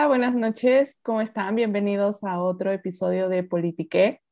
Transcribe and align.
Hola, 0.00 0.08
buenas 0.08 0.34
noches. 0.34 0.96
¿Cómo 1.02 1.20
están? 1.20 1.54
Bienvenidos 1.56 2.24
a 2.24 2.42
otro 2.42 2.72
episodio 2.72 3.28
de 3.28 3.42
Politique. 3.42 4.22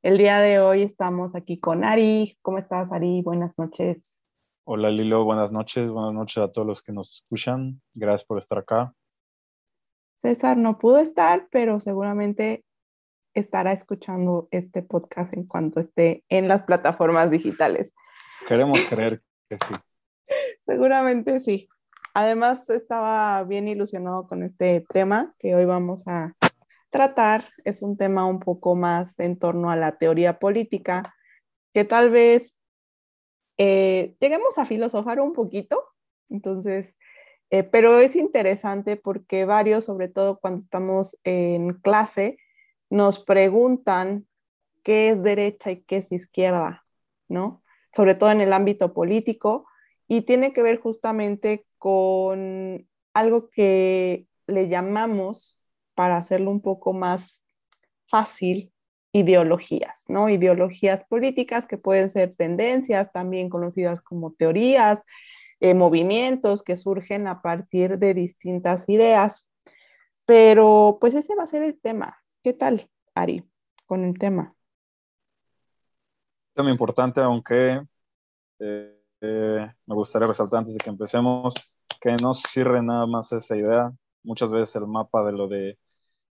El 0.00 0.16
día 0.16 0.40
de 0.40 0.58
hoy 0.58 0.80
estamos 0.80 1.34
aquí 1.34 1.60
con 1.60 1.84
Ari. 1.84 2.38
¿Cómo 2.40 2.56
estás, 2.56 2.92
Ari? 2.92 3.20
Buenas 3.20 3.58
noches. 3.58 4.16
Hola, 4.64 4.88
Lilo. 4.88 5.24
Buenas 5.24 5.52
noches. 5.52 5.90
Buenas 5.90 6.14
noches 6.14 6.38
a 6.38 6.50
todos 6.50 6.66
los 6.66 6.82
que 6.82 6.92
nos 6.92 7.16
escuchan. 7.16 7.82
Gracias 7.92 8.26
por 8.26 8.38
estar 8.38 8.56
acá. 8.56 8.94
César 10.14 10.56
no 10.56 10.78
pudo 10.78 10.96
estar, 10.96 11.46
pero 11.50 11.78
seguramente 11.78 12.64
estará 13.34 13.72
escuchando 13.72 14.48
este 14.50 14.82
podcast 14.82 15.34
en 15.34 15.44
cuanto 15.44 15.78
esté 15.78 16.24
en 16.30 16.48
las 16.48 16.62
plataformas 16.62 17.30
digitales. 17.30 17.92
Queremos 18.46 18.80
creer 18.88 19.22
que 19.50 19.58
sí. 19.58 19.74
Seguramente 20.62 21.40
sí. 21.40 21.68
Además, 22.20 22.68
estaba 22.68 23.44
bien 23.44 23.68
ilusionado 23.68 24.26
con 24.26 24.42
este 24.42 24.84
tema 24.92 25.36
que 25.38 25.54
hoy 25.54 25.66
vamos 25.66 26.02
a 26.08 26.34
tratar. 26.90 27.44
Es 27.64 27.80
un 27.80 27.96
tema 27.96 28.26
un 28.26 28.40
poco 28.40 28.74
más 28.74 29.20
en 29.20 29.38
torno 29.38 29.70
a 29.70 29.76
la 29.76 29.98
teoría 29.98 30.40
política, 30.40 31.14
que 31.72 31.84
tal 31.84 32.10
vez 32.10 32.56
eh, 33.56 34.16
lleguemos 34.18 34.58
a 34.58 34.66
filosofar 34.66 35.20
un 35.20 35.32
poquito. 35.32 35.80
Entonces, 36.28 36.92
eh, 37.50 37.62
pero 37.62 38.00
es 38.00 38.16
interesante 38.16 38.96
porque 38.96 39.44
varios, 39.44 39.84
sobre 39.84 40.08
todo 40.08 40.40
cuando 40.40 40.60
estamos 40.60 41.16
en 41.22 41.74
clase, 41.74 42.38
nos 42.90 43.20
preguntan 43.20 44.26
qué 44.82 45.10
es 45.10 45.22
derecha 45.22 45.70
y 45.70 45.82
qué 45.84 45.98
es 45.98 46.10
izquierda, 46.10 46.84
¿no? 47.28 47.62
Sobre 47.94 48.16
todo 48.16 48.32
en 48.32 48.40
el 48.40 48.52
ámbito 48.52 48.92
político 48.92 49.67
y 50.08 50.22
tiene 50.22 50.52
que 50.52 50.62
ver 50.62 50.80
justamente 50.80 51.66
con 51.76 52.88
algo 53.14 53.50
que 53.50 54.26
le 54.46 54.68
llamamos, 54.68 55.58
para 55.94 56.16
hacerlo 56.16 56.50
un 56.50 56.60
poco 56.60 56.92
más 56.92 57.44
fácil, 58.06 58.72
ideologías, 59.12 60.04
¿no? 60.08 60.28
Ideologías 60.28 61.04
políticas 61.04 61.66
que 61.66 61.76
pueden 61.76 62.08
ser 62.10 62.34
tendencias, 62.34 63.10
también 63.12 63.48
conocidas 63.50 64.00
como 64.00 64.32
teorías, 64.32 65.04
eh, 65.60 65.74
movimientos 65.74 66.62
que 66.62 66.76
surgen 66.76 67.26
a 67.26 67.42
partir 67.42 67.98
de 67.98 68.14
distintas 68.14 68.88
ideas. 68.88 69.50
Pero 70.24 70.98
pues 71.00 71.14
ese 71.14 71.34
va 71.34 71.42
a 71.42 71.46
ser 71.46 71.62
el 71.64 71.80
tema. 71.80 72.16
¿Qué 72.42 72.52
tal, 72.52 72.88
Ari, 73.14 73.42
con 73.84 74.04
el 74.04 74.16
tema? 74.18 74.54
Tema 76.54 76.70
importante, 76.70 77.20
aunque 77.20 77.82
eh, 78.60 78.97
eh, 79.20 79.66
me 79.86 79.94
gustaría 79.94 80.28
resaltar 80.28 80.60
antes 80.60 80.74
de 80.74 80.80
que 80.80 80.90
empecemos 80.90 81.54
que 82.00 82.14
no 82.22 82.34
sirve 82.34 82.82
nada 82.82 83.06
más 83.06 83.32
esa 83.32 83.56
idea. 83.56 83.92
Muchas 84.22 84.50
veces 84.52 84.76
el 84.76 84.86
mapa 84.86 85.24
de 85.24 85.32
lo 85.32 85.48
de 85.48 85.78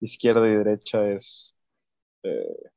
izquierda 0.01 0.47
y 0.49 0.57
derecha 0.57 1.09
es, 1.11 1.55
eh, 2.25 2.71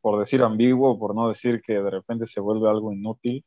por 0.00 0.18
decir 0.18 0.42
ambiguo, 0.42 0.98
por 0.98 1.14
no 1.14 1.28
decir 1.28 1.62
que 1.62 1.74
de 1.74 1.90
repente 1.90 2.26
se 2.26 2.40
vuelve 2.40 2.68
algo 2.70 2.92
inútil, 2.92 3.44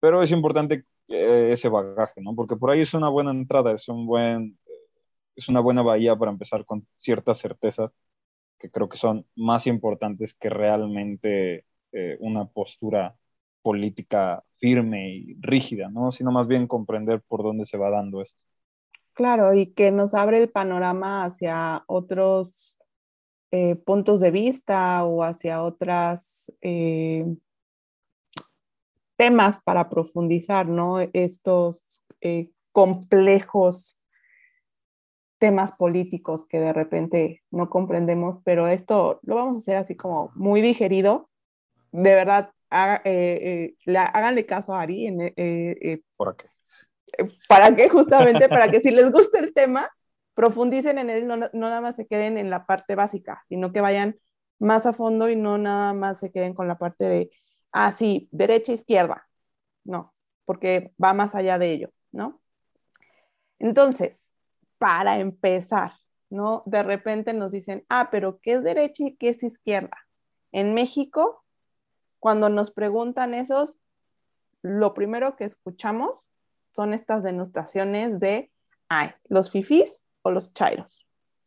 pero 0.00 0.22
es 0.22 0.30
importante 0.32 0.84
eh, 1.08 1.50
ese 1.52 1.68
bagaje, 1.68 2.20
¿no? 2.22 2.34
Porque 2.34 2.56
por 2.56 2.70
ahí 2.70 2.82
es 2.82 2.94
una 2.94 3.08
buena 3.08 3.30
entrada, 3.32 3.72
es 3.72 3.88
un 3.88 4.06
buen, 4.06 4.58
es 5.36 5.48
una 5.48 5.60
buena 5.60 5.82
bahía 5.82 6.16
para 6.16 6.32
empezar 6.32 6.64
con 6.66 6.86
ciertas 6.96 7.38
certezas 7.40 7.92
que 8.58 8.70
creo 8.70 8.88
que 8.88 8.98
son 8.98 9.26
más 9.36 9.66
importantes 9.66 10.34
que 10.34 10.50
realmente 10.50 11.66
una 12.20 12.46
postura 12.46 13.16
política 13.66 14.44
firme 14.58 15.10
y 15.10 15.36
rígida, 15.40 15.88
¿no? 15.88 16.12
Sino 16.12 16.30
más 16.30 16.46
bien 16.46 16.68
comprender 16.68 17.20
por 17.26 17.42
dónde 17.42 17.64
se 17.64 17.76
va 17.76 17.90
dando 17.90 18.22
esto. 18.22 18.40
Claro, 19.12 19.54
y 19.54 19.72
que 19.72 19.90
nos 19.90 20.14
abre 20.14 20.38
el 20.38 20.48
panorama 20.48 21.24
hacia 21.24 21.82
otros 21.88 22.76
eh, 23.50 23.74
puntos 23.74 24.20
de 24.20 24.30
vista 24.30 25.04
o 25.04 25.24
hacia 25.24 25.64
otros 25.64 26.52
eh, 26.60 27.26
temas 29.16 29.60
para 29.64 29.88
profundizar, 29.88 30.68
¿no? 30.68 31.00
Estos 31.00 32.00
eh, 32.20 32.52
complejos 32.70 33.98
temas 35.38 35.72
políticos 35.72 36.46
que 36.48 36.60
de 36.60 36.72
repente 36.72 37.42
no 37.50 37.68
comprendemos, 37.68 38.38
pero 38.44 38.68
esto 38.68 39.18
lo 39.24 39.34
vamos 39.34 39.56
a 39.56 39.58
hacer 39.58 39.76
así 39.76 39.96
como 39.96 40.30
muy 40.36 40.62
digerido. 40.62 41.28
De 41.90 42.14
verdad, 42.14 42.52
eh, 42.70 43.74
eh, 43.86 43.96
háganle 43.96 44.46
caso 44.46 44.74
a 44.74 44.82
Ari. 44.82 45.06
En, 45.06 45.32
eh, 45.36 46.02
¿Para 46.16 46.34
qué? 46.34 46.48
¿Para 47.48 47.76
qué? 47.76 47.88
Justamente 47.88 48.48
para 48.48 48.70
que 48.70 48.80
si 48.80 48.90
les 48.90 49.10
gusta 49.10 49.38
el 49.38 49.54
tema, 49.54 49.90
profundicen 50.34 50.98
en 50.98 51.10
él, 51.10 51.26
no, 51.26 51.36
nada 51.36 51.80
más 51.80 51.96
se 51.96 52.06
queden 52.06 52.36
en 52.36 52.50
la 52.50 52.66
parte 52.66 52.94
básica, 52.94 53.44
sino 53.48 53.72
que 53.72 53.80
vayan 53.80 54.18
más 54.58 54.86
a 54.86 54.92
fondo 54.92 55.30
y 55.30 55.36
no 55.36 55.58
nada 55.58 55.94
más 55.94 56.18
se 56.18 56.30
queden 56.30 56.54
con 56.54 56.68
la 56.68 56.78
parte 56.78 57.04
de, 57.04 57.30
ah, 57.72 57.92
sí, 57.92 58.28
derecha, 58.32 58.72
izquierda. 58.72 59.26
No, 59.84 60.14
porque 60.44 60.92
va 61.02 61.14
más 61.14 61.34
allá 61.34 61.58
de 61.58 61.72
ello, 61.72 61.90
¿no? 62.12 62.42
Entonces, 63.58 64.34
para 64.78 65.18
empezar, 65.20 65.92
¿no? 66.28 66.62
De 66.66 66.82
repente 66.82 67.32
nos 67.32 67.52
dicen, 67.52 67.84
ah, 67.88 68.08
pero 68.10 68.38
¿qué 68.40 68.54
es 68.54 68.62
derecha 68.62 69.04
y 69.04 69.16
qué 69.16 69.30
es 69.30 69.42
izquierda? 69.42 69.96
En 70.52 70.74
México 70.74 71.45
cuando 72.18 72.48
nos 72.48 72.70
preguntan 72.70 73.34
esos, 73.34 73.78
lo 74.62 74.94
primero 74.94 75.36
que 75.36 75.44
escuchamos 75.44 76.28
son 76.70 76.92
estas 76.92 77.22
denotaciones 77.22 78.20
de, 78.20 78.50
ay, 78.88 79.10
los 79.28 79.50
fifís 79.50 80.02
o 80.22 80.30
los 80.30 80.52
chairos. 80.52 81.06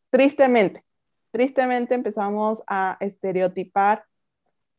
Tristemente, 0.09 0.83
tristemente 1.31 1.95
empezamos 1.95 2.63
a 2.67 2.97
estereotipar 2.99 4.05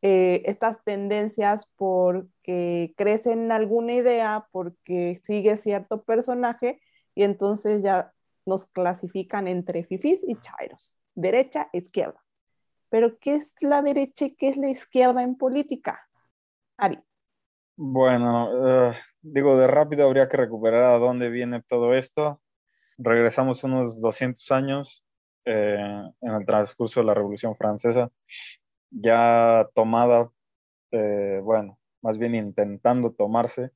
eh, 0.01 0.41
estas 0.45 0.83
tendencias 0.83 1.67
porque 1.75 2.93
crecen 2.97 3.51
alguna 3.51 3.93
idea, 3.93 4.47
porque 4.51 5.21
sigue 5.23 5.57
cierto 5.57 6.03
personaje 6.03 6.81
y 7.13 7.23
entonces 7.23 7.83
ya 7.83 8.11
nos 8.45 8.65
clasifican 8.65 9.47
entre 9.47 9.83
fifís 9.83 10.23
y 10.27 10.35
chairos, 10.41 10.95
derecha, 11.13 11.69
izquierda. 11.71 12.21
Pero 12.91 13.17
¿qué 13.19 13.35
es 13.35 13.55
la 13.61 13.81
derecha 13.81 14.25
y 14.25 14.35
qué 14.35 14.49
es 14.49 14.57
la 14.57 14.69
izquierda 14.69 15.23
en 15.23 15.37
política? 15.37 16.09
Ari. 16.75 16.99
Bueno, 17.77 18.89
eh, 18.91 18.95
digo, 19.21 19.57
de 19.57 19.67
rápido 19.67 20.05
habría 20.05 20.27
que 20.27 20.35
recuperar 20.35 20.83
a 20.83 20.97
dónde 20.97 21.29
viene 21.29 21.63
todo 21.63 21.95
esto. 21.95 22.41
Regresamos 22.97 23.63
unos 23.63 24.01
200 24.01 24.51
años 24.51 25.05
eh, 25.45 25.79
en 26.19 26.31
el 26.31 26.45
transcurso 26.45 26.99
de 26.99 27.05
la 27.05 27.13
Revolución 27.13 27.55
Francesa, 27.55 28.11
ya 28.89 29.69
tomada, 29.73 30.29
eh, 30.91 31.39
bueno, 31.41 31.79
más 32.01 32.17
bien 32.17 32.35
intentando 32.35 33.13
tomarse 33.13 33.71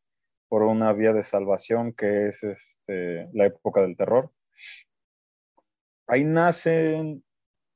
por 0.50 0.64
una 0.64 0.92
vía 0.92 1.14
de 1.14 1.24
salvación 1.24 1.94
que 1.94 2.28
es 2.28 2.44
este, 2.44 3.30
la 3.34 3.46
época 3.46 3.82
del 3.82 3.96
terror. 3.96 4.30
Ahí 6.06 6.26
nacen 6.26 7.25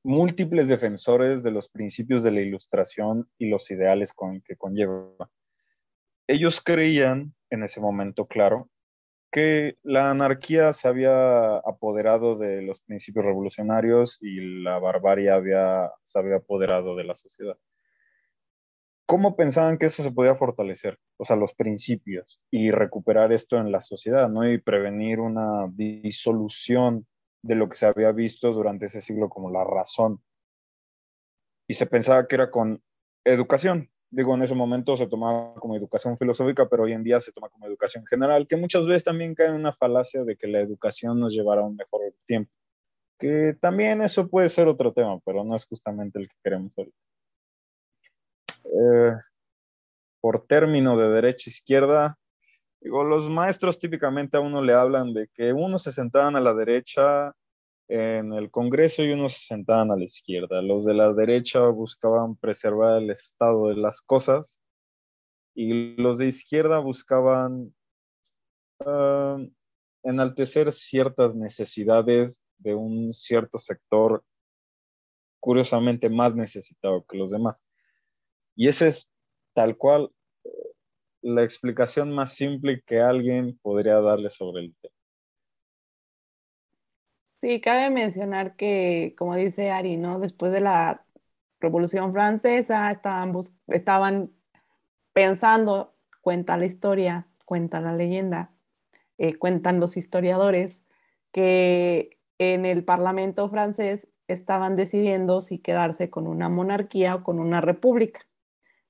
múltiples 0.04 0.68
defensores 0.68 1.44
de 1.44 1.52
los 1.52 1.70
principios 1.70 2.24
de 2.24 2.32
la 2.32 2.42
ilustración 2.42 3.30
y 3.38 3.50
los 3.50 3.70
ideales 3.72 4.14
con, 4.14 4.42
que 4.42 4.56
conlleva. 4.56 5.30
Ellos 6.28 6.62
creían, 6.62 7.34
en 7.50 7.64
ese 7.64 7.82
momento, 7.82 8.28
claro, 8.28 8.70
que 9.32 9.78
la 9.84 10.10
anarquía 10.10 10.74
se 10.74 10.88
había 10.88 11.58
apoderado 11.58 12.36
de 12.38 12.62
los 12.62 12.82
principios 12.82 13.26
revolucionarios 13.26 14.18
y 14.22 14.64
la 14.64 14.80
barbarie 14.80 15.30
había, 15.30 15.92
se 16.04 16.20
había 16.20 16.38
apoderado 16.38 16.96
de 16.96 17.04
la 17.04 17.14
sociedad. 17.14 17.58
¿Cómo 19.06 19.36
pensaban 19.36 19.78
que 19.78 19.88
eso 19.88 20.04
se 20.04 20.12
podía 20.12 20.36
fortalecer? 20.36 21.00
O 21.18 21.26
sea, 21.26 21.36
los 21.36 21.54
principios 21.54 22.42
y 22.52 22.70
recuperar 22.70 23.34
esto 23.34 23.58
en 23.58 23.72
la 23.72 23.82
sociedad, 23.82 24.30
¿no? 24.30 24.50
Y 24.50 24.60
prevenir 24.60 25.20
una 25.20 25.68
disolución 25.72 27.08
de 27.42 27.56
lo 27.56 27.70
que 27.70 27.76
se 27.76 27.86
había 27.86 28.12
visto 28.12 28.52
durante 28.52 28.86
ese 28.86 29.02
siglo 29.02 29.30
como 29.30 29.50
la 29.50 29.64
razón. 29.64 30.22
Y 31.68 31.76
se 31.76 31.86
pensaba 31.86 32.28
que 32.28 32.36
era 32.36 32.50
con 32.52 32.82
educación. 33.24 33.90
Digo, 34.12 34.34
en 34.34 34.42
ese 34.42 34.56
momento 34.56 34.98
se 34.98 35.08
tomaba 35.08 35.54
como 35.56 35.76
educación 35.76 36.18
filosófica, 36.18 36.68
pero 36.68 36.84
hoy 36.84 36.94
en 36.94 37.04
día 37.04 37.20
se 37.20 37.32
toma 37.32 37.50
como 37.50 37.68
educación 37.68 38.06
general, 38.08 38.48
que 38.48 38.56
muchas 38.56 38.88
veces 38.88 39.04
también 39.04 39.36
cae 39.36 39.48
en 39.48 39.54
una 39.54 39.72
falacia 39.72 40.24
de 40.24 40.36
que 40.36 40.48
la 40.48 40.60
educación 40.60 41.20
nos 41.20 41.34
llevará 41.34 41.62
a 41.62 41.66
un 41.66 41.76
mejor 41.76 42.02
tiempo. 42.26 42.52
Que 43.20 43.56
también 43.60 44.02
eso 44.02 44.28
puede 44.28 44.50
ser 44.50 44.68
otro 44.68 44.94
tema, 44.94 45.20
pero 45.26 45.44
no 45.44 45.56
es 45.56 45.66
justamente 45.66 46.20
el 46.20 46.28
que 46.28 46.36
queremos 46.44 46.72
ahorita. 46.76 46.98
Eh, 48.64 49.14
por 50.22 50.48
término 50.48 50.98
de 50.98 51.10
derecha-izquierda, 51.10 52.18
Digo, 52.82 53.04
los 53.04 53.30
maestros 53.30 53.80
típicamente 53.80 54.38
a 54.38 54.40
uno 54.40 54.62
le 54.62 54.74
hablan 54.74 55.14
de 55.14 55.28
que 55.34 55.52
unos 55.52 55.84
se 55.84 55.92
sentaban 55.92 56.36
a 56.36 56.40
la 56.40 56.54
derecha 56.54 57.34
en 57.90 58.34
el 58.34 58.52
Congreso 58.52 59.04
y 59.04 59.12
unos 59.12 59.34
se 59.34 59.48
sentaban 59.48 59.92
a 59.92 59.98
la 59.98 60.04
izquierda. 60.04 60.62
Los 60.62 60.86
de 60.86 60.94
la 60.94 61.12
derecha 61.12 61.60
buscaban 61.68 62.36
preservar 62.38 63.02
el 63.02 63.10
estado 63.10 63.68
de 63.68 63.76
las 63.76 64.02
cosas 64.02 64.64
y 65.54 65.96
los 66.02 66.20
de 66.20 66.28
izquierda 66.28 66.80
buscaban, 66.80 67.74
ah, 68.86 69.40
enaltecer 70.04 70.72
ciertas 70.72 71.36
necesidades 71.36 72.42
de 72.60 72.76
un 72.76 73.12
cierto 73.12 73.58
sector 73.58 74.24
curiosamente 75.42 76.10
más 76.10 76.36
necesitado 76.36 77.04
que 77.06 77.18
los 77.18 77.32
demás. 77.32 77.66
Y 78.56 78.68
esa 78.68 78.88
es 78.88 79.12
tal 79.54 79.78
cual 79.78 80.12
la 81.22 81.44
explicación 81.44 82.12
más 82.12 82.34
simple 82.34 82.82
que 82.86 83.00
alguien 83.02 83.58
podría 83.62 84.00
darle 84.00 84.30
sobre 84.30 84.62
el 84.62 84.76
tema. 84.82 84.94
Sí, 87.42 87.62
cabe 87.62 87.90
mencionar 87.90 88.56
que, 88.58 89.16
como 89.18 89.36
dice 89.36 89.72
Ari, 89.72 89.96
¿no? 89.96 90.20
Después 90.20 90.52
de 90.52 90.60
la 90.60 91.06
Revolución 91.62 92.12
Francesa 92.12 92.92
estaban, 92.92 93.34
estaban 93.68 94.32
pensando, 95.14 95.94
cuenta 96.22 96.58
la 96.58 96.66
historia, 96.66 97.28
cuenta 97.46 97.80
la 97.80 97.94
leyenda, 97.94 98.52
eh, 99.18 99.36
cuentan 99.36 99.80
los 99.80 99.98
historiadores, 99.98 100.82
que 101.32 102.18
en 102.40 102.66
el 102.66 102.84
Parlamento 102.84 103.50
francés 103.50 104.08
estaban 104.28 104.76
decidiendo 104.76 105.42
si 105.42 105.60
quedarse 105.60 106.10
con 106.10 106.28
una 106.28 106.50
monarquía 106.50 107.16
o 107.16 107.24
con 107.24 107.40
una 107.40 107.62
república. 107.62 108.28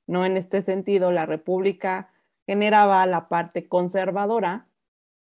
No 0.08 0.26
en 0.26 0.38
este 0.38 0.62
sentido, 0.62 1.12
la 1.12 1.26
república 1.26 2.12
generaba 2.50 3.06
la 3.06 3.30
parte 3.30 3.68
conservadora, 3.68 4.68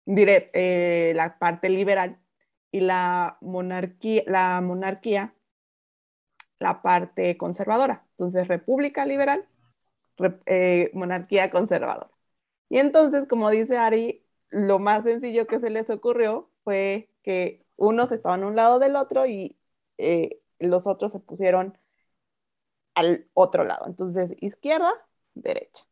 diré, 0.05 0.49
eh, 0.53 1.15
la 1.17 1.39
parte 1.39 1.71
liberal, 1.71 2.21
y 2.71 2.81
la 2.81 3.39
monarquía, 3.41 4.23
la 4.27 4.61
monarquía, 4.61 5.35
la 6.59 6.83
parte 6.83 7.39
conservadora. 7.39 8.05
Entonces, 8.11 8.47
república 8.47 9.07
liberal, 9.07 9.49
eh, 10.47 10.91
monarquía 10.93 11.51
conservadora. 11.51 12.11
Y 12.69 12.79
entonces, 12.79 13.27
como 13.27 13.49
dice 13.51 13.79
Ari, 13.79 14.27
lo 14.51 14.79
más 14.79 15.05
sencillo 15.05 15.47
que 15.47 15.61
se 15.61 15.71
les 15.71 15.89
ocurrió 15.91 16.51
fue 16.63 17.09
que 17.23 17.65
unos 17.77 18.13
estaban 18.13 18.43
a 18.43 18.47
un 18.49 18.57
lado 18.57 18.79
del 18.79 18.97
otro 18.97 19.27
y 19.27 19.59
eh, 19.99 20.43
los 20.59 20.87
otros 20.87 21.13
se 21.13 21.21
pusieron 21.21 21.79
al 22.95 23.29
otro 23.35 23.65
lado. 23.65 23.87
Entonces, 23.87 24.37
izquierda, 24.41 24.93
derecha. 25.35 25.85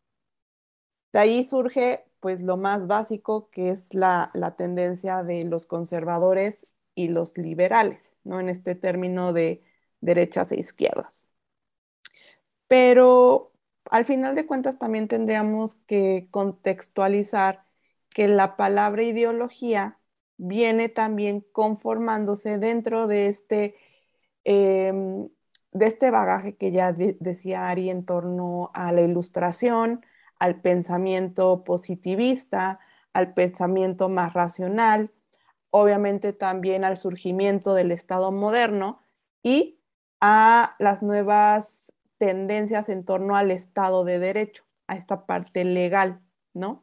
De 1.12 1.20
ahí 1.20 1.44
surge 1.44 2.04
pues 2.20 2.40
lo 2.40 2.56
más 2.56 2.86
básico 2.86 3.50
que 3.50 3.70
es 3.70 3.92
la, 3.94 4.30
la, 4.34 4.56
tendencia 4.56 5.22
de 5.24 5.44
los 5.44 5.66
conservadores 5.66 6.66
y 6.94 7.08
los 7.08 7.36
liberales, 7.38 8.16
¿no? 8.24 8.40
En 8.40 8.48
este 8.48 8.74
término 8.74 9.32
de 9.32 9.62
derechas 10.00 10.52
e 10.52 10.60
izquierdas. 10.60 11.26
Pero 12.68 13.52
al 13.90 14.04
final 14.04 14.34
de 14.34 14.46
cuentas 14.46 14.78
también 14.78 15.08
tendríamos 15.08 15.76
que 15.86 16.28
contextualizar 16.30 17.64
que 18.10 18.28
la 18.28 18.56
palabra 18.56 19.02
ideología 19.02 19.98
viene 20.36 20.88
también 20.88 21.40
conformándose 21.52 22.58
dentro 22.58 23.06
de 23.06 23.28
este, 23.28 23.76
em, 24.44 25.28
de 25.72 25.86
este 25.86 26.10
bagaje 26.10 26.56
que 26.56 26.72
ya 26.72 26.92
decía 26.92 27.68
Ari 27.68 27.90
en 27.90 28.04
torno 28.04 28.70
a 28.74 28.92
la 28.92 29.02
ilustración, 29.02 30.04
al 30.42 30.60
pensamiento 30.60 31.62
positivista, 31.62 32.80
al 33.12 33.32
pensamiento 33.32 34.08
más 34.08 34.32
racional, 34.32 35.12
obviamente 35.70 36.32
también 36.32 36.82
al 36.82 36.96
surgimiento 36.96 37.74
del 37.74 37.92
Estado 37.92 38.32
moderno 38.32 39.00
y 39.44 39.78
a 40.20 40.74
las 40.80 41.00
nuevas 41.00 41.92
tendencias 42.18 42.88
en 42.88 43.04
torno 43.04 43.36
al 43.36 43.52
Estado 43.52 44.02
de 44.02 44.18
Derecho, 44.18 44.64
a 44.88 44.96
esta 44.96 45.26
parte 45.26 45.64
legal, 45.64 46.20
¿no? 46.54 46.82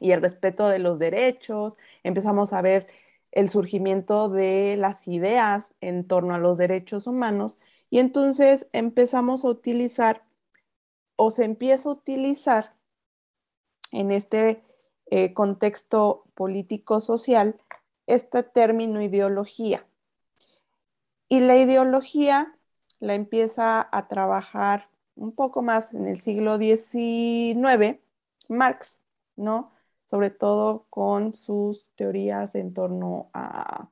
y 0.00 0.10
el 0.10 0.20
respeto 0.20 0.68
de 0.68 0.80
los 0.80 0.98
derechos, 0.98 1.76
empezamos 2.02 2.52
a 2.52 2.60
ver 2.60 2.88
el 3.30 3.50
surgimiento 3.50 4.28
de 4.28 4.74
las 4.76 5.06
ideas 5.06 5.74
en 5.80 6.08
torno 6.08 6.34
a 6.34 6.38
los 6.38 6.58
derechos 6.58 7.06
humanos 7.06 7.56
y 7.88 8.00
entonces 8.00 8.66
empezamos 8.72 9.44
a 9.44 9.48
utilizar 9.50 10.23
o 11.16 11.30
se 11.30 11.44
empieza 11.44 11.88
a 11.88 11.92
utilizar 11.92 12.74
en 13.92 14.10
este 14.10 14.62
eh, 15.06 15.32
contexto 15.32 16.24
político-social 16.34 17.60
este 18.06 18.42
término 18.42 19.00
ideología. 19.00 19.86
Y 21.28 21.40
la 21.40 21.56
ideología 21.56 22.58
la 23.00 23.14
empieza 23.14 23.88
a 23.90 24.08
trabajar 24.08 24.88
un 25.14 25.32
poco 25.32 25.62
más 25.62 25.94
en 25.94 26.06
el 26.06 26.20
siglo 26.20 26.58
XIX, 26.58 28.00
Marx, 28.48 29.02
¿no? 29.36 29.74
sobre 30.04 30.30
todo 30.30 30.86
con 30.90 31.34
sus 31.34 31.90
teorías 31.94 32.54
en 32.54 32.74
torno 32.74 33.30
a 33.32 33.90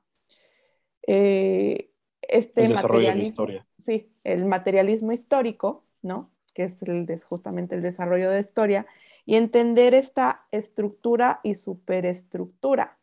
eh, 1.07 1.91
este 2.21 2.69
materialismo. 2.69 3.47
Sí, 3.79 4.11
el 4.23 4.45
materialismo 4.45 5.11
histórico, 5.11 5.83
¿no? 6.01 6.31
Que 6.53 6.63
es 6.63 7.23
justamente 7.25 7.75
el 7.75 7.81
desarrollo 7.81 8.29
de 8.31 8.41
historia, 8.41 8.85
y 9.25 9.35
entender 9.35 9.93
esta 9.93 10.47
estructura 10.51 11.39
y 11.43 11.55
superestructura, 11.55 12.97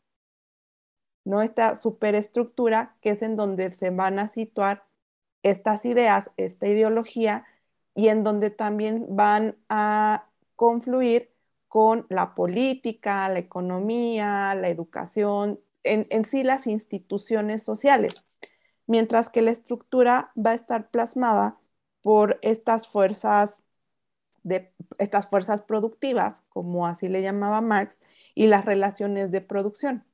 ¿no? 1.25 1.43
Esta 1.43 1.77
superestructura 1.77 2.97
que 3.01 3.11
es 3.11 3.23
en 3.23 3.37
donde 3.37 3.73
se 3.73 3.91
van 3.91 4.19
a 4.19 4.29
situar 4.29 4.85
estas 5.43 5.85
ideas, 5.85 6.31
esta 6.37 6.69
ideología, 6.69 7.47
y 7.95 8.09
en 8.09 8.25
donde 8.25 8.51
también 8.51 9.07
van 9.11 9.57
a 9.69 10.29
confluir 10.57 11.31
con 11.69 12.07
la 12.09 12.35
política, 12.35 13.29
la 13.29 13.39
economía, 13.39 14.55
la 14.55 14.69
educación, 14.69 15.61
en, 15.85 16.25
sí 16.25 16.43
las 16.43 16.67
instituciones 16.67 17.63
sociales, 17.63 18.25
mientras 18.87 19.31
que 19.31 19.43
la 19.43 19.53
estructura 19.53 20.33
va 20.37 20.51
a 20.51 20.55
estar 20.55 20.91
plasmada 20.91 21.60
por 22.03 22.39
estas 22.43 22.89
fuerzas 22.89 23.63
de 24.43 24.73
estas 24.99 25.29
fuerzas 25.29 25.63
productivas, 25.63 26.43
como 26.49 26.87
así 26.87 27.09
le 27.09 27.23
llamaba 27.23 27.61
Marx, 27.61 28.01
y 28.35 28.47
las 28.47 28.65
relaciones 28.65 29.31
de 29.31 29.41
producción. 29.41 30.05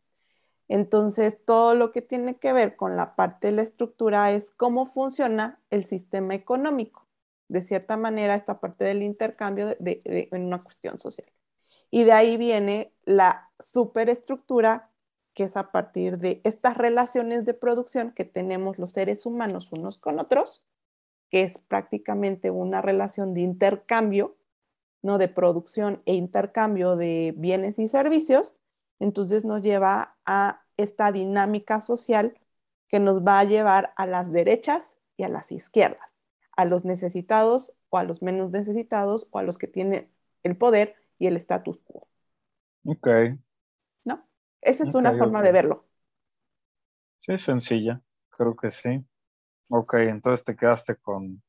Entonces, 0.68 1.38
todo 1.44 1.74
lo 1.74 1.92
que 1.92 2.02
tiene 2.02 2.38
que 2.38 2.52
ver 2.52 2.76
con 2.76 2.96
la 2.96 3.14
parte 3.14 3.48
de 3.48 3.52
la 3.54 3.62
estructura 3.62 4.32
es 4.32 4.50
cómo 4.50 4.84
funciona 4.84 5.60
el 5.70 5.84
sistema 5.84 6.34
económico, 6.34 7.06
de 7.48 7.60
cierta 7.60 7.96
manera, 7.96 8.34
esta 8.34 8.58
parte 8.60 8.84
del 8.84 9.02
intercambio 9.02 9.76
en 9.78 10.44
una 10.44 10.58
cuestión 10.58 10.98
social. 10.98 11.28
Y 11.90 12.02
de 12.02 12.12
ahí 12.12 12.36
viene 12.36 12.92
la 13.04 13.50
superestructura, 13.60 14.90
que 15.34 15.44
es 15.44 15.56
a 15.56 15.70
partir 15.70 16.18
de 16.18 16.40
estas 16.42 16.76
relaciones 16.78 17.44
de 17.44 17.54
producción 17.54 18.10
que 18.10 18.24
tenemos 18.24 18.78
los 18.78 18.90
seres 18.90 19.24
humanos 19.24 19.70
unos 19.70 19.98
con 19.98 20.18
otros, 20.18 20.64
que 21.30 21.42
es 21.42 21.58
prácticamente 21.58 22.50
una 22.50 22.82
relación 22.82 23.34
de 23.34 23.40
intercambio, 23.40 24.36
¿no? 25.02 25.18
De 25.18 25.28
producción 25.28 26.02
e 26.06 26.14
intercambio 26.14 26.96
de 26.96 27.34
bienes 27.36 27.78
y 27.78 27.88
servicios. 27.88 28.54
Entonces 28.98 29.44
nos 29.44 29.62
lleva 29.62 30.16
a 30.24 30.62
esta 30.76 31.12
dinámica 31.12 31.80
social 31.80 32.38
que 32.88 33.00
nos 33.00 33.22
va 33.22 33.40
a 33.40 33.44
llevar 33.44 33.92
a 33.96 34.06
las 34.06 34.30
derechas 34.30 34.96
y 35.16 35.24
a 35.24 35.28
las 35.28 35.52
izquierdas, 35.52 36.20
a 36.56 36.64
los 36.64 36.84
necesitados 36.84 37.72
o 37.90 37.98
a 37.98 38.04
los 38.04 38.22
menos 38.22 38.50
necesitados 38.50 39.28
o 39.30 39.38
a 39.38 39.42
los 39.42 39.58
que 39.58 39.66
tienen 39.66 40.10
el 40.42 40.56
poder 40.56 40.94
y 41.18 41.26
el 41.26 41.36
status 41.36 41.80
quo. 41.80 42.08
Ok. 42.84 43.08
¿No? 44.04 44.26
Esa 44.60 44.84
es 44.84 44.94
una 44.94 45.16
forma 45.16 45.42
de 45.42 45.52
verlo. 45.52 45.86
Sí, 47.18 47.38
sencilla, 47.38 48.00
creo 48.30 48.54
que 48.54 48.70
sí. 48.70 49.04
Ok, 49.68 49.94
entonces 49.94 50.44
te 50.44 50.56
quedaste 50.56 50.96
con, 50.96 51.42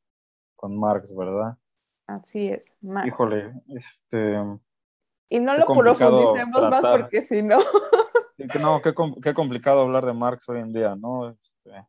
con 0.55 0.79
Marx, 0.79 1.15
¿verdad? 1.15 1.57
Así 2.07 2.49
es, 2.49 2.63
Marx. 2.81 3.07
Híjole, 3.07 3.53
este... 3.67 4.37
Y 5.29 5.39
no 5.39 5.57
lo 5.57 5.65
profundicemos 5.65 6.61
más 6.69 6.81
porque 6.81 7.21
si 7.21 7.41
no... 7.41 7.59
no, 8.61 8.81
qué, 8.81 8.93
qué, 9.21 9.33
complicado 9.33 9.81
hablar 9.81 10.05
de 10.05 10.13
Marx 10.13 10.47
hoy 10.49 10.59
en 10.61 10.71
día, 10.71 10.95
¿no? 10.95 11.29
Este, 11.29 11.85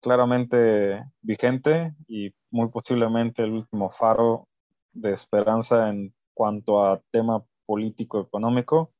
claramente 0.00 1.04
vigente 1.20 1.94
y 2.06 2.34
muy 2.50 2.68
posiblemente 2.68 3.42
el 3.42 3.52
último 3.52 3.90
faro 3.90 4.48
de 4.92 5.12
esperanza 5.12 5.88
en 5.88 6.14
cuanto 6.34 6.84
a 6.84 7.00
tema 7.10 7.42
político-económico 7.66 8.92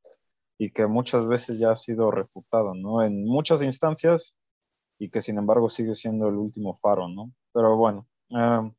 y 0.58 0.70
que 0.70 0.86
muchas 0.86 1.26
veces 1.26 1.58
ya 1.58 1.72
ha 1.72 1.76
sido 1.76 2.10
refutado, 2.10 2.74
¿no? 2.74 3.02
En 3.02 3.24
muchas 3.24 3.62
instancias 3.62 4.36
y 5.02 5.10
que 5.10 5.20
sin 5.20 5.36
embargo 5.36 5.68
sigue 5.68 5.94
siendo 5.94 6.28
el 6.28 6.36
último 6.36 6.74
faro, 6.74 7.08
¿no? 7.08 7.32
Pero 7.52 7.76
bueno, 7.76 8.06
em, 8.28 8.72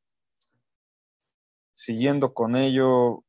siguiendo 1.73 2.33
con 2.33 2.55
ello, 2.55 3.25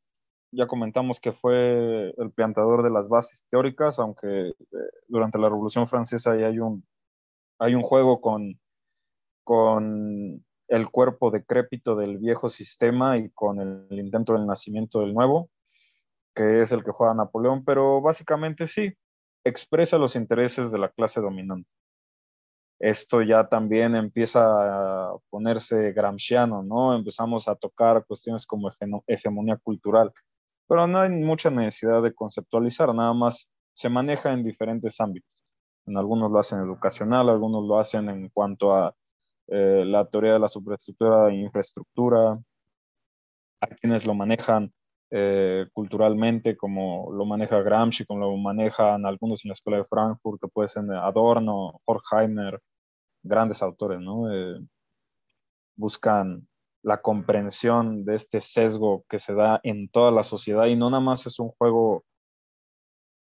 ya 0.52 0.68
comentamos 0.68 1.18
que 1.18 1.32
fue 1.32 2.14
el 2.16 2.30
plantador 2.30 2.84
de 2.84 2.90
las 2.90 3.08
bases 3.08 3.46
teóricas, 3.50 3.98
aunque 3.98 4.28
eh, 4.28 4.54
durante 5.08 5.40
la 5.40 5.48
Revolución 5.48 5.88
Francesa 5.88 6.32
hay 6.32 6.60
un, 6.60 6.86
hay 7.58 7.74
un 7.74 7.82
juego 7.82 8.20
con, 8.20 8.60
con 9.42 10.44
el 10.68 10.90
cuerpo 10.92 11.32
decrépito 11.32 11.96
del 11.96 12.18
viejo 12.18 12.48
sistema 12.48 13.18
y 13.18 13.28
con 13.30 13.60
el 13.60 13.98
intento 13.98 14.34
del 14.34 14.46
nacimiento 14.46 15.00
del 15.00 15.14
nuevo, 15.14 15.50
que 16.32 16.60
es 16.60 16.70
el 16.70 16.84
que 16.84 16.92
juega 16.92 17.12
Napoleón, 17.14 17.64
pero 17.64 18.00
básicamente 18.00 18.68
sí, 18.68 18.92
expresa 19.42 19.98
los 19.98 20.14
intereses 20.14 20.70
de 20.70 20.78
la 20.78 20.90
clase 20.90 21.20
dominante. 21.20 21.68
Esto 22.78 23.22
ya 23.22 23.48
también 23.48 23.94
empieza 23.94 24.42
a 24.42 25.16
ponerse 25.30 25.92
gramsciano, 25.92 26.62
¿no? 26.62 26.94
Empezamos 26.94 27.48
a 27.48 27.54
tocar 27.54 28.04
cuestiones 28.06 28.46
como 28.46 28.70
hegemonía 29.06 29.56
cultural, 29.58 30.12
pero 30.68 30.86
no 30.86 31.00
hay 31.00 31.10
mucha 31.10 31.50
necesidad 31.50 32.02
de 32.02 32.14
conceptualizar, 32.14 32.94
nada 32.94 33.14
más 33.14 33.48
se 33.72 33.88
maneja 33.88 34.32
en 34.32 34.44
diferentes 34.44 35.00
ámbitos. 35.00 35.44
En 35.86 35.96
algunos 35.96 36.30
lo 36.30 36.38
hacen 36.38 36.60
educacional, 36.60 37.28
algunos 37.28 37.64
lo 37.64 37.78
hacen 37.78 38.08
en 38.08 38.28
cuanto 38.30 38.74
a 38.74 38.94
eh, 39.48 39.84
la 39.84 40.06
teoría 40.06 40.34
de 40.34 40.38
la 40.38 40.48
superestructura 40.48 41.28
e 41.28 41.34
infraestructura, 41.34 42.38
a 43.60 43.66
quienes 43.66 44.06
lo 44.06 44.14
manejan 44.14 44.72
eh, 45.16 45.68
culturalmente, 45.72 46.56
como 46.56 47.12
lo 47.12 47.24
maneja 47.24 47.62
Gramsci, 47.62 48.04
como 48.04 48.18
lo 48.18 48.36
manejan 48.36 49.06
algunos 49.06 49.44
en 49.44 49.50
la 49.50 49.52
Escuela 49.52 49.78
de 49.78 49.84
Frankfurt, 49.84 50.40
que 50.40 50.48
puede 50.48 50.66
ser 50.66 50.82
Adorno, 50.90 51.80
Horkheimer, 51.84 52.60
grandes 53.22 53.62
autores, 53.62 54.00
¿no? 54.00 54.34
Eh, 54.34 54.58
buscan 55.76 56.48
la 56.82 57.00
comprensión 57.00 58.04
de 58.04 58.16
este 58.16 58.40
sesgo 58.40 59.04
que 59.08 59.20
se 59.20 59.34
da 59.34 59.60
en 59.62 59.88
toda 59.88 60.10
la 60.10 60.24
sociedad 60.24 60.66
y 60.66 60.74
no 60.74 60.90
nada 60.90 61.00
más 61.00 61.24
es 61.26 61.38
un 61.38 61.50
juego, 61.50 62.02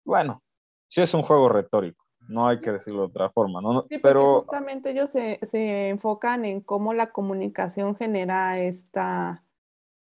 bueno, 0.05 0.41
sí 0.87 1.01
es 1.01 1.13
un 1.13 1.21
juego 1.21 1.49
retórico, 1.49 2.05
no 2.29 2.47
hay 2.47 2.61
que 2.61 2.71
decirlo 2.71 3.01
de 3.01 3.07
otra 3.07 3.29
forma, 3.29 3.59
¿no? 3.61 3.87
Pero 4.01 4.43
justamente 4.43 4.91
ellos 4.91 5.09
se, 5.09 5.37
se, 5.41 5.89
enfocan 5.89 6.45
en 6.45 6.61
cómo 6.61 6.93
la 6.93 7.11
comunicación 7.11 7.93
genera 7.93 8.57
esta, 8.61 9.43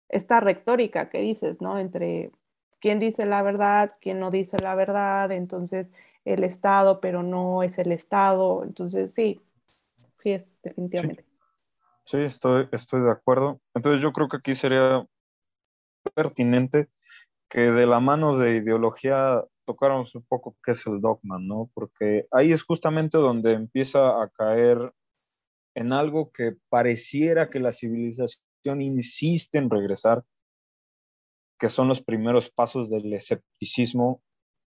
esta 0.09 0.39
retórica 0.39 1.09
que 1.09 1.19
dices, 1.19 1.61
¿no? 1.61 1.79
Entre 1.79 2.31
quién 2.79 2.99
dice 2.99 3.25
la 3.25 3.41
verdad, 3.41 3.95
quién 4.01 4.19
no 4.19 4.31
dice 4.31 4.57
la 4.59 4.75
verdad, 4.75 5.31
entonces 5.31 5.91
el 6.25 6.43
Estado, 6.43 6.99
pero 6.99 7.23
no 7.23 7.63
es 7.63 7.79
el 7.79 7.91
Estado, 7.91 8.63
entonces 8.63 9.13
sí, 9.13 9.41
sí 10.19 10.31
es, 10.31 10.53
definitivamente. 10.61 11.25
Sí, 12.05 12.17
estoy, 12.17 12.69
estoy 12.71 13.01
de 13.01 13.11
acuerdo. 13.11 13.59
Entonces 13.73 14.01
yo 14.01 14.13
creo 14.13 14.29
que 14.29 14.37
aquí 14.37 14.55
sería 14.55 15.05
pertinente 16.13 16.89
que 17.49 17.71
de 17.71 17.85
la 17.85 17.99
mano 17.99 18.37
de 18.37 18.55
ideología 18.57 19.43
tocáramos 19.65 20.15
un 20.15 20.23
poco 20.23 20.55
qué 20.63 20.71
es 20.71 20.87
el 20.87 21.01
dogma, 21.01 21.37
¿no? 21.39 21.69
Porque 21.73 22.25
ahí 22.31 22.53
es 22.53 22.63
justamente 22.63 23.17
donde 23.17 23.53
empieza 23.53 24.21
a 24.21 24.29
caer 24.29 24.93
en 25.75 25.91
algo 25.91 26.31
que 26.31 26.55
pareciera 26.69 27.49
que 27.49 27.59
la 27.59 27.73
civilización 27.73 28.46
insiste 28.63 29.57
en 29.57 29.69
regresar, 29.69 30.23
que 31.59 31.69
son 31.69 31.87
los 31.87 32.01
primeros 32.01 32.49
pasos 32.49 32.89
del 32.89 33.13
escepticismo 33.13 34.21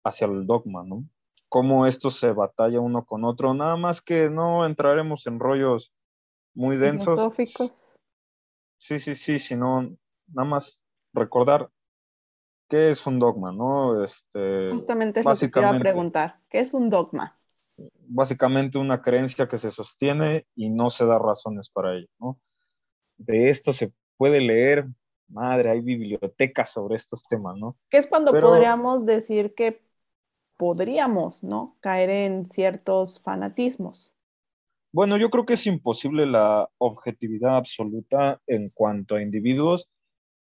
hacia 0.03 0.27
el 0.27 0.45
dogma, 0.45 0.83
¿no? 0.83 1.03
Cómo 1.49 1.87
esto 1.87 2.09
se 2.09 2.31
batalla 2.31 2.79
uno 2.79 3.05
con 3.05 3.23
otro, 3.23 3.53
nada 3.53 3.77
más 3.77 4.01
que 4.01 4.29
no 4.29 4.65
entraremos 4.65 5.27
en 5.27 5.39
rollos 5.39 5.93
muy 6.53 6.77
densos. 6.77 7.15
Filosóficos. 7.15 7.95
Sí, 8.77 8.99
sí, 8.99 9.15
sí, 9.15 9.39
sino 9.39 9.97
nada 10.27 10.49
más 10.49 10.79
recordar 11.13 11.69
qué 12.69 12.91
es 12.91 13.05
un 13.07 13.19
dogma, 13.19 13.51
¿no? 13.51 14.03
Este, 14.03 14.69
Justamente 14.69 15.21
es 15.21 15.25
lo 15.25 15.33
que 15.33 15.47
te 15.47 15.79
preguntar. 15.79 16.41
¿Qué 16.49 16.59
es 16.59 16.73
un 16.73 16.89
dogma? 16.89 17.39
Básicamente 18.07 18.77
una 18.77 19.01
creencia 19.01 19.47
que 19.47 19.57
se 19.57 19.71
sostiene 19.71 20.47
y 20.55 20.69
no 20.69 20.89
se 20.89 21.05
da 21.05 21.17
razones 21.19 21.69
para 21.69 21.95
ello, 21.95 22.07
¿no? 22.19 22.39
De 23.17 23.49
esto 23.49 23.73
se 23.73 23.91
puede 24.17 24.41
leer, 24.41 24.85
madre, 25.27 25.71
hay 25.71 25.81
bibliotecas 25.81 26.71
sobre 26.71 26.95
estos 26.95 27.23
temas, 27.23 27.57
¿no? 27.57 27.77
¿Qué 27.89 27.97
es 27.97 28.07
cuando 28.07 28.31
podríamos 28.31 29.05
decir 29.05 29.53
que 29.55 29.81
podríamos, 30.57 31.43
¿no? 31.43 31.77
Caer 31.79 32.09
en 32.09 32.45
ciertos 32.45 33.21
fanatismos. 33.21 34.11
Bueno, 34.91 35.17
yo 35.17 35.29
creo 35.29 35.45
que 35.45 35.53
es 35.53 35.67
imposible 35.67 36.25
la 36.25 36.69
objetividad 36.77 37.57
absoluta 37.57 38.41
en 38.47 38.69
cuanto 38.69 39.15
a 39.15 39.21
individuos. 39.21 39.89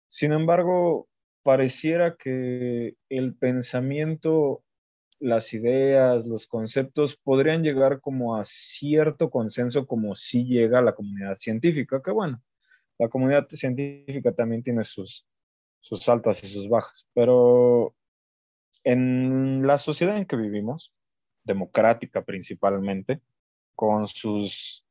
Sin 0.08 0.34
embargo, 0.34 1.08
pareciera 1.44 2.15
que 2.15 2.96
el 3.10 3.36
pensamiento, 3.36 4.63
las 5.20 5.53
ideas, 5.53 6.27
los 6.27 6.48
conceptos 6.48 7.18
podrían 7.18 7.62
llegar 7.62 8.01
como 8.01 8.36
a 8.36 8.44
cierto 8.44 9.30
consenso 9.30 9.86
como 9.86 10.15
si 10.15 10.46
llega 10.46 10.82
la 10.82 10.96
comunidad 10.96 11.36
científica, 11.36 12.01
que 12.03 12.12
bueno, 12.12 12.41
la 13.01 13.10
comunidad 13.10 13.48
científica 13.50 14.31
también 14.31 14.62
tiene 14.62 14.84
sus, 14.84 15.25
sus 15.79 16.08
altas 16.08 16.43
y 16.43 16.48
sus 16.48 16.70
bajas, 16.70 17.08
pero 17.15 17.96
en 18.84 19.65
la 19.65 19.79
sociedad 19.79 20.17
en 20.17 20.27
que 20.27 20.36
vivimos, 20.36 20.93
democrática 21.43 22.24
principalmente, 22.24 23.20
con 23.74 24.08
sus 24.08 24.86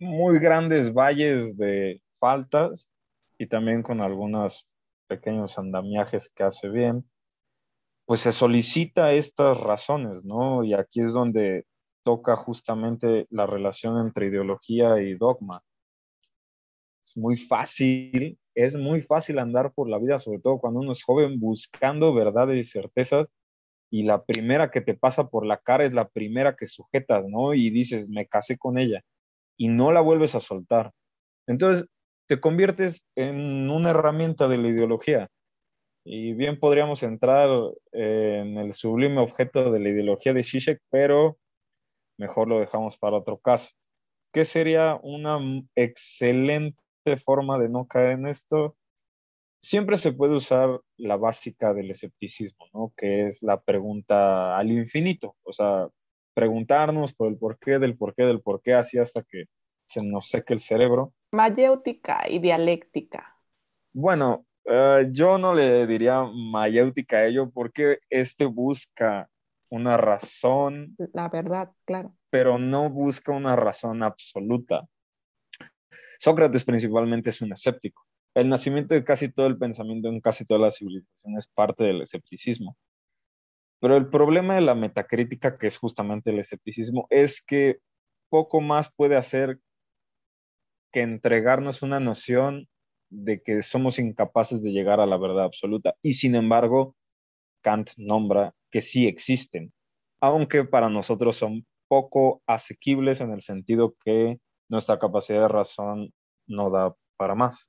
muy 0.00 0.40
grandes 0.40 0.92
valles 0.92 1.56
de 1.56 2.02
faltas 2.18 2.90
y 3.38 3.46
también 3.46 3.84
con 3.84 4.02
algunos 4.02 4.68
pequeños 5.06 5.60
andamiajes 5.60 6.28
que 6.30 6.42
hace 6.42 6.68
bien, 6.68 7.08
pues 8.06 8.22
se 8.22 8.32
solicita 8.32 9.12
estas 9.12 9.60
razones, 9.60 10.24
¿no? 10.24 10.64
Y 10.64 10.74
aquí 10.74 11.00
es 11.00 11.12
donde 11.12 11.64
toca 12.02 12.34
justamente 12.34 13.28
la 13.30 13.46
relación 13.46 14.04
entre 14.04 14.26
ideología 14.26 15.00
y 15.00 15.14
dogma. 15.14 15.62
Es 17.06 17.16
muy 17.16 17.36
fácil, 17.36 18.36
es 18.54 18.76
muy 18.76 19.00
fácil 19.00 19.38
andar 19.38 19.72
por 19.72 19.88
la 19.88 19.98
vida, 19.98 20.18
sobre 20.18 20.40
todo 20.40 20.58
cuando 20.58 20.80
uno 20.80 20.90
es 20.90 21.04
joven, 21.04 21.38
buscando 21.38 22.12
verdades 22.12 22.58
y 22.58 22.64
certezas 22.64 23.32
y 23.90 24.02
la 24.02 24.24
primera 24.24 24.70
que 24.72 24.80
te 24.80 24.94
pasa 24.94 25.28
por 25.28 25.46
la 25.46 25.58
cara 25.58 25.84
es 25.84 25.92
la 25.92 26.08
primera 26.08 26.56
que 26.56 26.66
sujetas, 26.66 27.24
¿no? 27.28 27.54
Y 27.54 27.70
dices, 27.70 28.08
me 28.08 28.26
casé 28.26 28.58
con 28.58 28.78
ella 28.78 29.02
y 29.56 29.68
no 29.68 29.92
la 29.92 30.00
vuelves 30.00 30.34
a 30.34 30.40
soltar. 30.40 30.92
Entonces, 31.46 31.86
te 32.28 32.40
conviertes 32.40 33.06
en 33.14 33.70
una 33.70 33.90
herramienta 33.90 34.48
de 34.48 34.58
la 34.58 34.68
ideología. 34.68 35.28
Y 36.04 36.34
bien 36.34 36.58
podríamos 36.58 37.04
entrar 37.04 37.48
en 37.92 38.58
el 38.58 38.74
sublime 38.74 39.20
objeto 39.20 39.70
de 39.70 39.80
la 39.80 39.88
ideología 39.88 40.32
de 40.32 40.42
Zizek, 40.42 40.80
pero 40.90 41.38
mejor 42.18 42.48
lo 42.48 42.58
dejamos 42.58 42.98
para 42.98 43.16
otro 43.16 43.38
caso. 43.38 43.70
¿Qué 44.32 44.44
sería 44.44 44.98
una 45.02 45.38
excelente 45.76 46.80
forma 47.16 47.58
de 47.58 47.68
no 47.68 47.86
caer 47.86 48.12
en 48.12 48.26
esto? 48.26 48.76
siempre 49.66 49.96
se 49.96 50.12
puede 50.12 50.36
usar 50.36 50.80
la 50.96 51.16
básica 51.16 51.74
del 51.74 51.90
escepticismo, 51.90 52.66
¿no? 52.72 52.92
Que 52.96 53.26
es 53.26 53.42
la 53.42 53.60
pregunta 53.60 54.56
al 54.56 54.70
infinito, 54.70 55.34
o 55.42 55.52
sea, 55.52 55.88
preguntarnos 56.34 57.14
por 57.14 57.28
el 57.28 57.36
porqué 57.36 57.78
del 57.80 57.96
porqué 57.96 58.24
del 58.24 58.42
porqué, 58.42 58.74
así 58.74 58.98
hasta 58.98 59.22
que 59.22 59.46
se 59.86 60.04
nos 60.04 60.28
seque 60.28 60.54
el 60.54 60.60
cerebro. 60.60 61.14
Mayéutica 61.32 62.28
y 62.28 62.38
dialéctica. 62.38 63.36
Bueno, 63.92 64.46
eh, 64.66 65.08
yo 65.10 65.36
no 65.36 65.52
le 65.52 65.86
diría 65.86 66.22
mayéutica 66.22 67.18
a 67.18 67.26
ello 67.26 67.50
porque 67.50 67.98
este 68.08 68.46
busca 68.46 69.28
una 69.70 69.96
razón. 69.96 70.94
La 71.12 71.28
verdad, 71.28 71.72
claro. 71.84 72.14
Pero 72.30 72.58
no 72.58 72.88
busca 72.88 73.32
una 73.32 73.56
razón 73.56 74.04
absoluta. 74.04 74.86
Sócrates 76.18 76.64
principalmente 76.64 77.30
es 77.30 77.40
un 77.40 77.52
escéptico 77.52 78.06
el 78.36 78.50
nacimiento 78.50 78.94
de 78.94 79.02
casi 79.02 79.32
todo 79.32 79.46
el 79.46 79.56
pensamiento 79.56 80.08
en 80.08 80.20
casi 80.20 80.44
toda 80.44 80.60
la 80.60 80.70
civilización 80.70 81.38
es 81.38 81.48
parte 81.48 81.84
del 81.84 82.02
escepticismo. 82.02 82.76
Pero 83.80 83.96
el 83.96 84.10
problema 84.10 84.56
de 84.56 84.60
la 84.60 84.74
metacrítica, 84.74 85.56
que 85.56 85.66
es 85.66 85.78
justamente 85.78 86.30
el 86.30 86.38
escepticismo, 86.38 87.06
es 87.08 87.40
que 87.40 87.78
poco 88.28 88.60
más 88.60 88.92
puede 88.94 89.16
hacer 89.16 89.58
que 90.92 91.00
entregarnos 91.00 91.80
una 91.80 91.98
noción 91.98 92.68
de 93.08 93.40
que 93.40 93.62
somos 93.62 93.98
incapaces 93.98 94.62
de 94.62 94.72
llegar 94.72 95.00
a 95.00 95.06
la 95.06 95.16
verdad 95.16 95.44
absoluta. 95.44 95.94
Y 96.02 96.12
sin 96.12 96.34
embargo, 96.34 96.94
Kant 97.62 97.92
nombra 97.96 98.54
que 98.70 98.82
sí 98.82 99.06
existen, 99.06 99.72
aunque 100.20 100.64
para 100.64 100.90
nosotros 100.90 101.36
son 101.36 101.66
poco 101.88 102.42
asequibles 102.46 103.22
en 103.22 103.30
el 103.30 103.40
sentido 103.40 103.96
que 104.04 104.38
nuestra 104.68 104.98
capacidad 104.98 105.42
de 105.42 105.48
razón 105.48 106.12
no 106.46 106.70
da 106.70 106.94
para 107.16 107.34
más. 107.34 107.68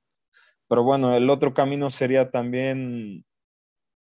Pero 0.68 0.84
bueno, 0.84 1.14
el 1.14 1.30
otro 1.30 1.54
camino 1.54 1.90
sería 1.90 2.30
también, 2.30 3.24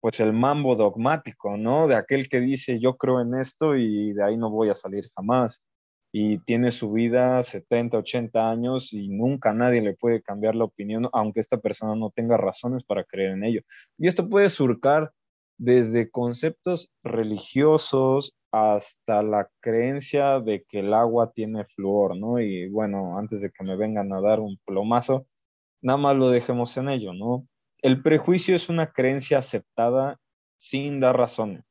pues 0.01 0.19
el 0.19 0.33
mambo 0.33 0.75
dogmático, 0.75 1.57
¿no? 1.57 1.87
De 1.87 1.95
aquel 1.95 2.29
que 2.29 2.41
dice, 2.41 2.79
yo 2.79 2.97
creo 2.97 3.21
en 3.21 3.35
esto 3.35 3.75
y 3.75 4.13
de 4.13 4.23
ahí 4.23 4.37
no 4.37 4.49
voy 4.49 4.69
a 4.69 4.75
salir 4.75 5.09
jamás. 5.15 5.63
Y 6.11 6.39
tiene 6.39 6.71
su 6.71 6.91
vida 6.91 7.41
70, 7.43 7.99
80 7.99 8.49
años 8.49 8.93
y 8.93 9.09
nunca 9.09 9.53
nadie 9.53 9.81
le 9.81 9.95
puede 9.95 10.21
cambiar 10.21 10.55
la 10.55 10.65
opinión, 10.65 11.07
aunque 11.13 11.39
esta 11.39 11.57
persona 11.57 11.95
no 11.95 12.09
tenga 12.09 12.35
razones 12.35 12.83
para 12.83 13.03
creer 13.03 13.31
en 13.31 13.43
ello. 13.43 13.61
Y 13.97 14.07
esto 14.07 14.27
puede 14.27 14.49
surcar 14.49 15.11
desde 15.59 16.09
conceptos 16.09 16.89
religiosos 17.03 18.33
hasta 18.51 19.21
la 19.21 19.49
creencia 19.59 20.39
de 20.39 20.63
que 20.63 20.79
el 20.79 20.93
agua 20.93 21.31
tiene 21.33 21.65
flúor, 21.65 22.17
¿no? 22.17 22.39
Y 22.39 22.69
bueno, 22.69 23.19
antes 23.19 23.41
de 23.41 23.51
que 23.51 23.63
me 23.63 23.75
vengan 23.75 24.11
a 24.13 24.21
dar 24.21 24.39
un 24.39 24.57
plomazo, 24.65 25.27
nada 25.81 25.97
más 25.97 26.15
lo 26.15 26.29
dejemos 26.29 26.75
en 26.77 26.89
ello, 26.89 27.13
¿no? 27.13 27.45
El 27.81 28.01
prejuicio 28.01 28.55
es 28.55 28.69
una 28.69 28.91
creencia 28.91 29.37
aceptada 29.37 30.17
sin 30.57 31.01
dar 31.01 31.17
razones. 31.17 31.63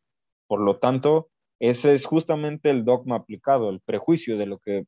Por 0.47 0.61
lo 0.61 0.79
tanto, 0.79 1.31
ese 1.59 1.95
es 1.95 2.05
justamente 2.05 2.71
el 2.71 2.85
dogma 2.85 3.17
aplicado, 3.17 3.71
el 3.71 3.81
prejuicio 3.81 4.37
de 4.37 4.47
lo 4.47 4.59
que 4.59 4.85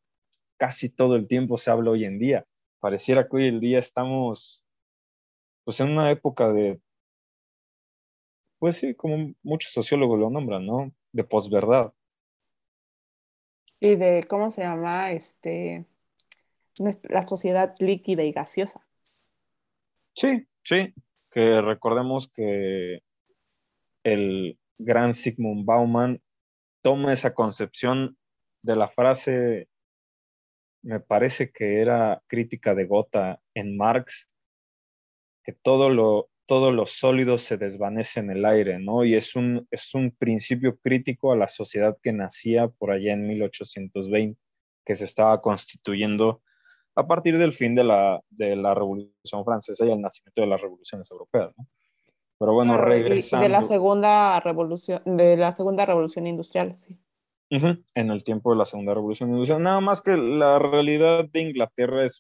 casi 0.58 0.90
todo 0.90 1.16
el 1.16 1.26
tiempo 1.26 1.56
se 1.56 1.70
habla 1.70 1.90
hoy 1.92 2.04
en 2.04 2.18
día. 2.18 2.44
Pareciera 2.80 3.26
que 3.26 3.36
hoy 3.36 3.46
en 3.46 3.60
día 3.60 3.78
estamos 3.78 4.62
pues 5.64 5.80
en 5.80 5.90
una 5.90 6.10
época 6.10 6.52
de, 6.52 6.80
pues 8.60 8.76
sí, 8.76 8.94
como 8.94 9.32
muchos 9.42 9.72
sociólogos 9.72 10.20
lo 10.20 10.30
nombran, 10.30 10.66
¿no? 10.66 10.92
De 11.12 11.24
posverdad. 11.24 11.92
Y 13.80 13.96
de, 13.96 14.26
¿cómo 14.28 14.50
se 14.50 14.62
llama? 14.62 15.12
Este, 15.12 15.86
la 17.08 17.26
sociedad 17.26 17.74
líquida 17.78 18.22
y 18.22 18.32
gaseosa. 18.32 18.86
Sí, 20.14 20.46
sí, 20.62 20.92
que 21.30 21.62
recordemos 21.62 22.28
que 22.28 23.02
el 24.04 24.58
gran 24.76 25.14
Sigmund 25.14 25.64
Bauman 25.64 26.20
toma 26.82 27.14
esa 27.14 27.32
concepción 27.32 28.18
de 28.60 28.76
la 28.76 28.88
frase, 28.88 29.68
me 30.82 31.00
parece 31.00 31.50
que 31.50 31.80
era 31.80 32.22
crítica 32.26 32.74
de 32.74 32.84
Gotha 32.84 33.40
en 33.54 33.78
Marx, 33.78 34.28
que 35.44 35.54
todo 35.54 35.88
lo, 35.88 36.28
todo 36.50 36.72
lo 36.72 36.84
sólido 36.84 37.38
se 37.38 37.58
desvanece 37.58 38.18
en 38.18 38.28
el 38.32 38.44
aire, 38.44 38.80
¿no? 38.80 39.04
Y 39.04 39.14
es 39.14 39.36
un, 39.36 39.68
es 39.70 39.94
un 39.94 40.10
principio 40.10 40.76
crítico 40.82 41.30
a 41.30 41.36
la 41.36 41.46
sociedad 41.46 41.96
que 42.02 42.12
nacía 42.12 42.66
por 42.66 42.90
allá 42.90 43.12
en 43.12 43.24
1820, 43.28 44.36
que 44.84 44.94
se 44.96 45.04
estaba 45.04 45.40
constituyendo 45.40 46.42
a 46.96 47.06
partir 47.06 47.38
del 47.38 47.52
fin 47.52 47.76
de 47.76 47.84
la, 47.84 48.20
de 48.30 48.56
la 48.56 48.74
Revolución 48.74 49.44
Francesa 49.44 49.86
y 49.86 49.92
el 49.92 50.00
nacimiento 50.00 50.40
de 50.40 50.48
las 50.48 50.60
revoluciones 50.60 51.08
europeas, 51.12 51.52
¿no? 51.56 51.68
Pero 52.36 52.52
bueno, 52.52 52.76
regresando. 52.78 53.44
De 53.44 53.48
la 53.48 53.62
segunda 53.62 54.40
revolución, 54.40 55.02
de 55.04 55.36
la 55.36 55.52
segunda 55.52 55.86
revolución 55.86 56.26
industrial, 56.26 56.76
sí. 56.76 56.98
En 57.50 58.10
el 58.10 58.24
tiempo 58.24 58.50
de 58.50 58.58
la 58.58 58.66
segunda 58.66 58.92
revolución 58.92 59.30
industrial. 59.30 59.62
Nada 59.62 59.80
más 59.80 60.02
que 60.02 60.16
la 60.16 60.58
realidad 60.58 61.28
de 61.30 61.42
Inglaterra 61.42 62.04
es, 62.04 62.18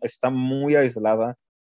está 0.00 0.30
muy 0.30 0.74
aislada 0.74 1.36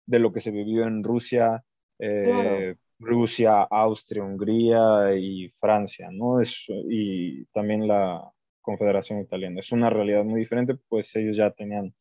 de 0.10 0.18
lo 0.18 0.34
que 0.34 0.40
se 0.40 0.50
vivió 0.50 0.88
en 0.88 1.04
Rusia, 1.04 1.64
eh, 2.00 2.76
Rusia, 2.98 3.62
Austria, 3.62 4.24
Hungría 4.24 5.16
y 5.16 5.54
Francia, 5.60 6.10
¿no? 6.12 6.42
Es, 6.42 6.66
y 6.68 7.46
también 7.46 7.88
la 7.88 8.28
Confederación 8.60 9.20
Italiana. 9.20 9.60
Es 9.60 9.72
una 9.72 9.92
realidad 9.92 10.24
muy 10.24 10.40
diferente, 10.40 10.76
pues 10.90 11.16
ellos 11.16 11.38
ya 11.38 11.52
tenían 11.52 11.94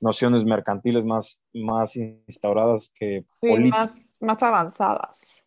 nociones 0.00 0.46
mercantiles 0.46 1.04
más, 1.04 1.38
más 1.52 1.96
instauradas 1.96 2.90
que 2.94 3.26
Más, 3.42 4.14
más 4.20 4.42
avanzadas. 4.42 5.42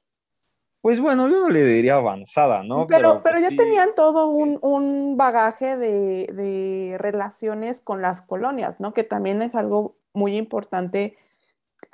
Pues 0.82 1.00
bueno, 1.00 1.28
yo 1.30 1.40
no 1.40 1.50
le 1.50 1.66
diría 1.66 1.96
avanzada, 1.96 2.62
¿no? 2.62 2.86
Pero, 2.86 3.22
pero, 3.24 3.40
ya 3.40 3.50
tenían 3.50 3.96
todo 3.96 4.28
un, 4.28 4.60
un 4.62 5.18
bagaje 5.18 5.78
de, 5.78 6.28
de, 6.28 6.98
relaciones 7.00 7.82
con 7.82 8.02
las 8.02 8.22
colonias, 8.22 8.80
¿no? 8.80 8.94
Que 8.94 9.04
también 9.04 9.42
es 9.42 9.56
algo 9.56 9.96
muy 10.14 10.36
importante 10.38 11.18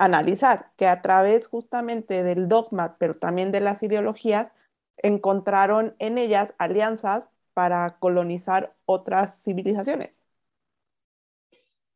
analizar, 0.00 0.72
que 0.76 0.86
a 0.86 1.02
través 1.02 1.46
justamente 1.46 2.24
del 2.24 2.48
dogma, 2.48 2.96
pero 2.98 3.16
también 3.16 3.52
de 3.52 3.60
las 3.60 3.82
ideologías, 3.82 4.50
encontraron 4.96 5.94
en 5.98 6.16
ellas 6.16 6.54
alianzas 6.58 7.30
para 7.52 7.98
colonizar 7.98 8.74
otras 8.86 9.42
civilizaciones. 9.42 10.18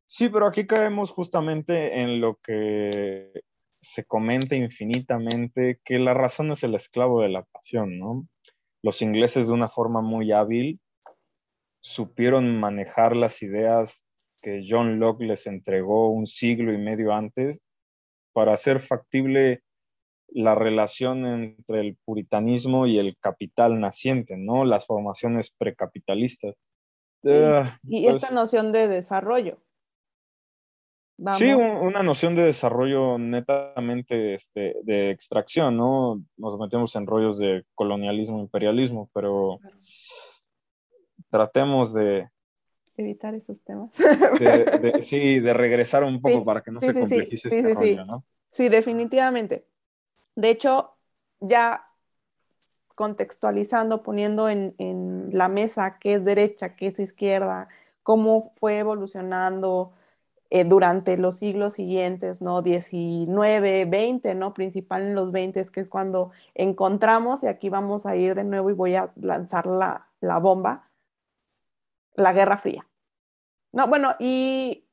Sí, 0.05 0.29
pero 0.29 0.47
aquí 0.47 0.67
caemos 0.67 1.11
justamente 1.11 2.01
en 2.01 2.21
lo 2.21 2.37
que 2.37 3.33
se 3.81 4.05
comenta 4.05 4.55
infinitamente, 4.55 5.81
que 5.83 5.99
la 5.99 6.13
razón 6.13 6.51
es 6.51 6.63
el 6.63 6.75
esclavo 6.75 7.23
de 7.23 7.31
la 7.31 7.43
pasión, 7.45 7.99
¿no? 7.99 8.29
Los 8.83 9.01
ingleses 9.01 9.49
de 9.49 9.55
una 9.55 9.71
forma 9.71 10.03
muy 10.03 10.31
hábil 10.31 10.79
supieron 11.81 12.61
manejar 12.61 13.17
las 13.17 13.43
ideas 13.43 14.05
que 14.43 14.63
John 14.69 14.99
Locke 14.99 15.25
les 15.25 15.47
entregó 15.47 16.11
un 16.11 16.27
siglo 16.27 16.73
y 16.73 16.79
medio 16.79 17.15
antes 17.15 17.63
para 18.35 18.53
hacer 18.53 18.81
factible 18.81 19.63
la 20.29 20.55
relación 20.55 21.25
entre 21.27 21.81
el 21.81 21.97
puritanismo 22.05 22.87
y 22.87 22.99
el 22.99 23.17
capital 23.19 23.81
naciente, 23.81 24.37
¿no? 24.37 24.65
Las 24.65 24.87
formaciones 24.87 25.51
precapitalistas. 25.57 26.57
Ah, 27.27 27.79
y 27.85 28.07
esta 28.07 28.29
pues 28.29 28.33
noción 28.33 28.73
de 28.73 28.89
desarrollo. 28.89 29.59
Sí, 31.37 31.53
una 31.55 32.03
noción 32.03 32.35
de 32.35 32.43
desarrollo 32.43 33.19
netamente 33.19 34.35
este, 34.35 34.75
de 34.83 35.13
extracción, 35.13 35.77
¿no? 35.77 36.21
Nos 36.37 36.59
metemos 36.59 36.97
en 36.97 37.07
rollos 37.07 37.39
de 37.39 37.65
colonialismo, 37.77 38.41
imperialismo, 38.41 39.09
pero 39.15 39.61
tratemos 41.31 41.95
de... 41.95 42.29
Evitar 42.97 43.35
esos 43.35 43.61
temas. 43.63 43.91
sí, 45.03 45.41
de 45.41 45.53
regresar 45.53 46.05
un 46.05 46.21
poco 46.21 46.45
para 46.45 46.63
que 46.63 46.71
no 46.71 46.81
se 46.81 46.95
complejice 46.95 47.49
este 47.49 47.75
rollo, 47.75 48.05
¿no? 48.05 48.25
Sí, 48.51 48.69
definitivamente. 48.69 49.67
De 50.37 50.51
hecho, 50.51 50.95
ya 51.41 51.85
contextualizando, 52.95 54.03
poniendo 54.03 54.49
en, 54.49 54.75
en 54.79 55.31
la 55.33 55.49
mesa 55.49 55.99
qué 55.99 56.15
es 56.15 56.25
derecha, 56.25 56.77
qué 56.77 56.87
es 56.89 57.01
izquierda, 57.01 57.69
cómo 58.05 58.53
fue 58.55 58.79
evolucionando 58.79 59.93
eh, 60.51 60.63
durante 60.63 61.17
los 61.17 61.39
siglos 61.39 61.73
siguientes, 61.73 62.41
¿no? 62.41 62.63
19, 62.63 63.87
20, 63.87 64.37
¿no? 64.37 64.55
Principal 64.55 65.03
en 65.03 65.15
los 65.17 65.33
20, 65.33 65.65
que 65.73 65.81
es 65.81 65.89
cuando 65.89 66.31
encontramos, 66.55 67.43
y 67.43 67.49
aquí 67.49 67.71
vamos 67.71 68.07
a 68.07 68.15
ir 68.15 68.37
de 68.37 68.45
nuevo 68.45 68.71
y 68.71 68.75
voy 68.75 68.95
a 68.95 69.13
lanzar 69.17 69.67
la, 69.67 70.07
la 70.21 70.39
bomba, 70.39 70.84
la 72.15 72.33
Guerra 72.33 72.59
Fría. 72.59 72.87
No, 73.73 73.89
bueno, 73.89 74.13
y 74.19 74.85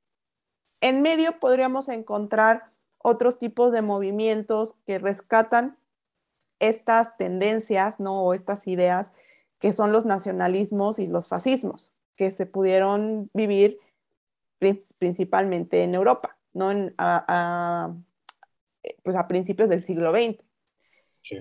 en 0.82 1.02
medio 1.02 1.40
podríamos 1.40 1.90
encontrar 1.90 2.72
otros 2.98 3.38
tipos 3.38 3.72
de 3.72 3.82
movimientos 3.82 4.76
que 4.86 5.00
rescatan 5.00 5.78
estas 6.60 7.18
tendencias, 7.18 8.00
¿no? 8.00 8.24
O 8.24 8.34
estas 8.34 8.68
ideas 8.68 9.12
que 9.60 9.74
son 9.74 9.92
los 9.92 10.06
nacionalismos 10.06 11.00
y 11.00 11.08
los 11.08 11.28
fascismos, 11.28 11.92
que 12.16 12.32
se 12.32 12.46
pudieron 12.46 13.30
vivir 13.34 13.80
principalmente 15.00 15.84
en 15.84 15.96
Europa, 15.96 16.38
¿no? 16.54 16.72
a, 16.98 17.94
pues 19.04 19.16
a 19.16 19.28
principios 19.28 19.70
del 19.70 19.86
siglo 19.86 20.12
XX. 20.12 20.44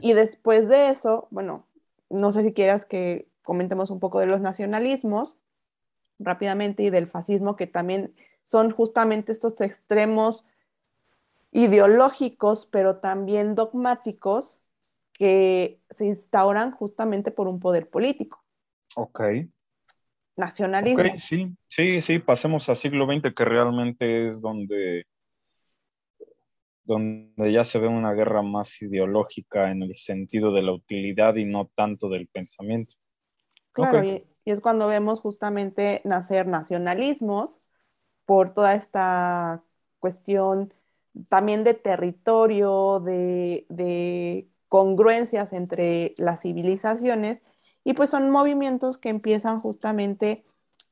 Y 0.03 0.13
después 0.13 0.69
de 0.69 0.91
eso, 0.91 1.29
bueno, 1.31 1.67
no 2.11 2.33
sé 2.33 2.45
si 2.45 2.53
quieras 2.53 2.85
que 2.85 3.29
comentemos 3.43 3.91
un 3.91 4.01
poco 4.01 4.21
de 4.21 4.27
los 4.27 4.41
nacionalismos 4.41 5.39
rápidamente 6.21 6.85
y 6.85 6.91
del 6.91 7.09
fascismo, 7.09 7.57
que 7.57 7.67
también 7.67 8.15
son 8.45 8.71
justamente 8.71 9.33
estos 9.33 9.61
extremos 9.61 10.45
ideológicos, 11.51 12.67
pero 12.67 12.99
también 12.99 13.57
dogmáticos 13.57 14.63
que 15.13 15.81
se 15.91 16.07
instauran 16.07 16.71
justamente 16.71 17.33
por 17.33 17.49
un 17.49 17.59
poder 17.59 17.91
político. 17.91 18.45
Ok 18.95 19.21
nacionalismo. 20.41 21.05
sí, 21.19 21.55
sí, 21.69 22.01
sí, 22.01 22.19
pasemos 22.19 22.69
al 22.69 22.77
siglo 22.77 23.07
XX, 23.07 23.33
que 23.33 23.45
realmente 23.45 24.27
es 24.27 24.41
donde, 24.41 25.07
donde 26.83 27.53
ya 27.53 27.63
se 27.63 27.79
ve 27.79 27.87
una 27.87 28.13
guerra 28.13 28.43
más 28.43 28.83
ideológica 28.83 29.71
en 29.71 29.83
el 29.83 29.95
sentido 29.95 30.53
de 30.53 30.63
la 30.63 30.73
utilidad 30.73 31.37
y 31.37 31.45
no 31.45 31.71
tanto 31.75 32.09
del 32.09 32.27
pensamiento. 32.27 32.95
Claro, 33.81 34.05
y, 34.05 34.27
es 34.45 34.61
cuando 34.61 34.87
vemos 34.89 35.21
justamente 35.21 36.03
nacer 36.05 36.47
nacionalismos 36.47 37.61
por 38.25 38.53
toda 38.53 38.75
esta 38.75 39.63
cuestión 40.01 40.75
también 41.29 41.63
de 41.65 41.75
territorio, 41.75 43.01
de, 43.01 43.67
de 43.69 44.49
congruencias 44.69 45.53
entre 45.53 46.15
las 46.17 46.41
civilizaciones 46.41 47.43
y 47.85 47.95
pues 47.95 48.11
son 48.11 48.31
movimientos 48.31 48.99
que 48.99 49.09
empiezan 49.09 49.59
justamente 49.61 50.45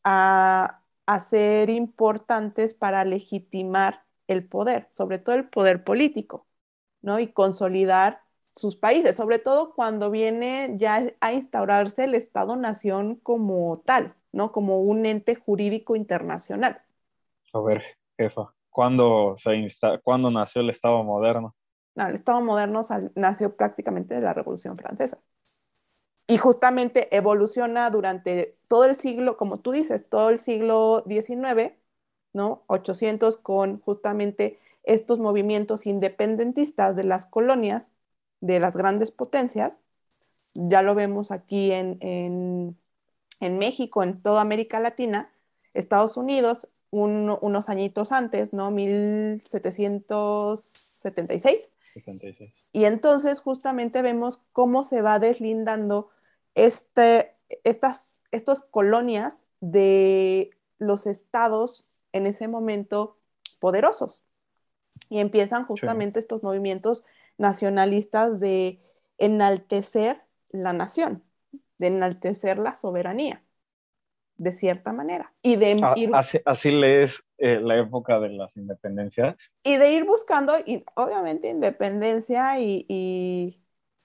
a, 0.04 0.82
ser 1.30 1.70
importantes 1.70 2.74
para 2.74 3.04
legitimar 3.04 4.04
el 4.26 4.46
poder, 4.46 4.88
sobre 4.90 5.18
todo 5.18 5.36
el 5.36 5.48
poder 5.48 5.82
político, 5.82 6.46
¿no? 7.00 7.18
Y 7.18 7.32
consolidar 7.32 8.22
sus 8.58 8.76
países, 8.76 9.16
sobre 9.16 9.38
todo 9.38 9.72
cuando 9.72 10.10
viene 10.10 10.74
ya 10.76 11.12
a 11.20 11.32
instaurarse 11.32 12.04
el 12.04 12.14
Estado-Nación 12.14 13.16
como 13.16 13.76
tal, 13.84 14.14
¿no? 14.32 14.50
Como 14.50 14.80
un 14.82 15.06
ente 15.06 15.36
jurídico 15.36 15.94
internacional. 15.94 16.82
A 17.52 17.60
ver, 17.60 17.84
jefa, 18.18 18.52
¿cuándo, 18.68 19.34
se 19.36 19.66
¿cuándo 20.02 20.30
nació 20.30 20.62
el 20.62 20.70
Estado 20.70 21.02
moderno? 21.04 21.54
No, 21.94 22.08
el 22.08 22.16
Estado 22.16 22.40
moderno 22.40 22.84
nació 23.14 23.56
prácticamente 23.56 24.14
de 24.14 24.20
la 24.20 24.34
Revolución 24.34 24.76
Francesa 24.76 25.18
y 26.26 26.36
justamente 26.36 27.14
evoluciona 27.16 27.88
durante 27.90 28.54
todo 28.68 28.84
el 28.84 28.96
siglo, 28.96 29.36
como 29.36 29.58
tú 29.60 29.72
dices, 29.72 30.08
todo 30.08 30.30
el 30.30 30.40
siglo 30.40 31.02
XIX, 31.08 31.74
¿no? 32.34 32.64
800 32.66 33.38
con 33.38 33.80
justamente 33.80 34.60
estos 34.82 35.18
movimientos 35.18 35.86
independentistas 35.86 36.96
de 36.96 37.04
las 37.04 37.26
colonias, 37.26 37.92
de 38.40 38.60
las 38.60 38.76
grandes 38.76 39.10
potencias, 39.10 39.74
ya 40.54 40.82
lo 40.82 40.94
vemos 40.94 41.30
aquí 41.30 41.72
en, 41.72 41.98
en, 42.00 42.76
en 43.40 43.58
México, 43.58 44.02
en 44.02 44.20
toda 44.20 44.40
América 44.40 44.80
Latina, 44.80 45.30
Estados 45.74 46.16
Unidos, 46.16 46.66
unos 46.90 47.68
añitos 47.68 48.12
antes, 48.12 48.54
¿no? 48.54 48.70
1776. 48.70 51.70
76. 51.94 52.54
Y 52.72 52.84
entonces 52.84 53.40
justamente 53.40 54.02
vemos 54.02 54.40
cómo 54.52 54.84
se 54.84 55.02
va 55.02 55.18
deslindando 55.18 56.10
este, 56.54 57.34
estas 57.64 58.22
colonias 58.70 59.34
de 59.60 60.50
los 60.78 61.06
estados 61.06 61.90
en 62.12 62.26
ese 62.26 62.48
momento 62.48 63.18
poderosos. 63.60 64.24
Y 65.10 65.20
empiezan 65.20 65.64
justamente 65.64 66.18
estos 66.18 66.42
movimientos 66.42 67.04
nacionalistas 67.38 68.40
de 68.40 68.80
enaltecer 69.16 70.22
la 70.50 70.72
nación, 70.72 71.24
de 71.78 71.86
enaltecer 71.88 72.58
la 72.58 72.74
soberanía 72.74 73.42
de 74.38 74.52
cierta 74.52 74.92
manera. 74.92 75.34
Y 75.42 75.56
de 75.56 75.76
ah, 75.82 76.22
así, 76.46 76.70
lees 76.70 77.24
eh, 77.36 77.60
la 77.60 77.76
época 77.78 78.18
de 78.20 78.30
las 78.30 78.56
independencias. 78.56 79.36
Y 79.64 79.76
de 79.76 79.92
ir 79.92 80.04
buscando, 80.04 80.54
y, 80.64 80.84
obviamente, 80.94 81.48
independencia 81.48 82.58
y, 82.58 82.86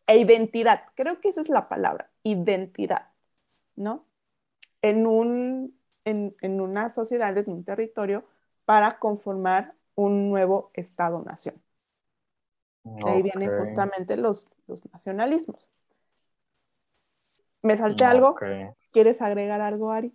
e 0.08 0.18
identidad. 0.18 0.86
Creo 0.96 1.22
que 1.22 1.30
esa 1.30 1.42
es 1.42 1.50
la 1.50 1.70
palabra, 1.70 2.12
identidad, 2.24 3.12
¿no? 3.76 4.06
En, 4.82 5.08
un, 5.08 5.80
en, 6.04 6.62
una 6.62 6.90
sociedad, 6.90 7.38
en 7.38 7.50
un 7.50 7.64
territorio, 7.64 8.26
para 8.66 9.00
conformar 9.00 9.76
un 9.96 10.30
nuevo 10.30 10.70
Estado-nación. 10.74 11.63
Ahí 13.06 13.22
vienen 13.22 13.50
justamente 13.60 14.18
los, 14.18 14.48
los 14.68 14.84
nacionalismos. 14.92 15.70
¿Me 17.62 17.78
salté 17.78 18.04
algo? 18.04 18.36
¿Quieres 18.92 19.22
agregar 19.22 19.62
algo, 19.62 19.92
Ari? 19.92 20.14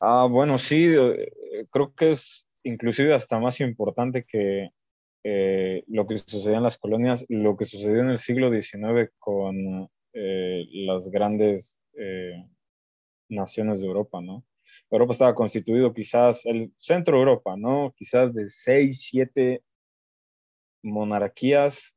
Ah, 0.00 0.26
bueno, 0.30 0.56
sí, 0.56 0.94
eh, 0.96 1.66
creo 1.70 1.94
que 1.94 2.12
es 2.12 2.48
inclusive 2.62 3.14
hasta 3.14 3.38
más 3.38 3.60
importante 3.60 4.24
que 4.24 4.70
eh, 5.22 5.84
lo 5.86 6.06
que 6.06 6.18
sucedía 6.18 6.56
en 6.56 6.62
las 6.62 6.78
colonias, 6.78 7.26
lo 7.28 7.56
que 7.56 7.66
sucedió 7.66 8.00
en 8.00 8.08
el 8.08 8.16
siglo 8.16 8.50
XIX 8.50 9.10
con 9.18 9.90
eh, 10.14 10.66
las 10.72 11.10
grandes 11.10 11.78
naciones 13.28 13.80
de 13.80 13.86
Europa, 13.86 14.20
¿no? 14.20 14.44
Europa 14.90 15.12
estaba 15.12 15.34
constituido 15.34 15.92
quizás, 15.94 16.44
el 16.44 16.72
centro 16.76 17.16
de 17.16 17.20
Europa, 17.20 17.56
¿no? 17.56 17.94
Quizás 17.96 18.34
de 18.34 18.48
seis, 18.48 19.06
siete 19.08 19.62
monarquías, 20.84 21.96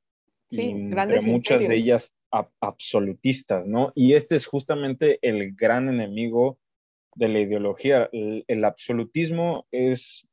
sí, 0.50 0.69
entre 0.69 1.21
muchas 1.21 1.67
de 1.67 1.76
ellas 1.76 2.15
absolutistas, 2.60 3.67
¿no? 3.67 3.91
Y 3.95 4.13
este 4.13 4.36
es 4.36 4.45
justamente 4.47 5.19
el 5.21 5.54
gran 5.56 5.89
enemigo 5.89 6.58
de 7.15 7.28
la 7.30 7.39
ideología. 7.39 8.10
El, 8.12 8.65
absolutismo 8.65 9.67
es, 9.71 10.28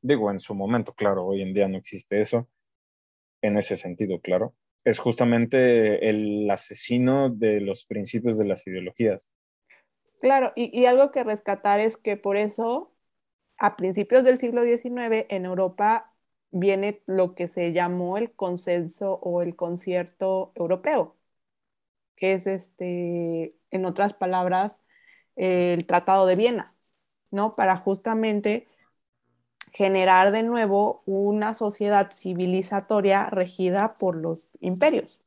digo, 0.00 0.30
en 0.30 0.38
su 0.38 0.54
momento, 0.54 0.94
claro, 0.94 1.26
hoy 1.26 1.42
en 1.42 1.54
día 1.54 1.68
no 1.68 1.78
existe 1.78 2.20
eso, 2.20 2.48
en 3.42 3.56
ese 3.56 3.76
sentido, 3.76 4.20
claro. 4.20 4.54
Es 4.84 4.98
justamente 4.98 6.08
el 6.08 6.50
asesino 6.50 7.30
de 7.30 7.60
los 7.60 7.84
principios 7.84 8.36
de 8.38 8.46
las 8.46 8.66
ideologías. 8.66 9.30
Claro, 10.20 10.52
y, 10.54 10.84
algo 10.84 11.10
que 11.10 11.24
rescatar 11.24 11.80
es 11.80 11.96
que 11.96 12.16
por 12.16 12.36
eso, 12.36 12.94
a 13.58 13.76
principios 13.76 14.22
del 14.22 14.38
siglo 14.38 14.62
XIX, 14.62 15.26
en 15.28 15.46
Europa 15.46 16.11
viene 16.52 17.02
lo 17.06 17.34
que 17.34 17.48
se 17.48 17.72
llamó 17.72 18.18
el 18.18 18.32
consenso 18.32 19.14
o 19.14 19.42
el 19.42 19.56
concierto 19.56 20.52
europeo, 20.54 21.16
que 22.14 22.34
es 22.34 22.46
este, 22.46 23.56
en 23.70 23.84
otras 23.86 24.12
palabras, 24.12 24.80
el 25.34 25.86
Tratado 25.86 26.26
de 26.26 26.36
Viena, 26.36 26.70
¿no? 27.30 27.54
Para 27.54 27.76
justamente 27.78 28.68
generar 29.72 30.30
de 30.32 30.42
nuevo 30.42 31.02
una 31.06 31.54
sociedad 31.54 32.12
civilizatoria 32.12 33.30
regida 33.30 33.94
por 33.94 34.14
los 34.16 34.50
imperios, 34.60 35.22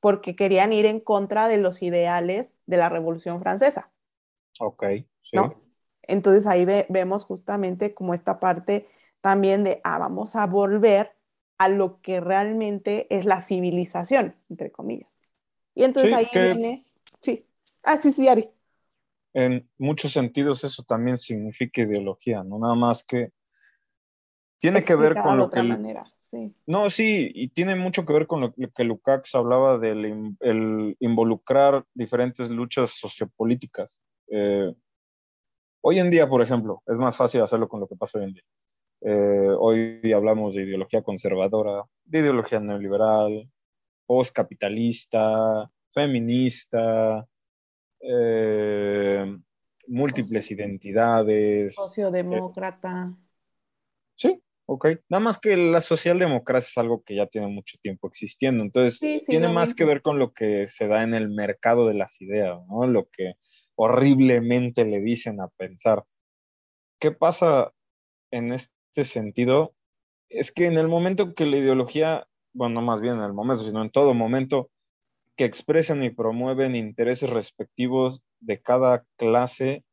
porque 0.00 0.34
querían 0.34 0.72
ir 0.72 0.86
en 0.86 0.98
contra 0.98 1.46
de 1.46 1.58
los 1.58 1.80
ideales 1.80 2.54
de 2.66 2.76
la 2.76 2.88
Revolución 2.88 3.40
Francesa. 3.40 3.92
Ok. 4.58 4.82
¿no? 5.32 5.54
Entonces 6.02 6.46
ahí 6.48 6.66
vemos 6.88 7.24
justamente 7.24 7.94
como 7.94 8.14
esta 8.14 8.40
parte 8.40 8.88
también 9.20 9.64
de, 9.64 9.80
ah, 9.84 9.98
vamos 9.98 10.36
a 10.36 10.46
volver 10.46 11.12
a 11.58 11.68
lo 11.68 12.00
que 12.00 12.20
realmente 12.20 13.06
es 13.10 13.24
la 13.24 13.40
civilización, 13.40 14.36
entre 14.48 14.70
comillas. 14.70 15.20
Y 15.74 15.84
entonces 15.84 16.12
ahí 16.12 16.28
viene, 16.32 16.80
sí, 17.20 17.44
ah, 17.84 17.96
sí, 17.96 18.12
sí, 18.12 18.28
Ari 18.28 18.44
en 19.38 19.68
muchos 19.78 20.12
sentidos 20.12 20.64
eso 20.64 20.82
también 20.82 21.18
significa 21.18 21.82
ideología, 21.82 22.42
no 22.42 22.58
nada 22.58 22.74
más 22.74 23.04
que 23.04 23.30
tiene 24.58 24.82
que 24.82 24.96
ver 24.96 25.14
con 25.14 25.38
lo 25.38 25.50
que... 25.50 25.62
Manera, 25.62 26.04
sí. 26.24 26.52
No, 26.66 26.90
sí, 26.90 27.30
y 27.32 27.48
tiene 27.48 27.76
mucho 27.76 28.04
que 28.04 28.12
ver 28.12 28.26
con 28.26 28.40
lo 28.40 28.52
que 28.52 28.84
Lukács 28.84 29.36
hablaba 29.36 29.78
del 29.78 30.36
el 30.40 30.96
involucrar 30.98 31.84
diferentes 31.94 32.50
luchas 32.50 32.90
sociopolíticas. 32.98 34.00
Eh, 34.26 34.74
hoy 35.80 36.00
en 36.00 36.10
día, 36.10 36.28
por 36.28 36.42
ejemplo, 36.42 36.82
es 36.86 36.98
más 36.98 37.16
fácil 37.16 37.42
hacerlo 37.42 37.68
con 37.68 37.78
lo 37.78 37.86
que 37.86 37.94
pasa 37.94 38.18
hoy 38.18 38.24
en 38.24 38.34
día. 38.34 38.44
Eh, 39.00 39.54
hoy 39.58 40.12
hablamos 40.12 40.54
de 40.54 40.64
ideología 40.64 41.02
conservadora, 41.02 41.84
de 42.04 42.18
ideología 42.18 42.58
neoliberal, 42.60 43.48
postcapitalista, 44.06 45.70
feminista, 45.92 47.26
eh, 48.00 49.38
múltiples 49.86 50.50
identidades. 50.50 51.74
Sociodemócrata. 51.74 53.14
sí, 54.16 54.42
ok. 54.66 54.88
Nada 55.08 55.22
más 55.22 55.38
que 55.38 55.56
la 55.56 55.80
socialdemocracia 55.80 56.68
es 56.68 56.78
algo 56.78 57.02
que 57.02 57.16
ya 57.16 57.26
tiene 57.26 57.46
mucho 57.46 57.76
tiempo 57.80 58.08
existiendo. 58.08 58.64
Entonces, 58.64 59.24
tiene 59.26 59.48
más 59.48 59.74
que 59.74 59.84
ver 59.84 60.02
con 60.02 60.18
lo 60.18 60.32
que 60.32 60.66
se 60.66 60.88
da 60.88 61.02
en 61.02 61.14
el 61.14 61.28
mercado 61.28 61.86
de 61.86 61.94
las 61.94 62.20
ideas, 62.20 62.58
¿no? 62.66 62.86
Lo 62.86 63.08
que 63.10 63.34
horriblemente 63.76 64.84
le 64.84 65.00
dicen 65.00 65.40
a 65.40 65.48
pensar. 65.48 66.04
¿Qué 66.98 67.12
pasa 67.12 67.72
en 68.32 68.52
este 68.52 68.77
sentido? 69.04 69.74
Es 70.28 70.52
que 70.52 70.66
en 70.66 70.78
el 70.78 70.88
momento 70.88 71.34
que 71.34 71.46
la 71.46 71.56
ideología, 71.56 72.26
bueno, 72.52 72.76
no 72.76 72.82
más 72.82 73.00
bien 73.00 73.16
en 73.16 73.22
el 73.22 73.32
momento, 73.32 73.64
sino 73.64 73.82
en 73.82 73.90
todo 73.90 74.14
momento, 74.14 74.70
que 75.36 75.44
expresan 75.44 76.02
y 76.02 76.10
promueven 76.10 76.74
intereses 76.74 77.30
respectivos 77.30 78.22
de 78.40 78.60
cada 78.60 79.04
clase 79.16 79.84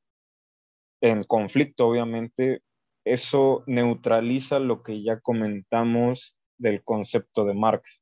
en 1.01 1.23
conflicto, 1.23 1.87
obviamente, 1.87 2.61
eso 3.05 3.63
neutraliza 3.67 4.59
lo 4.59 4.81
que 4.81 5.03
ya 5.03 5.19
comentamos 5.19 6.35
del 6.57 6.83
concepto 6.83 7.45
de 7.45 7.53
Marx. 7.53 8.01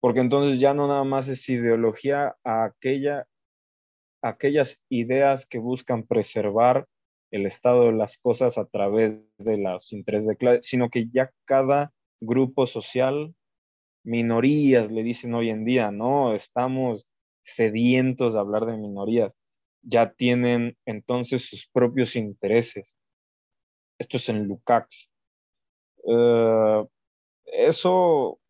Porque 0.00 0.20
entonces 0.20 0.60
ya 0.60 0.74
no 0.74 0.86
nada 0.86 1.02
más 1.02 1.26
es 1.26 1.48
ideología 1.48 2.36
a 2.44 2.64
aquella, 2.64 3.26
aquellas 4.22 4.80
ideas 4.88 5.46
que 5.46 5.58
buscan 5.58 6.06
preservar 6.06 6.86
el 7.30 7.46
estado 7.46 7.84
de 7.86 7.92
las 7.92 8.18
cosas 8.18 8.58
a 8.58 8.64
través 8.66 9.20
de 9.38 9.58
los 9.58 9.92
intereses 9.92 10.28
de 10.28 10.36
clase, 10.36 10.62
sino 10.62 10.90
que 10.90 11.08
ya 11.12 11.30
cada 11.44 11.92
grupo 12.20 12.66
social 12.66 13.34
minorías, 14.04 14.90
le 14.90 15.02
dicen 15.02 15.34
hoy 15.34 15.50
en 15.50 15.64
día, 15.64 15.90
¿no? 15.90 16.34
Estamos 16.34 17.08
sedientos 17.44 18.34
de 18.34 18.40
hablar 18.40 18.66
de 18.66 18.76
minorías. 18.76 19.36
Ya 19.82 20.12
tienen 20.12 20.76
entonces 20.86 21.48
sus 21.48 21.68
propios 21.68 22.16
intereses. 22.16 22.96
Esto 23.98 24.16
es 24.16 24.28
en 24.28 24.46
Lukács. 24.46 25.10
Eh, 26.06 26.84
eso 27.44 28.40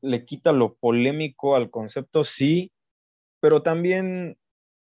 le 0.00 0.24
quita 0.24 0.52
lo 0.52 0.74
polémico 0.74 1.56
al 1.56 1.70
concepto, 1.70 2.24
sí, 2.24 2.72
pero 3.40 3.62
también 3.62 4.36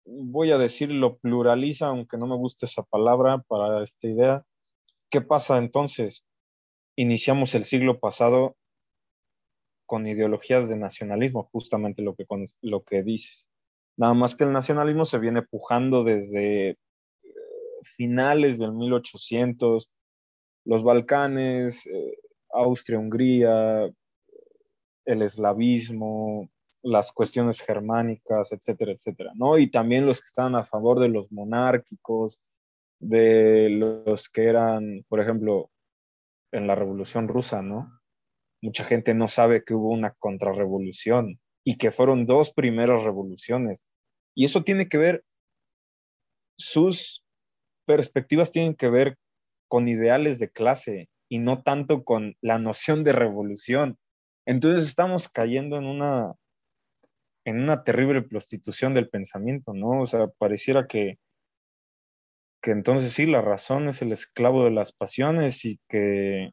voy 0.07 0.53
a 0.53 0.59
decir 0.59 0.91
lo 0.91 1.19
pluraliza, 1.19 1.89
aunque 1.89 2.17
no 2.17 2.27
me 2.27 2.37
guste 2.37 2.67
esa 2.67 2.83
palabra 2.83 3.43
para 3.49 3.83
esta 3.83 4.07
idea. 4.07 4.45
¿Qué 5.11 5.21
pasa 5.21 5.59
entonces? 5.59 6.25
Iniciamos 6.97 7.55
el 7.55 7.65
siglo 7.65 7.99
pasado 7.99 8.57
con 9.87 10.07
ideologías 10.07 10.69
de 10.69 10.77
nacionalismo, 10.77 11.49
justamente 11.53 12.03
lo 12.03 12.15
que, 12.15 12.27
lo 12.63 12.83
que 12.83 13.03
dices. 13.03 13.49
Nada 13.97 14.15
más 14.15 14.35
que 14.35 14.45
el 14.45 14.53
nacionalismo 14.53 15.05
se 15.05 15.19
viene 15.19 15.43
pujando 15.43 16.05
desde 16.05 16.71
eh, 16.71 16.77
finales 17.83 18.59
del 18.59 18.73
1800, 18.73 19.91
los 20.65 20.83
Balcanes, 20.83 21.87
eh, 21.87 22.19
Austria, 22.51 22.99
Hungría, 22.99 23.89
el 25.05 25.23
eslavismo, 25.23 26.51
las 26.87 27.13
cuestiones 27.13 27.61
germánicas, 27.61 28.53
etcétera, 28.53 28.93
etcétera, 28.93 29.33
¿no? 29.35 29.59
Y 29.59 29.71
también 29.71 30.07
los 30.07 30.21
que 30.21 30.27
estaban 30.27 30.55
a 30.55 30.65
favor 30.65 31.01
de 31.01 31.09
los 31.09 31.31
monárquicos, 31.33 32.41
de 33.01 33.69
los 33.71 34.29
que 34.29 34.45
eran, 34.45 35.05
por 35.09 35.21
ejemplo, 35.21 35.71
en 36.53 36.67
la 36.67 36.75
Revolución 36.75 37.29
Rusa, 37.29 37.63
¿no? 37.63 37.97
mucha 38.67 38.85
gente 38.85 39.15
no 39.15 39.29
sabe 39.29 39.65
que 39.65 39.75
hubo 39.75 39.91
una 39.91 40.13
contrarrevolución 40.19 41.41
y 41.65 41.77
que 41.77 41.91
fueron 41.91 42.27
dos 42.27 42.53
primeras 42.53 43.05
revoluciones. 43.05 43.85
Y 44.35 44.45
eso 44.45 44.65
tiene 44.65 44.89
que 44.89 44.99
ver, 44.99 45.25
sus 46.59 47.25
perspectivas 47.87 48.51
tienen 48.51 48.75
que 48.75 48.89
ver 48.89 49.17
con 49.69 49.89
ideales 49.89 50.39
de 50.39 50.51
clase 50.51 51.09
y 51.29 51.39
no 51.39 51.63
tanto 51.63 52.05
con 52.05 52.37
la 52.41 52.59
noción 52.59 53.05
de 53.05 53.13
revolución. 53.13 53.99
Entonces 54.47 54.89
estamos 54.89 55.29
cayendo 55.29 55.77
en 55.77 55.87
una, 55.87 56.35
en 57.47 57.61
una 57.61 57.85
terrible 57.85 58.23
prostitución 58.23 58.93
del 58.93 59.09
pensamiento, 59.09 59.73
¿no? 59.73 60.03
O 60.03 60.07
sea, 60.07 60.27
pareciera 60.27 60.87
que, 60.89 61.19
que 62.61 62.73
entonces 62.73 63.13
sí, 63.13 63.27
la 63.27 63.41
razón 63.41 63.89
es 63.89 64.03
el 64.03 64.13
esclavo 64.13 64.65
de 64.65 64.73
las 64.73 64.93
pasiones 64.93 65.65
y 65.65 65.79
que, 65.89 66.51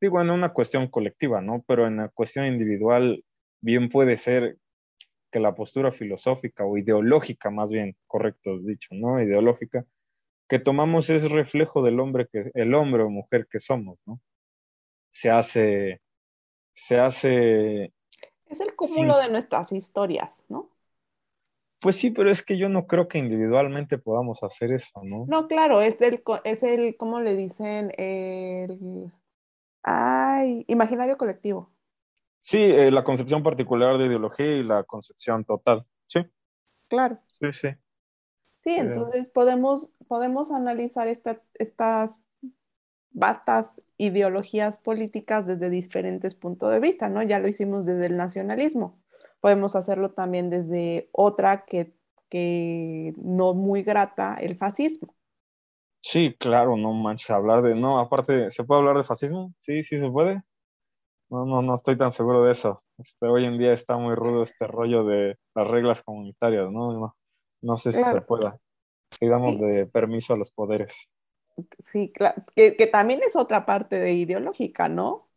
digo, 0.00 0.20
en 0.20 0.30
una 0.30 0.52
cuestión 0.52 0.86
colectiva, 0.88 1.40
¿no? 1.40 1.64
Pero 1.66 1.86
en 1.86 1.96
la 1.96 2.08
cuestión 2.10 2.44
individual, 2.46 3.24
bien 3.62 3.88
puede 3.88 4.18
ser 4.18 4.58
que 5.30 5.40
la 5.40 5.54
postura 5.54 5.90
filosófica 5.92 6.66
o 6.66 6.76
ideológica, 6.76 7.50
más 7.50 7.72
bien, 7.72 7.96
correcto 8.06 8.58
dicho, 8.58 8.90
¿no? 8.92 9.22
Ideológica, 9.22 9.86
que 10.46 10.58
tomamos 10.58 11.08
es 11.08 11.30
reflejo 11.30 11.82
del 11.82 11.98
hombre 12.00 12.28
que, 12.30 12.50
el 12.52 12.74
hombre 12.74 13.02
o 13.02 13.08
mujer 13.08 13.48
que 13.50 13.58
somos, 13.58 13.98
¿no? 14.06 14.20
Se 15.10 15.30
hace, 15.30 16.02
se 16.74 16.98
hace... 16.98 17.92
Es 18.52 18.60
el 18.60 18.76
cúmulo 18.76 19.16
de 19.18 19.30
nuestras 19.30 19.72
historias, 19.72 20.44
¿no? 20.50 20.68
Pues 21.80 21.96
sí, 21.96 22.10
pero 22.10 22.30
es 22.30 22.44
que 22.44 22.58
yo 22.58 22.68
no 22.68 22.86
creo 22.86 23.08
que 23.08 23.18
individualmente 23.18 23.96
podamos 23.96 24.42
hacer 24.42 24.72
eso, 24.72 25.00
¿no? 25.02 25.24
No, 25.26 25.48
claro, 25.48 25.80
es 25.80 26.00
el, 26.02 26.22
es 26.44 26.62
el 26.62 26.96
¿cómo 26.98 27.20
le 27.20 27.34
dicen? 27.34 27.92
El, 27.96 29.10
ay, 29.82 30.64
imaginario 30.68 31.16
colectivo. 31.16 31.70
Sí, 32.42 32.58
eh, 32.58 32.90
la 32.90 33.04
concepción 33.04 33.42
particular 33.42 33.96
de 33.96 34.06
ideología 34.06 34.56
y 34.56 34.62
la 34.62 34.84
concepción 34.84 35.44
total, 35.44 35.86
sí. 36.06 36.20
Claro. 36.88 37.18
Sí, 37.40 37.52
sí. 37.52 37.68
Sí, 38.62 38.74
entonces 38.76 39.30
podemos, 39.30 39.94
podemos 40.06 40.52
analizar 40.52 41.08
estas 41.08 42.20
vastas 43.12 43.72
ideologías 43.98 44.78
políticas 44.78 45.46
desde 45.46 45.70
diferentes 45.70 46.34
puntos 46.34 46.72
de 46.72 46.80
vista, 46.80 47.08
¿no? 47.08 47.22
Ya 47.22 47.38
lo 47.38 47.48
hicimos 47.48 47.86
desde 47.86 48.06
el 48.06 48.16
nacionalismo. 48.16 49.00
Podemos 49.40 49.76
hacerlo 49.76 50.12
también 50.12 50.50
desde 50.50 51.08
otra 51.12 51.64
que, 51.64 51.92
que 52.28 53.14
no 53.16 53.54
muy 53.54 53.82
grata, 53.82 54.36
el 54.40 54.56
fascismo. 54.56 55.14
Sí, 56.00 56.34
claro, 56.38 56.76
no 56.76 56.92
manches, 56.92 57.30
hablar 57.30 57.62
de, 57.62 57.74
no, 57.74 58.00
aparte, 58.00 58.50
¿se 58.50 58.64
puede 58.64 58.80
hablar 58.80 58.96
de 58.96 59.04
fascismo? 59.04 59.54
Sí, 59.58 59.82
sí 59.82 59.98
se 59.98 60.10
puede. 60.10 60.42
No, 61.30 61.46
no, 61.46 61.62
no 61.62 61.74
estoy 61.74 61.96
tan 61.96 62.10
seguro 62.10 62.44
de 62.44 62.52
eso. 62.52 62.82
Este, 62.98 63.26
hoy 63.26 63.44
en 63.44 63.56
día 63.56 63.72
está 63.72 63.96
muy 63.96 64.14
rudo 64.14 64.42
este 64.42 64.66
rollo 64.66 65.04
de 65.04 65.36
las 65.54 65.68
reglas 65.68 66.02
comunitarias, 66.02 66.70
¿no? 66.70 66.92
no 66.92 67.16
no 67.62 67.76
sé 67.76 67.92
si 67.92 68.02
se 68.02 68.20
pueda. 68.20 68.58
Pidamos 69.20 69.58
de 69.60 69.86
permiso 69.86 70.34
a 70.34 70.36
los 70.36 70.50
poderes. 70.50 71.08
Sí, 71.78 72.12
claro. 72.12 72.42
Que, 72.54 72.72
también 72.90 73.20
es 73.26 73.36
otra 73.36 73.66
parte 73.66 73.98
de 73.98 74.12
ideológica, 74.12 74.88
¿no? 74.88 75.28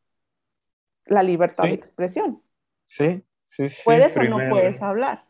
La 1.06 1.24
libertad 1.24 1.66
de 1.66 1.74
expresión. 1.74 2.42
Sí, 2.84 3.24
sí, 3.44 3.70
sí. 3.70 3.82
¿Puedes 3.86 4.18
o 4.18 4.24
no 4.24 4.38
puedes 4.50 4.82
hablar? 4.82 5.26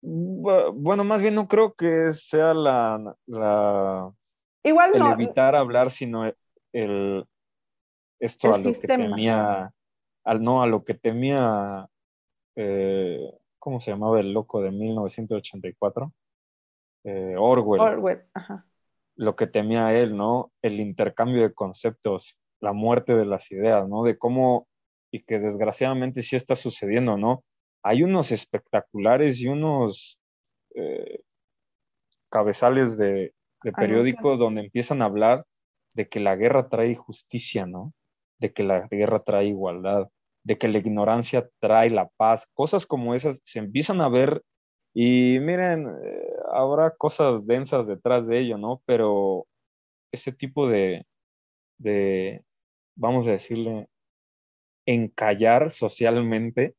Bueno, 0.00 1.04
más 1.04 1.22
bien 1.22 1.34
no 1.34 1.48
creo 1.48 1.74
que 1.74 2.12
sea 2.12 2.52
la, 2.52 3.16
la 3.26 4.12
Igual 4.62 4.90
el 4.94 5.00
no. 5.00 5.12
evitar 5.12 5.56
hablar, 5.56 5.90
sino 5.90 6.30
el 6.72 7.26
esto 8.20 8.54
a 8.54 8.58
lo 8.58 8.72
que 8.72 8.86
temía, 8.86 9.72
al 10.24 10.42
no 10.42 10.62
a 10.62 10.66
lo 10.66 10.84
que 10.84 10.94
temía 10.94 11.88
eh, 12.56 13.18
¿cómo 13.58 13.80
se 13.80 13.90
llamaba 13.90 14.20
el 14.20 14.32
loco 14.32 14.60
de 14.60 14.70
1984? 14.70 16.12
Eh, 17.04 17.34
Orwell. 17.38 17.80
Orwell, 17.80 18.22
ajá. 18.34 18.66
Lo 19.16 19.36
que 19.36 19.46
temía 19.46 19.92
él, 19.92 20.16
¿no? 20.16 20.52
El 20.62 20.80
intercambio 20.80 21.42
de 21.42 21.54
conceptos, 21.54 22.38
la 22.60 22.72
muerte 22.72 23.14
de 23.14 23.26
las 23.26 23.50
ideas, 23.50 23.88
¿no? 23.88 24.02
De 24.02 24.18
cómo, 24.18 24.66
y 25.10 25.22
que 25.22 25.38
desgraciadamente 25.38 26.22
sí 26.22 26.36
está 26.36 26.56
sucediendo, 26.56 27.16
¿no? 27.16 27.44
Hay 27.82 28.02
unos 28.02 28.32
espectaculares 28.32 29.40
y 29.40 29.48
unos 29.48 30.20
eh, 30.74 31.20
cabezales 32.30 32.96
de, 32.96 33.34
de 33.62 33.72
periódicos 33.72 34.38
donde 34.38 34.62
empiezan 34.62 35.02
a 35.02 35.06
hablar 35.06 35.44
de 35.94 36.08
que 36.08 36.20
la 36.20 36.36
guerra 36.36 36.68
trae 36.68 36.94
justicia, 36.94 37.66
¿no? 37.66 37.92
De 38.38 38.52
que 38.52 38.62
la 38.62 38.88
guerra 38.88 39.22
trae 39.22 39.46
igualdad, 39.46 40.08
de 40.44 40.58
que 40.58 40.68
la 40.68 40.78
ignorancia 40.78 41.48
trae 41.60 41.90
la 41.90 42.08
paz, 42.16 42.48
cosas 42.52 42.86
como 42.86 43.14
esas 43.14 43.40
se 43.44 43.58
empiezan 43.58 44.00
a 44.00 44.08
ver 44.08 44.42
y 44.92 45.38
miren, 45.40 45.88
eh, 45.88 46.28
habrá 46.54 46.94
cosas 46.96 47.46
densas 47.46 47.86
detrás 47.86 48.26
de 48.26 48.40
ello, 48.40 48.58
¿no? 48.58 48.82
Pero 48.86 49.46
ese 50.12 50.32
tipo 50.32 50.68
de, 50.68 51.06
de, 51.78 52.44
vamos 52.96 53.26
a 53.26 53.32
decirle, 53.32 53.88
encallar 54.86 55.70
socialmente 55.70 56.74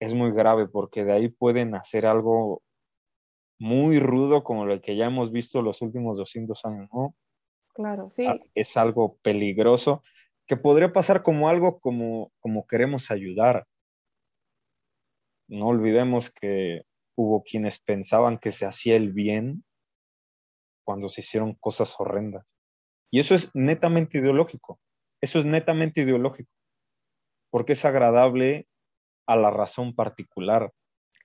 es 0.00 0.14
muy 0.14 0.32
grave 0.32 0.66
porque 0.66 1.04
de 1.04 1.12
ahí 1.12 1.28
pueden 1.28 1.74
hacer 1.74 2.06
algo 2.06 2.62
muy 3.58 4.00
rudo 4.00 4.42
como 4.42 4.64
lo 4.64 4.80
que 4.80 4.96
ya 4.96 5.06
hemos 5.06 5.30
visto 5.30 5.62
los 5.62 5.82
últimos 5.82 6.16
200 6.16 6.64
años, 6.64 6.88
¿no? 6.92 7.14
Claro, 7.74 8.10
sí. 8.10 8.26
Ah, 8.26 8.38
es 8.54 8.76
algo 8.76 9.18
peligroso 9.22 10.02
que 10.46 10.56
podría 10.56 10.92
pasar 10.92 11.22
como 11.22 11.48
algo 11.48 11.78
como, 11.78 12.32
como 12.40 12.66
queremos 12.66 13.10
ayudar. 13.10 13.66
No 15.46 15.68
olvidemos 15.68 16.30
que 16.30 16.82
hubo 17.20 17.42
quienes 17.42 17.78
pensaban 17.80 18.38
que 18.38 18.50
se 18.50 18.64
hacía 18.64 18.96
el 18.96 19.12
bien 19.12 19.64
cuando 20.84 21.08
se 21.10 21.20
hicieron 21.20 21.54
cosas 21.54 21.94
horrendas. 21.98 22.56
Y 23.12 23.20
eso 23.20 23.34
es 23.34 23.50
netamente 23.52 24.18
ideológico. 24.18 24.80
Eso 25.20 25.38
es 25.38 25.44
netamente 25.44 26.00
ideológico. 26.00 26.50
Porque 27.50 27.72
es 27.72 27.84
agradable 27.84 28.66
a 29.26 29.36
la 29.36 29.50
razón 29.50 29.94
particular 29.94 30.72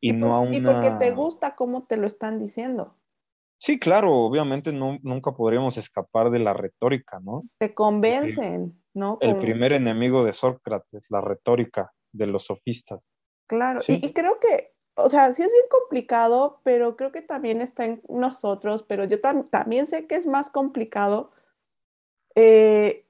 y, 0.01 0.11
no 0.11 0.33
a 0.33 0.41
una... 0.41 0.57
Y 0.57 0.61
porque 0.61 0.91
te 0.99 1.11
gusta 1.11 1.55
cómo 1.55 1.85
te 1.85 1.95
lo 1.95 2.07
están 2.07 2.39
diciendo. 2.39 2.97
Sí, 3.57 3.79
claro, 3.79 4.13
obviamente 4.13 4.73
no, 4.73 4.99
nunca 5.01 5.31
podríamos 5.31 5.77
escapar 5.77 6.29
de 6.29 6.39
la 6.39 6.53
retórica, 6.53 7.19
¿no? 7.21 7.43
Te 7.57 7.73
convencen. 7.73 8.83
El 9.21 9.39
primer 9.39 9.71
enemigo 9.73 10.23
de 10.25 10.33
Sócrates, 10.33 11.07
la 11.09 11.21
retórica 11.21 11.93
de 12.11 12.27
los 12.27 12.45
sofistas. 12.45 13.09
Claro, 13.47 13.79
y, 13.87 14.13
creo 14.13 14.39
que, 14.39 14.74
o 14.95 15.09
sea, 15.09 15.33
sí 15.33 15.41
es 15.43 15.51
bien 15.51 15.65
complicado, 15.69 16.61
pero 16.63 16.95
creo 16.97 17.11
que 17.11 17.21
también 17.21 17.61
está 17.61 17.85
en 17.85 18.01
nosotros, 18.09 18.83
pero 18.83 19.05
yo 19.05 19.19
también 19.21 19.87
sé 19.87 20.07
que 20.07 20.15
es 20.15 20.25
más 20.25 20.49
complicado 20.49 21.31
eh, 22.35 23.05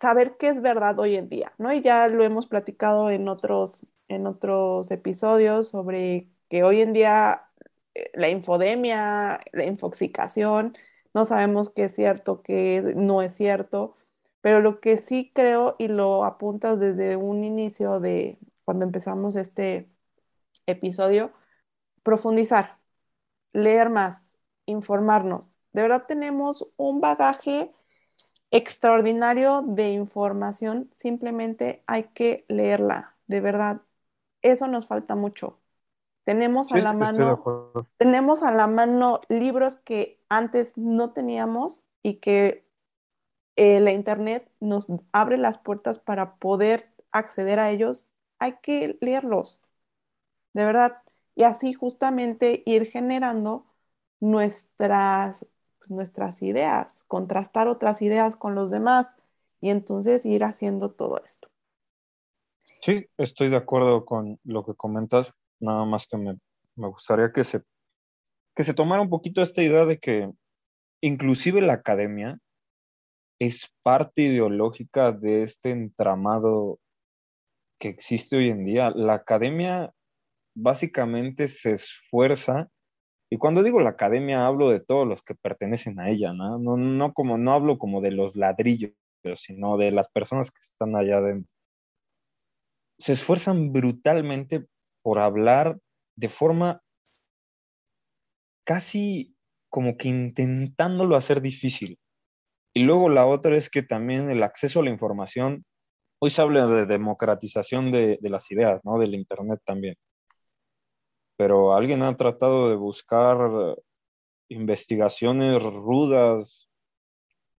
saber 0.00 0.36
qué 0.38 0.48
es 0.48 0.60
verdad 0.62 0.98
hoy 1.00 1.16
en 1.16 1.28
día, 1.28 1.52
¿no? 1.58 1.72
Y 1.72 1.80
ya 1.82 2.08
lo 2.08 2.24
hemos 2.24 2.46
platicado 2.46 3.10
en 3.10 3.28
otros, 3.28 3.86
en 4.08 4.26
otros 4.26 4.90
episodios 4.90 5.68
sobre 5.68 6.28
que 6.48 6.62
hoy 6.64 6.82
en 6.82 6.92
día 6.92 7.48
eh, 7.94 8.10
la 8.14 8.28
infodemia, 8.28 9.40
la 9.52 9.64
infoxicación, 9.64 10.76
no 11.14 11.24
sabemos 11.24 11.70
qué 11.70 11.84
es 11.86 11.94
cierto, 11.94 12.42
qué 12.42 12.92
no 12.96 13.22
es 13.22 13.34
cierto. 13.34 13.96
Pero 14.42 14.60
lo 14.60 14.80
que 14.80 14.98
sí 14.98 15.32
creo, 15.34 15.74
y 15.78 15.88
lo 15.88 16.24
apuntas 16.24 16.78
desde 16.78 17.16
un 17.16 17.42
inicio 17.44 17.98
de 18.00 18.38
cuando 18.64 18.84
empezamos 18.84 19.34
este 19.36 19.88
episodio, 20.66 21.32
profundizar, 22.02 22.78
leer 23.52 23.90
más, 23.90 24.36
informarnos. 24.66 25.54
De 25.72 25.82
verdad 25.82 26.04
tenemos 26.06 26.68
un 26.76 27.00
bagaje 27.00 27.72
extraordinario 28.50 29.62
de 29.62 29.90
información, 29.90 30.90
simplemente 30.96 31.82
hay 31.86 32.04
que 32.04 32.44
leerla, 32.48 33.16
de 33.26 33.40
verdad. 33.40 33.82
Eso 34.42 34.66
nos 34.68 34.86
falta 34.86 35.14
mucho. 35.14 35.58
Tenemos 36.24 36.72
a 36.72 36.78
la 36.78 36.92
mano 36.92 37.66
tenemos 37.98 38.42
a 38.42 38.50
la 38.52 38.66
mano 38.66 39.20
libros 39.28 39.76
que 39.76 40.20
antes 40.28 40.76
no 40.76 41.12
teníamos 41.12 41.84
y 42.02 42.14
que 42.14 42.66
eh, 43.56 43.80
la 43.80 43.92
Internet 43.92 44.50
nos 44.60 44.86
abre 45.12 45.38
las 45.38 45.58
puertas 45.58 45.98
para 45.98 46.36
poder 46.36 46.92
acceder 47.10 47.58
a 47.58 47.70
ellos, 47.70 48.08
hay 48.38 48.56
que 48.60 48.98
leerlos, 49.00 49.60
de 50.56 50.64
verdad. 50.64 51.02
Y 51.34 51.42
así 51.42 51.74
justamente 51.74 52.62
ir 52.64 52.86
generando 52.86 53.66
nuestras, 54.20 55.44
nuestras 55.88 56.42
ideas, 56.42 57.04
contrastar 57.08 57.68
otras 57.68 58.00
ideas 58.00 58.36
con 58.36 58.54
los 58.54 58.70
demás 58.70 59.14
y 59.60 59.68
entonces 59.68 60.24
ir 60.24 60.44
haciendo 60.44 60.90
todo 60.92 61.22
esto. 61.22 61.48
Sí, 62.80 63.06
estoy 63.18 63.50
de 63.50 63.56
acuerdo 63.56 64.06
con 64.06 64.38
lo 64.44 64.64
que 64.64 64.74
comentas, 64.74 65.34
nada 65.60 65.84
más 65.84 66.06
que 66.06 66.16
me, 66.16 66.38
me 66.76 66.88
gustaría 66.88 67.32
que 67.32 67.44
se, 67.44 67.62
que 68.54 68.64
se 68.64 68.72
tomara 68.72 69.02
un 69.02 69.10
poquito 69.10 69.42
esta 69.42 69.62
idea 69.62 69.84
de 69.84 69.98
que 69.98 70.30
inclusive 71.02 71.60
la 71.60 71.74
academia 71.74 72.38
es 73.38 73.70
parte 73.82 74.22
ideológica 74.22 75.12
de 75.12 75.42
este 75.42 75.70
entramado 75.70 76.78
que 77.78 77.88
existe 77.88 78.36
hoy 78.36 78.48
en 78.48 78.64
día. 78.64 78.90
La 78.90 79.14
academia 79.14 79.92
básicamente 80.56 81.46
se 81.48 81.72
esfuerza, 81.72 82.68
y 83.30 83.38
cuando 83.38 83.62
digo 83.62 83.80
la 83.80 83.90
academia 83.90 84.46
hablo 84.46 84.70
de 84.70 84.80
todos 84.80 85.06
los 85.06 85.22
que 85.22 85.34
pertenecen 85.34 86.00
a 86.00 86.10
ella, 86.10 86.32
¿no? 86.32 86.58
No, 86.58 86.76
no, 86.76 87.12
como, 87.12 87.38
no 87.38 87.52
hablo 87.52 87.78
como 87.78 88.00
de 88.00 88.12
los 88.12 88.36
ladrillos, 88.36 88.92
sino 89.36 89.76
de 89.76 89.90
las 89.90 90.08
personas 90.08 90.50
que 90.50 90.58
están 90.60 90.96
allá 90.96 91.18
adentro. 91.18 91.50
Se 92.98 93.12
esfuerzan 93.12 93.72
brutalmente 93.72 94.66
por 95.02 95.18
hablar 95.18 95.78
de 96.16 96.28
forma 96.28 96.80
casi 98.64 99.36
como 99.68 99.96
que 99.96 100.08
intentándolo 100.08 101.16
hacer 101.16 101.40
difícil. 101.40 101.98
Y 102.74 102.82
luego 102.84 103.08
la 103.08 103.26
otra 103.26 103.56
es 103.56 103.70
que 103.70 103.82
también 103.82 104.30
el 104.30 104.42
acceso 104.42 104.80
a 104.80 104.84
la 104.84 104.90
información, 104.90 105.64
hoy 106.20 106.30
se 106.30 106.42
habla 106.42 106.66
de 106.66 106.86
democratización 106.86 107.90
de, 107.90 108.18
las 108.22 108.50
ideas, 108.50 108.80
¿no? 108.84 108.98
Del 108.98 109.14
Internet 109.14 109.60
también. 109.64 109.96
Pero 111.36 111.74
alguien 111.74 112.02
ha 112.02 112.16
tratado 112.16 112.70
de 112.70 112.76
buscar 112.76 113.76
investigaciones 114.48 115.62
rudas 115.62 116.68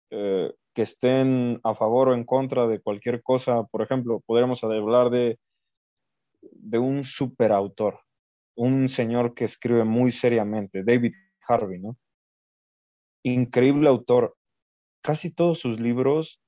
eh, 0.09 0.53
que 0.73 0.81
estén 0.83 1.59
a 1.63 1.75
favor 1.75 2.09
o 2.09 2.13
en 2.13 2.23
contra 2.23 2.67
de 2.67 2.79
cualquier 2.79 3.21
cosa. 3.21 3.63
Por 3.63 3.81
ejemplo, 3.81 4.21
podríamos 4.25 4.63
hablar 4.63 5.09
de, 5.09 5.39
de 6.41 6.77
un 6.77 7.03
superautor, 7.03 8.01
un 8.55 8.89
señor 8.89 9.33
que 9.33 9.45
escribe 9.45 9.83
muy 9.83 10.11
seriamente, 10.11 10.83
David 10.83 11.13
Harvey, 11.47 11.79
¿no? 11.79 11.97
Increíble 13.23 13.89
autor. 13.89 14.35
Casi 15.01 15.33
todos 15.33 15.59
sus 15.59 15.79
libros, 15.79 16.41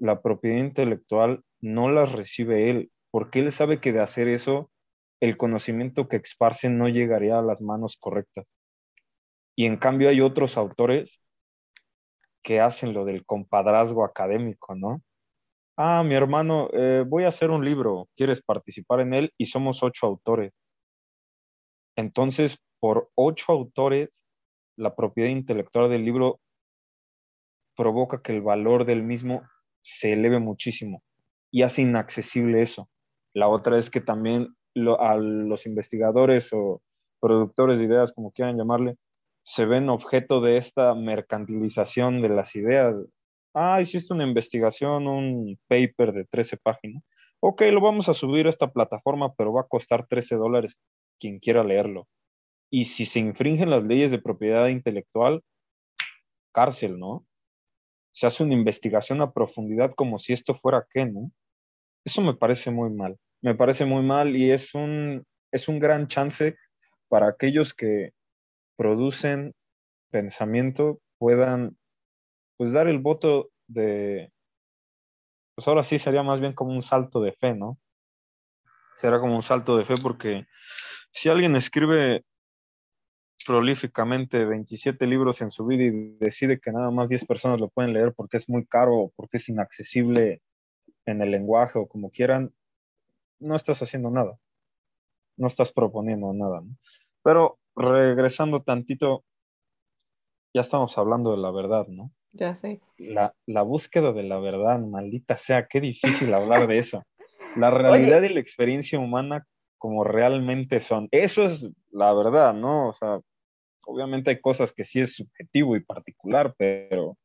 la 0.00 0.20
propiedad 0.20 0.58
intelectual 0.58 1.42
no 1.60 1.90
las 1.90 2.12
recibe 2.12 2.70
él, 2.70 2.90
porque 3.10 3.38
él 3.38 3.52
sabe 3.52 3.80
que 3.80 3.92
de 3.92 4.00
hacer 4.00 4.28
eso, 4.28 4.70
el 5.20 5.36
conocimiento 5.36 6.08
que 6.08 6.16
esparce 6.16 6.68
no 6.68 6.88
llegaría 6.88 7.38
a 7.38 7.42
las 7.42 7.60
manos 7.60 7.96
correctas. 7.98 8.54
Y 9.56 9.66
en 9.66 9.76
cambio 9.76 10.08
hay 10.08 10.20
otros 10.20 10.56
autores 10.56 11.20
que 12.42 12.60
hacen 12.60 12.92
lo 12.92 13.04
del 13.04 13.24
compadrazgo 13.24 14.04
académico, 14.04 14.74
¿no? 14.74 15.02
Ah, 15.76 16.02
mi 16.04 16.14
hermano, 16.14 16.68
eh, 16.72 17.04
voy 17.06 17.24
a 17.24 17.28
hacer 17.28 17.50
un 17.50 17.64
libro, 17.64 18.08
¿quieres 18.16 18.42
participar 18.42 19.00
en 19.00 19.14
él? 19.14 19.32
Y 19.38 19.46
somos 19.46 19.82
ocho 19.82 20.06
autores. 20.06 20.52
Entonces, 21.96 22.58
por 22.80 23.10
ocho 23.14 23.52
autores, 23.52 24.24
la 24.76 24.94
propiedad 24.94 25.30
intelectual 25.30 25.88
del 25.88 26.04
libro 26.04 26.40
provoca 27.76 28.22
que 28.22 28.32
el 28.32 28.42
valor 28.42 28.84
del 28.84 29.02
mismo 29.02 29.42
se 29.80 30.12
eleve 30.12 30.38
muchísimo 30.38 31.02
y 31.50 31.62
hace 31.62 31.82
inaccesible 31.82 32.62
eso. 32.62 32.88
La 33.34 33.48
otra 33.48 33.78
es 33.78 33.90
que 33.90 34.00
también 34.00 34.54
a 34.98 35.16
los 35.16 35.66
investigadores 35.66 36.52
o 36.52 36.82
productores 37.20 37.78
de 37.78 37.86
ideas, 37.86 38.12
como 38.12 38.32
quieran 38.32 38.56
llamarle, 38.56 38.96
se 39.44 39.66
ven 39.66 39.88
objeto 39.88 40.40
de 40.40 40.56
esta 40.56 40.94
mercantilización 40.94 42.22
de 42.22 42.28
las 42.30 42.56
ideas. 42.56 42.94
Ah, 43.54 43.80
hiciste 43.80 44.12
una 44.12 44.24
investigación, 44.24 45.06
un 45.06 45.58
paper 45.68 46.12
de 46.12 46.24
13 46.24 46.56
páginas. 46.56 47.02
Ok, 47.40 47.62
lo 47.72 47.80
vamos 47.80 48.08
a 48.08 48.14
subir 48.14 48.46
a 48.46 48.50
esta 48.50 48.72
plataforma, 48.72 49.34
pero 49.34 49.52
va 49.52 49.62
a 49.62 49.68
costar 49.68 50.06
13 50.06 50.36
dólares 50.36 50.78
quien 51.20 51.38
quiera 51.38 51.62
leerlo. 51.62 52.08
Y 52.70 52.86
si 52.86 53.04
se 53.04 53.20
infringen 53.20 53.70
las 53.70 53.84
leyes 53.84 54.10
de 54.10 54.18
propiedad 54.18 54.68
intelectual, 54.68 55.42
cárcel, 56.52 56.98
¿no? 56.98 57.26
Se 58.12 58.26
hace 58.26 58.44
una 58.44 58.54
investigación 58.54 59.20
a 59.20 59.32
profundidad 59.32 59.92
como 59.94 60.18
si 60.18 60.32
esto 60.32 60.54
fuera 60.54 60.86
qué, 60.90 61.04
¿no? 61.06 61.30
Eso 62.04 62.20
me 62.20 62.34
parece 62.34 62.70
muy 62.70 62.90
mal. 62.90 63.18
Me 63.42 63.54
parece 63.54 63.84
muy 63.84 64.02
mal 64.02 64.36
y 64.36 64.50
es 64.50 64.74
un, 64.74 65.24
es 65.50 65.68
un 65.68 65.78
gran 65.78 66.06
chance 66.06 66.56
para 67.08 67.28
aquellos 67.28 67.74
que 67.74 68.12
producen 68.76 69.54
pensamiento 70.10 71.00
puedan 71.18 71.76
pues 72.56 72.72
dar 72.72 72.88
el 72.88 72.98
voto 72.98 73.50
de 73.66 74.30
pues 75.54 75.68
ahora 75.68 75.82
sí 75.82 75.98
sería 75.98 76.22
más 76.22 76.40
bien 76.40 76.52
como 76.52 76.72
un 76.72 76.82
salto 76.82 77.20
de 77.20 77.32
fe, 77.32 77.54
¿no? 77.54 77.78
Será 78.96 79.20
como 79.20 79.36
un 79.36 79.42
salto 79.42 79.76
de 79.76 79.84
fe 79.84 79.94
porque 80.02 80.46
si 81.12 81.28
alguien 81.28 81.54
escribe 81.56 82.24
prolíficamente 83.46 84.44
27 84.44 85.06
libros 85.06 85.40
en 85.42 85.50
su 85.50 85.66
vida 85.66 85.84
y 85.84 85.90
decide 86.18 86.58
que 86.58 86.72
nada 86.72 86.90
más 86.90 87.08
10 87.08 87.24
personas 87.24 87.60
lo 87.60 87.68
pueden 87.68 87.92
leer 87.92 88.12
porque 88.14 88.36
es 88.36 88.48
muy 88.48 88.66
caro 88.66 88.94
o 88.94 89.12
porque 89.14 89.36
es 89.36 89.48
inaccesible 89.48 90.42
en 91.06 91.22
el 91.22 91.30
lenguaje 91.30 91.78
o 91.78 91.86
como 91.86 92.10
quieran, 92.10 92.52
no 93.38 93.54
estás 93.54 93.82
haciendo 93.82 94.10
nada. 94.10 94.38
No 95.36 95.46
estás 95.46 95.72
proponiendo 95.72 96.32
nada. 96.32 96.60
¿no? 96.60 96.76
Pero 97.22 97.58
regresando 97.74 98.62
tantito, 98.62 99.24
ya 100.54 100.60
estamos 100.60 100.96
hablando 100.98 101.32
de 101.32 101.38
la 101.38 101.50
verdad, 101.50 101.86
¿no? 101.88 102.12
Ya 102.32 102.54
sé. 102.54 102.80
La, 102.98 103.34
la 103.46 103.62
búsqueda 103.62 104.12
de 104.12 104.22
la 104.24 104.38
verdad, 104.38 104.80
maldita 104.80 105.36
sea, 105.36 105.66
qué 105.66 105.80
difícil 105.80 106.32
hablar 106.34 106.66
de 106.66 106.78
eso. 106.78 107.04
La 107.56 107.70
realidad 107.70 108.22
y 108.22 108.30
la 108.30 108.40
experiencia 108.40 108.98
humana 108.98 109.46
como 109.78 110.02
realmente 110.02 110.80
son. 110.80 111.08
Eso 111.10 111.44
es 111.44 111.68
la 111.90 112.12
verdad, 112.12 112.54
¿no? 112.54 112.88
O 112.88 112.92
sea, 112.92 113.20
obviamente 113.86 114.30
hay 114.30 114.40
cosas 114.40 114.72
que 114.72 114.84
sí 114.84 115.00
es 115.00 115.16
subjetivo 115.16 115.76
y 115.76 115.84
particular, 115.84 116.54
pero 116.56 117.16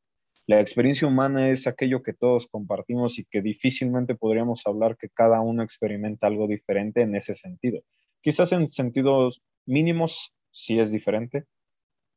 la 0.49 0.59
experiencia 0.61 1.07
humana 1.07 1.49
es 1.49 1.67
aquello 1.67 2.01
que 2.01 2.11
todos 2.11 2.47
compartimos 2.47 3.19
y 3.19 3.25
que 3.25 3.39
difícilmente 3.39 4.15
podríamos 4.15 4.65
hablar 4.65 4.97
que 4.97 5.07
cada 5.07 5.41
uno 5.41 5.61
experimenta 5.61 6.25
algo 6.25 6.47
diferente 6.47 7.03
en 7.03 7.15
ese 7.15 7.35
sentido. 7.35 7.81
Quizás 8.19 8.51
en 8.51 8.67
sentidos 8.67 9.43
mínimos 9.67 10.33
sí 10.49 10.79
es 10.79 10.91
diferente, 10.91 11.45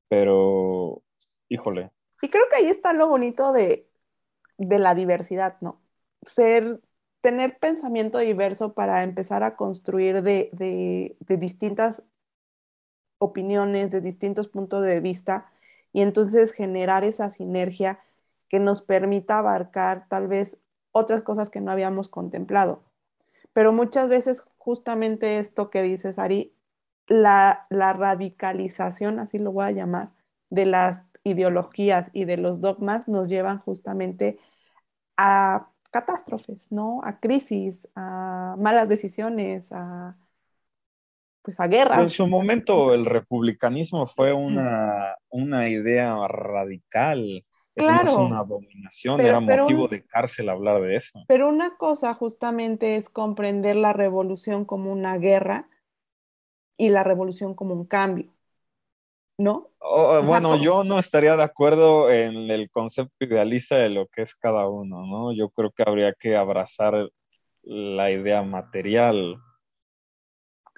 pero 0.08 1.02
híjole. 1.50 1.90
Y 2.22 2.30
creo 2.30 2.44
que 2.48 2.56
ahí 2.56 2.68
está 2.68 2.94
lo 2.94 3.06
bonito 3.06 3.52
de, 3.52 3.86
de 4.56 4.78
la 4.78 4.94
diversidad, 4.94 5.58
¿no? 5.60 5.82
Ser, 6.24 6.80
tener 7.20 7.58
pensamiento 7.58 8.16
diverso 8.16 8.72
para 8.72 9.02
empezar 9.02 9.42
a 9.42 9.56
construir 9.56 10.22
de, 10.22 10.48
de, 10.54 11.18
de 11.20 11.36
distintas 11.36 12.02
opiniones, 13.18 13.90
de 13.90 14.00
distintos 14.00 14.48
puntos 14.48 14.82
de 14.86 15.00
vista, 15.00 15.52
y 15.92 16.00
entonces 16.00 16.52
generar 16.52 17.04
esa 17.04 17.28
sinergia 17.28 18.00
que 18.52 18.60
nos 18.60 18.82
permita 18.82 19.38
abarcar 19.38 20.06
tal 20.10 20.28
vez 20.28 20.58
otras 20.92 21.22
cosas 21.22 21.48
que 21.48 21.62
no 21.62 21.72
habíamos 21.72 22.10
contemplado. 22.10 22.84
Pero 23.54 23.72
muchas 23.72 24.10
veces 24.10 24.44
justamente 24.58 25.38
esto 25.38 25.70
que 25.70 25.80
dices, 25.80 26.18
Ari, 26.18 26.54
la, 27.08 27.66
la 27.70 27.94
radicalización, 27.94 29.20
así 29.20 29.38
lo 29.38 29.52
voy 29.52 29.64
a 29.64 29.70
llamar, 29.70 30.10
de 30.50 30.66
las 30.66 31.02
ideologías 31.24 32.10
y 32.12 32.26
de 32.26 32.36
los 32.36 32.60
dogmas 32.60 33.08
nos 33.08 33.26
llevan 33.26 33.58
justamente 33.58 34.38
a 35.16 35.70
catástrofes, 35.90 36.70
¿no? 36.70 37.00
A 37.04 37.14
crisis, 37.14 37.88
a 37.94 38.54
malas 38.58 38.86
decisiones, 38.86 39.72
a 39.72 40.18
pues 41.40 41.58
a 41.58 41.68
guerras. 41.68 42.02
En 42.02 42.10
su 42.10 42.26
momento 42.26 42.92
el 42.92 43.06
republicanismo 43.06 44.06
fue 44.06 44.34
una, 44.34 45.16
una 45.30 45.70
idea 45.70 46.28
radical. 46.28 47.46
Claro. 47.74 48.10
Es 48.10 48.16
una 48.16 48.38
abominación, 48.38 49.20
era 49.20 49.40
motivo 49.40 49.88
de 49.88 50.04
cárcel 50.04 50.48
hablar 50.48 50.82
de 50.82 50.96
eso. 50.96 51.24
Pero 51.26 51.48
una 51.48 51.76
cosa 51.76 52.12
justamente 52.14 52.96
es 52.96 53.08
comprender 53.08 53.76
la 53.76 53.92
revolución 53.92 54.64
como 54.64 54.92
una 54.92 55.16
guerra 55.16 55.68
y 56.76 56.90
la 56.90 57.02
revolución 57.02 57.54
como 57.54 57.74
un 57.74 57.86
cambio. 57.86 58.32
¿No? 59.38 59.70
bueno, 60.24 60.56
yo 60.56 60.84
no 60.84 60.98
estaría 60.98 61.36
de 61.36 61.42
acuerdo 61.42 62.10
en 62.10 62.50
el 62.50 62.70
concepto 62.70 63.24
idealista 63.24 63.76
de 63.76 63.88
lo 63.88 64.06
que 64.06 64.22
es 64.22 64.36
cada 64.36 64.68
uno, 64.68 65.04
¿no? 65.06 65.32
Yo 65.32 65.48
creo 65.48 65.70
que 65.72 65.82
habría 65.84 66.12
que 66.12 66.36
abrazar 66.36 67.10
la 67.62 68.10
idea 68.10 68.42
material 68.42 69.40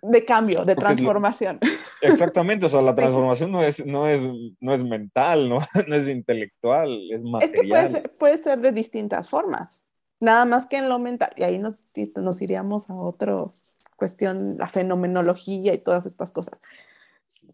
de 0.02 0.24
cambio, 0.24 0.64
de 0.64 0.76
transformación. 0.76 1.58
exactamente, 2.04 2.66
o 2.66 2.68
sea, 2.68 2.80
la 2.80 2.94
transformación 2.94 3.50
no 3.50 3.62
es, 3.62 3.84
no 3.84 4.06
es, 4.06 4.22
no 4.60 4.74
es 4.74 4.84
mental, 4.84 5.48
¿no? 5.48 5.58
no 5.88 5.94
es 5.94 6.08
intelectual, 6.08 7.10
es 7.10 7.22
material. 7.22 7.96
Es 7.96 8.02
que 8.02 8.08
puede 8.08 8.38
ser, 8.38 8.60
de 8.60 8.72
distintas 8.72 9.28
formas, 9.28 9.82
nada 10.20 10.44
más 10.44 10.66
que 10.66 10.78
en 10.78 10.88
lo 10.88 10.98
mental, 10.98 11.32
y 11.36 11.42
ahí 11.42 11.58
nos, 11.58 11.76
nos 12.16 12.42
iríamos 12.42 12.90
a 12.90 12.94
otra 12.94 13.36
cuestión, 13.96 14.56
la 14.56 14.68
fenomenología 14.68 15.74
y 15.74 15.78
todas 15.78 16.06
estas 16.06 16.32
cosas, 16.32 16.58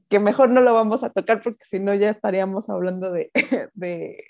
que 0.09 0.19
mejor 0.19 0.51
no 0.51 0.61
lo 0.61 0.75
vamos 0.75 1.05
a 1.05 1.11
tocar 1.11 1.41
porque 1.43 1.65
si 1.65 1.81
no 1.81 1.95
ya 1.95 2.11
estaríamos 2.11 2.69
hablando 2.69 3.13
de, 3.13 3.31
de 3.75 4.25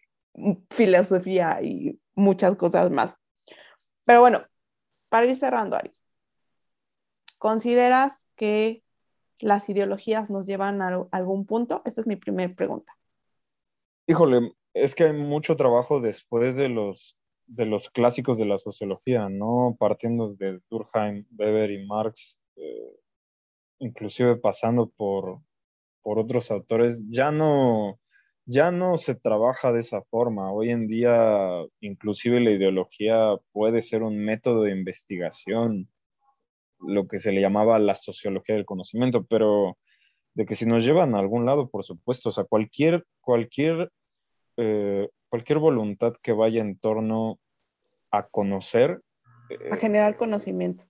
filosofía 0.71 1.61
y 1.63 2.01
muchas 2.15 2.57
cosas 2.57 2.91
más. 2.91 3.15
Pero 4.05 4.21
bueno, 4.21 4.43
para 5.09 5.27
ir 5.27 5.37
cerrando, 5.37 5.77
Ari, 5.77 5.93
¿Consideras 7.41 8.27
que 8.37 8.85
las 9.41 9.69
ideologías 9.69 10.31
nos 10.31 10.47
llevan 10.47 10.83
a 10.83 11.07
algún 11.11 11.47
punto? 11.47 11.83
Esta 11.85 12.01
es 12.01 12.07
mi 12.07 12.17
primera 12.17 12.53
pregunta. 12.53 12.93
Híjole, 14.07 14.53
es 14.75 14.95
que 14.95 15.05
hay 15.05 15.13
mucho 15.13 15.57
trabajo 15.57 16.01
después 16.01 16.57
de 16.57 16.69
los 16.69 17.17
de 17.51 17.67
los 17.67 17.91
clásicos 17.91 18.39
de 18.39 18.47
la 18.47 18.59
sociología, 18.59 19.29
¿no? 19.29 19.77
Partiendo 19.79 20.35
de 20.35 20.61
Durkheim, 20.71 21.27
Weber 21.37 21.73
y 21.73 21.85
Marx, 21.85 22.39
eh, 22.55 22.97
inclusive 23.81 24.37
pasando 24.37 24.89
por, 24.89 25.41
por 26.03 26.21
otros 26.21 26.51
autores, 26.53 27.05
ya 27.09 27.33
no, 27.33 27.99
ya 28.45 28.71
no 28.71 28.97
se 28.99 29.17
trabaja 29.17 29.73
de 29.73 29.81
esa 29.81 30.03
forma. 30.03 30.53
Hoy 30.53 30.71
en 30.71 30.87
día, 30.87 31.49
inclusive 31.81 32.41
la 32.41 32.53
ideología 32.53 33.37
puede 33.53 33.83
ser 33.83 34.05
un 34.05 34.25
método 34.25 34.63
de 34.63 34.73
investigación, 34.73 35.89
lo 36.81 37.07
que 37.07 37.19
se 37.19 37.33
le 37.33 37.41
llamaba 37.41 37.79
la 37.79 37.95
sociología 37.95 38.55
del 38.55 38.65
conocimiento, 38.65 39.25
pero 39.25 39.77
de 40.35 40.47
que 40.47 40.55
si 40.55 40.67
nos 40.67 40.85
llevan 40.85 41.15
a 41.15 41.19
algún 41.19 41.45
lado, 41.45 41.69
por 41.69 41.85
supuesto, 41.85 42.29
o 42.29 42.33
sea, 42.33 42.45
cualquier, 42.45 43.05
cualquier, 43.21 43.91
eh, 44.57 45.09
cualquier 45.29 45.59
voluntad 45.59 46.15
que 46.23 46.33
vaya 46.33 46.61
en 46.61 46.79
torno 46.79 47.39
a 48.11 48.27
conocer. 48.27 49.01
a 49.71 49.77
generar 49.77 50.17
conocimiento. 50.17 50.85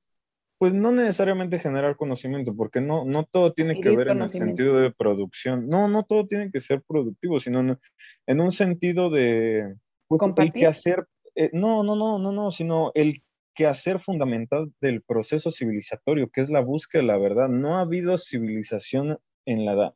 Pues 0.58 0.74
no 0.74 0.92
necesariamente 0.92 1.58
generar 1.58 1.96
conocimiento, 1.96 2.54
porque 2.54 2.82
no, 2.82 3.06
no 3.06 3.24
todo 3.24 3.54
tiene 3.54 3.80
que 3.80 3.96
ver 3.96 4.08
en 4.08 4.20
el 4.20 4.28
sentido 4.28 4.76
de 4.76 4.92
producción. 4.92 5.68
No, 5.68 5.88
no 5.88 6.04
todo 6.04 6.26
tiene 6.26 6.50
que 6.50 6.60
ser 6.60 6.82
productivo, 6.86 7.40
sino 7.40 7.78
en, 8.26 8.40
un 8.40 8.50
sentido 8.50 9.08
de 9.08 9.74
pues, 10.06 10.20
el 10.36 10.52
que 10.52 10.66
hacer, 10.66 11.06
eh, 11.34 11.48
no, 11.54 11.82
no, 11.82 11.96
no, 11.96 12.18
no, 12.18 12.30
no, 12.30 12.50
sino 12.50 12.92
el 12.94 13.14
quehacer 13.60 14.00
fundamental 14.00 14.72
del 14.80 15.02
proceso 15.02 15.50
civilizatorio, 15.50 16.30
que 16.30 16.40
es 16.40 16.48
la 16.48 16.60
búsqueda 16.60 17.02
de 17.02 17.08
la 17.08 17.18
verdad. 17.18 17.48
No 17.50 17.76
ha 17.76 17.82
habido 17.82 18.16
civilización 18.16 19.18
en 19.44 19.66
la 19.66 19.94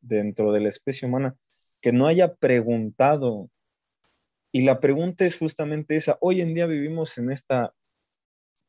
dentro 0.00 0.52
de 0.52 0.60
la 0.60 0.70
especie 0.70 1.06
humana 1.06 1.36
que 1.82 1.92
no 1.92 2.06
haya 2.06 2.34
preguntado. 2.34 3.50
Y 4.52 4.62
la 4.62 4.80
pregunta 4.80 5.26
es 5.26 5.36
justamente 5.36 5.96
esa. 5.96 6.16
Hoy 6.22 6.40
en 6.40 6.54
día 6.54 6.64
vivimos 6.64 7.18
en 7.18 7.30
esta 7.30 7.74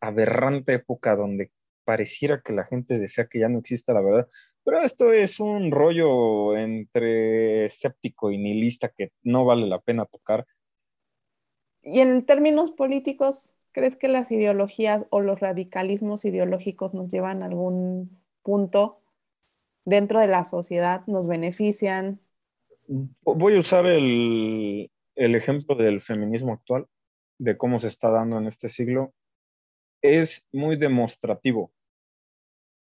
aberrante 0.02 0.74
época 0.74 1.16
donde 1.16 1.52
pareciera 1.86 2.42
que 2.42 2.52
la 2.52 2.66
gente 2.66 3.00
desea 3.00 3.28
que 3.28 3.40
ya 3.40 3.48
no 3.48 3.60
exista 3.60 3.94
la 3.94 4.02
verdad, 4.02 4.28
pero 4.66 4.82
esto 4.82 5.14
es 5.14 5.40
un 5.40 5.72
rollo 5.72 6.58
entre 6.58 7.66
escéptico 7.68 8.32
y 8.32 8.38
nihilista 8.38 8.90
que 8.90 9.14
no 9.24 9.46
vale 9.46 9.66
la 9.68 9.80
pena 9.80 10.04
tocar. 10.06 10.46
Y 11.82 12.02
en 12.02 12.26
términos 12.26 12.72
políticos, 12.72 13.54
¿crees 13.76 13.98
que 13.98 14.08
las 14.08 14.32
ideologías 14.32 15.06
o 15.10 15.20
los 15.20 15.42
radicalismos 15.42 16.24
ideológicos 16.24 16.94
nos 16.94 17.12
llevan 17.12 17.44
a 17.44 17.48
algún 17.48 18.22
punto 18.42 19.02
dentro 19.84 20.22
de 20.22 20.28
la 20.28 20.46
sociedad, 20.46 21.06
nos 21.08 21.28
benefician? 21.28 22.22
Voy 22.88 23.58
a 23.58 23.60
usar 23.60 23.86
el, 23.86 24.90
el 25.16 25.36
ejemplo 25.36 25.76
del 25.76 26.02
feminismo 26.02 26.54
actual, 26.54 26.88
de 27.38 27.58
cómo 27.58 27.78
se 27.78 27.88
está 27.88 28.10
dando 28.10 28.38
en 28.38 28.48
este 28.48 28.70
siglo 28.70 29.14
es 30.02 30.48
muy 30.54 30.78
demostrativo 30.78 31.74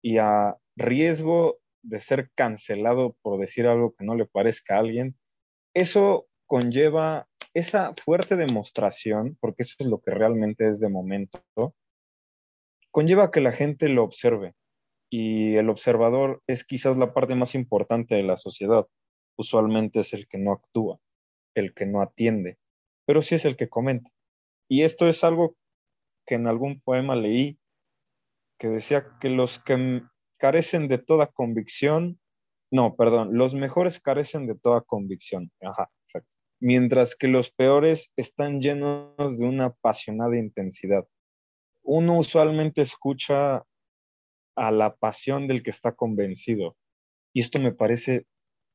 y 0.01 0.17
a 0.17 0.57
riesgo 0.75 1.59
de 1.83 2.01
ser 2.01 2.31
cancelado 2.35 3.15
por 3.21 3.39
decir 3.39 3.67
algo 3.67 3.95
que 3.95 4.07
no 4.07 4.15
le 4.15 4.25
parezca 4.25 4.77
a 4.77 4.79
alguien, 4.79 5.19
eso 5.75 6.29
conlleva 6.47 7.29
esa 7.59 7.93
fuerte 7.95 8.37
demostración, 8.37 9.37
porque 9.41 9.63
eso 9.63 9.75
es 9.81 9.87
lo 9.87 10.01
que 10.01 10.13
realmente 10.13 10.69
es 10.69 10.81
de 10.81 10.89
momento, 10.89 11.43
conlleva 12.91 13.31
que 13.31 13.41
la 13.41 13.53
gente 13.53 13.89
lo 13.89 14.05
observe 14.05 14.55
y 15.11 15.57
el 15.57 15.69
observador 15.69 16.43
es 16.47 16.65
quizás 16.65 16.97
la 16.97 17.13
parte 17.13 17.35
más 17.35 17.55
importante 17.55 18.15
de 18.15 18.23
la 18.23 18.37
sociedad. 18.37 18.87
Usualmente 19.37 20.01
es 20.01 20.13
el 20.13 20.29
que 20.29 20.39
no 20.39 20.53
actúa, 20.53 20.99
el 21.55 21.75
que 21.75 21.87
no 21.87 22.01
atiende, 22.01 22.59
pero 23.07 23.23
sí 23.23 23.35
es 23.35 23.45
el 23.45 23.57
que 23.57 23.69
comenta. 23.69 24.11
Y 24.69 24.83
esto 24.83 25.09
es 25.09 25.25
algo 25.25 25.57
que 26.27 26.37
en 26.37 26.47
algún 26.47 26.81
poema 26.81 27.17
leí 27.17 27.59
que 28.59 28.69
decía 28.69 29.07
que 29.21 29.31
los 29.31 29.59
que 29.59 30.03
carecen 30.37 30.89
de 30.89 30.99
toda 30.99 31.27
convicción, 31.27 32.21
no, 32.71 32.95
perdón, 32.97 33.37
los 33.37 33.55
mejores 33.55 34.01
carecen 34.01 34.47
de 34.47 34.55
toda 34.55 34.83
convicción. 34.83 35.51
Ajá, 35.61 35.91
exacto. 36.05 36.38
Mientras 36.61 37.17
que 37.17 37.29
los 37.29 37.51
peores 37.51 38.13
están 38.17 38.61
llenos 38.61 39.39
de 39.39 39.47
una 39.47 39.67
apasionada 39.67 40.37
intensidad. 40.37 41.07
Uno 41.83 42.19
usualmente 42.19 42.83
escucha 42.83 43.65
a 44.57 44.71
la 44.73 44.97
pasión 44.97 45.47
del 45.47 45.63
que 45.63 45.71
está 45.71 45.93
convencido. 45.95 46.77
Y 47.33 47.41
esto 47.41 47.61
me 47.61 47.73
parece 47.73 48.27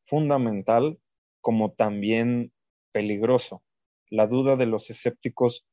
fundamental 0.05 0.97
como 1.41 1.73
también 1.73 2.53
peligroso. 2.93 3.63
La 4.09 4.27
duda 4.27 4.55
de 4.55 4.65
los 4.65 4.89
escépticos 4.89 5.65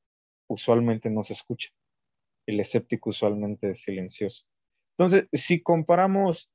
usualmente 0.49 1.11
no 1.11 1.23
se 1.23 1.35
escucha. 1.35 1.71
El 2.47 2.59
escéptico 2.59 3.11
usualmente 3.11 3.71
es 3.71 3.83
silencioso. 3.83 4.47
Entonces, 4.97 5.29
si 5.33 5.63
comparamos 5.63 6.51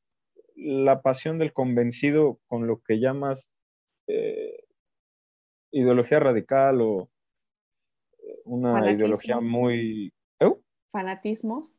la 0.56 1.02
pasión 1.02 1.38
del 1.40 1.54
convencido 1.54 2.40
con 2.48 2.68
lo 2.68 2.82
que 2.82 3.00
llamas 3.00 3.52
eh, 4.08 4.55
ideología 5.80 6.20
radical 6.20 6.82
o 6.82 7.10
eh, 8.20 8.42
una 8.46 8.92
ideología 8.92 9.40
muy... 9.40 10.14
¿Eh? 10.40 10.54
¿Fanatismo? 10.92 11.70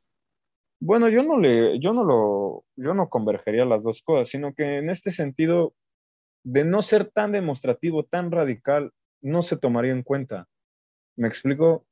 Bueno, 0.81 1.09
yo 1.09 1.23
no 1.23 1.39
le, 1.39 1.81
yo 1.81 1.93
no 1.93 2.05
lo, 2.05 2.65
yo 2.77 2.95
no 2.95 3.09
convergería 3.09 3.65
las 3.65 3.83
dos 3.83 4.03
cosas, 4.03 4.29
sino 4.29 4.55
que 4.55 4.79
en 4.79 4.91
este 4.91 5.11
sentido, 5.11 5.75
de 6.45 6.65
no 6.65 6.83
ser 6.83 7.11
tan 7.11 7.33
demostrativo, 7.33 8.05
tan 8.05 8.31
radical, 8.31 8.93
no 9.23 9.43
se 9.43 9.57
tomaría 9.57 9.93
en 9.93 10.03
cuenta. 10.03 10.47
¿Me 11.17 11.29
explico? 11.29 11.87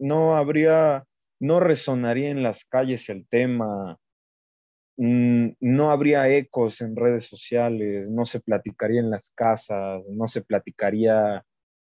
no 0.00 0.36
habría, 0.36 1.04
no 1.38 1.60
resonaría 1.60 2.30
en 2.30 2.42
las 2.42 2.64
calles 2.64 3.08
el 3.10 3.26
tema, 3.28 3.98
mm, 4.96 5.50
no 5.60 5.90
habría 5.90 6.28
ecos 6.28 6.80
en 6.80 6.96
redes 6.96 7.26
sociales, 7.26 8.10
no 8.10 8.24
se 8.24 8.40
platicaría 8.40 9.00
en 9.00 9.10
las 9.10 9.32
casas, 9.32 10.06
no 10.08 10.26
se 10.26 10.42
platicaría 10.42 11.44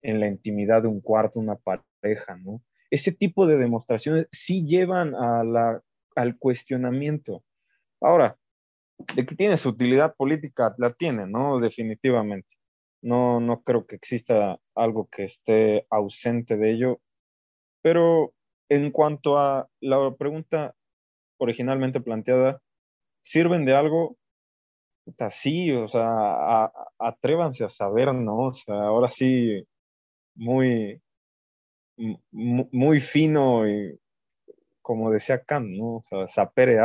en 0.06 0.20
la 0.20 0.28
intimidad 0.28 0.82
de 0.82 0.88
un 0.88 1.00
cuarto, 1.00 1.40
una 1.40 1.56
pareja, 1.56 2.36
¿no? 2.36 2.62
Ese 2.90 3.12
tipo 3.12 3.46
de 3.46 3.56
demostraciones 3.56 4.26
sí 4.30 4.66
llevan 4.66 5.14
a 5.14 5.44
la, 5.44 5.82
al 6.14 6.38
cuestionamiento. 6.38 7.44
Ahora, 8.00 8.38
de 9.14 9.26
que 9.26 9.34
tiene 9.34 9.56
su 9.56 9.70
utilidad 9.70 10.14
política, 10.16 10.74
la 10.78 10.92
tiene, 10.92 11.26
¿no? 11.26 11.58
Definitivamente. 11.60 12.48
No, 13.02 13.40
no 13.40 13.62
creo 13.62 13.86
que 13.86 13.96
exista 13.96 14.58
algo 14.74 15.08
que 15.10 15.24
esté 15.24 15.86
ausente 15.90 16.56
de 16.56 16.72
ello 16.72 17.00
pero 17.86 18.34
en 18.68 18.90
cuanto 18.90 19.38
a 19.38 19.68
la 19.80 20.12
pregunta 20.18 20.74
originalmente 21.38 22.00
planteada, 22.00 22.60
¿sirven 23.20 23.64
de 23.64 23.76
algo? 23.76 24.16
sí, 25.30 25.70
o 25.70 25.86
sea, 25.86 26.72
atrévanse 26.98 27.62
a 27.62 27.68
saber, 27.68 28.12
¿no? 28.12 28.48
O 28.48 28.54
sea, 28.54 28.74
ahora 28.74 29.08
sí, 29.08 29.64
muy, 30.36 31.02
muy 31.96 33.00
fino 33.00 33.68
y 33.68 33.98
como 34.82 35.10
decía 35.10 35.42
Kant, 35.42 35.68
¿no? 35.70 35.96
O 35.96 36.02
sea, 36.08 36.28
sapere. 36.28 36.78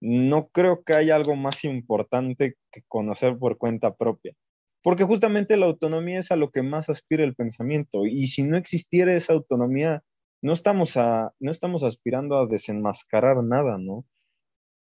No 0.00 0.48
creo 0.48 0.82
que 0.84 0.94
haya 0.96 1.16
algo 1.16 1.36
más 1.36 1.64
importante 1.64 2.56
que 2.72 2.82
conocer 2.88 3.36
por 3.36 3.58
cuenta 3.58 3.94
propia. 3.94 4.34
Porque 4.82 5.04
justamente 5.04 5.56
la 5.56 5.66
autonomía 5.66 6.20
es 6.20 6.30
a 6.30 6.36
lo 6.36 6.50
que 6.50 6.62
más 6.62 6.88
aspira 6.88 7.24
el 7.24 7.34
pensamiento. 7.34 8.06
Y 8.06 8.28
si 8.28 8.42
no 8.42 8.56
existiera 8.56 9.14
esa 9.14 9.34
autonomía, 9.34 10.02
no 10.40 10.52
estamos, 10.52 10.96
a, 10.96 11.32
no 11.40 11.50
estamos 11.50 11.82
aspirando 11.82 12.38
a 12.38 12.46
desenmascarar 12.46 13.42
nada, 13.42 13.76
¿no? 13.78 14.04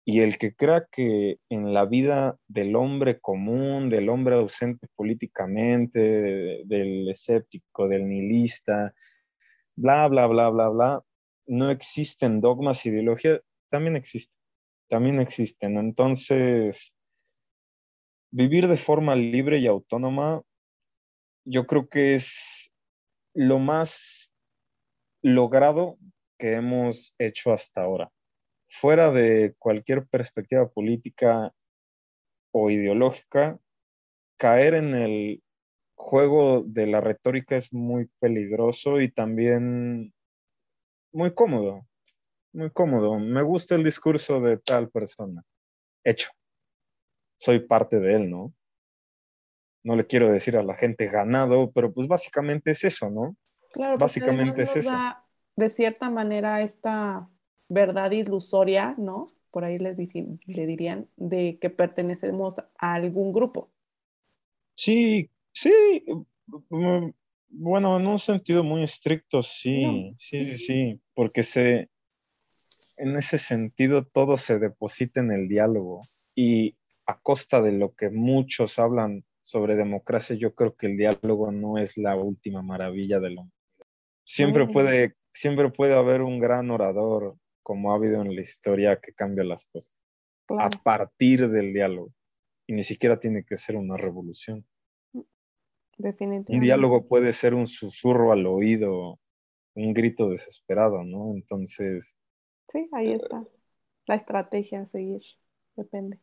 Y 0.10 0.22
el 0.22 0.38
que 0.38 0.56
crea 0.56 0.88
que 0.90 1.36
en 1.50 1.74
la 1.74 1.84
vida 1.84 2.38
del 2.48 2.78
hombre 2.78 3.20
común, 3.20 3.90
del 3.90 4.08
hombre 4.08 4.36
ausente 4.36 4.88
políticamente, 4.96 6.00
del 6.64 7.10
escéptico, 7.10 7.90
del 7.90 8.08
nihilista, 8.08 8.94
bla, 9.76 10.08
bla, 10.08 10.28
bla, 10.28 10.50
bla, 10.50 10.70
bla, 10.70 11.04
no 11.48 11.70
existen 11.72 12.40
dogmas, 12.40 12.86
ideología, 12.86 13.42
también 13.70 13.98
existen, 13.98 14.34
también 14.88 15.20
existen. 15.20 15.78
Entonces, 15.78 16.96
vivir 18.32 18.70
de 18.70 18.78
forma 18.78 19.14
libre 19.14 19.58
y 19.58 19.68
autónoma, 19.68 20.42
yo 21.44 21.68
creo 21.68 21.90
que 21.90 22.14
es 22.14 22.74
lo 23.34 23.60
más 23.60 24.32
logrado 25.22 25.98
que 26.40 26.54
hemos 26.54 27.14
hecho 27.20 27.52
hasta 27.52 27.82
ahora. 27.82 28.10
Fuera 28.80 29.12
de 29.12 29.56
cualquier 29.58 30.06
perspectiva 30.08 30.68
política 30.70 31.54
o 32.52 32.70
ideológica, 32.70 33.60
caer 34.38 34.76
en 34.76 34.96
el 34.96 35.44
juego 35.96 36.64
de 36.64 36.88
la 36.88 37.02
retórica 37.02 37.56
es 37.56 37.74
muy 37.74 38.10
peligroso 38.20 39.02
y 39.02 39.12
también 39.12 40.14
muy 41.12 41.34
cómodo, 41.34 41.88
muy 42.54 42.70
cómodo. 42.72 43.20
Me 43.20 43.42
gusta 43.42 43.76
el 43.76 43.84
discurso 43.84 44.42
de 44.42 44.58
tal 44.58 44.90
persona. 44.90 45.44
Hecho 46.04 46.30
soy 47.38 47.60
parte 47.60 48.00
de 48.00 48.16
él, 48.16 48.30
¿no? 48.30 48.54
No 49.84 49.96
le 49.96 50.06
quiero 50.06 50.32
decir 50.32 50.58
a 50.58 50.64
la 50.64 50.76
gente 50.76 51.08
ganado, 51.08 51.72
pero 51.72 51.94
pues 51.94 52.08
básicamente 52.08 52.72
es 52.72 52.84
eso, 52.84 53.10
¿no? 53.10 53.38
Claro, 53.72 53.98
Básicamente 53.98 54.64
es 54.64 54.76
eso. 54.76 54.92
de 55.56 55.70
cierta 55.70 56.10
manera 56.10 56.62
esta 56.62 57.30
verdad 57.70 58.12
ilusoria, 58.12 58.96
¿no? 58.98 59.28
Por 59.52 59.64
ahí 59.64 59.78
les 59.80 59.98
le 59.98 60.66
dirían 60.66 61.08
de 61.16 61.58
que 61.60 61.70
pertenecemos 61.70 62.56
a 62.78 62.94
algún 62.94 63.34
grupo. 63.34 63.72
Sí, 64.76 65.30
sí. 65.52 66.04
Mm, 66.70 67.10
bueno, 67.50 68.00
en 68.00 68.08
un 68.08 68.20
sentido 68.20 68.64
muy 68.64 68.84
estricto, 68.84 69.42
sí, 69.42 70.14
sí, 70.18 70.46
sí, 70.46 70.58
sí, 70.58 71.02
porque 71.14 71.44
se, 71.44 71.90
en 72.98 73.16
ese 73.16 73.38
sentido 73.38 74.06
todo 74.06 74.38
se 74.38 74.60
deposita 74.60 75.20
en 75.20 75.32
el 75.32 75.48
diálogo 75.48 76.04
y 76.36 76.76
a 77.06 77.20
costa 77.20 77.62
de 77.62 77.72
lo 77.72 77.96
que 77.96 78.10
muchos 78.10 78.80
hablan 78.80 79.24
sobre 79.40 79.76
democracia, 79.76 80.36
yo 80.36 80.54
creo 80.54 80.76
que 80.76 80.88
el 80.88 80.98
diálogo 80.98 81.52
no 81.52 81.78
es 81.78 81.98
la 81.98 82.16
última 82.16 82.62
maravilla 82.62 83.20
del 83.20 83.38
hombre. 83.38 83.56
Siempre 84.24 84.68
puede, 84.68 85.16
siempre 85.32 85.70
puede 85.72 85.94
haber 85.96 86.22
un 86.22 86.38
gran 86.40 86.70
orador, 86.70 87.38
como 87.68 87.92
ha 87.92 87.96
habido 87.96 88.22
en 88.22 88.34
la 88.34 88.40
historia, 88.40 89.02
que 89.02 89.12
cambia 89.12 89.44
las 89.44 89.66
cosas 89.66 89.94
a 90.58 90.70
partir 90.70 91.50
del 91.50 91.74
diálogo. 91.74 92.14
Y 92.66 92.72
ni 92.72 92.82
siquiera 92.82 93.20
tiene 93.20 93.44
que 93.44 93.58
ser 93.58 93.76
una 93.76 93.98
revolución. 93.98 94.66
Definitivamente. 95.98 96.54
Un 96.54 96.60
diálogo 96.62 97.10
puede 97.10 97.34
ser 97.34 97.54
un 97.54 97.68
susurro 97.68 98.32
al 98.32 98.48
oído, 98.48 99.20
un 99.76 99.94
grito 99.94 100.30
desesperado, 100.30 101.04
¿no? 101.04 101.34
Entonces. 101.36 102.16
Sí, 102.70 102.88
ahí 102.94 103.12
está. 103.12 103.46
La 104.06 104.16
estrategia 104.16 104.84
a 104.84 104.86
seguir. 104.86 105.24
Depende. 105.76 106.22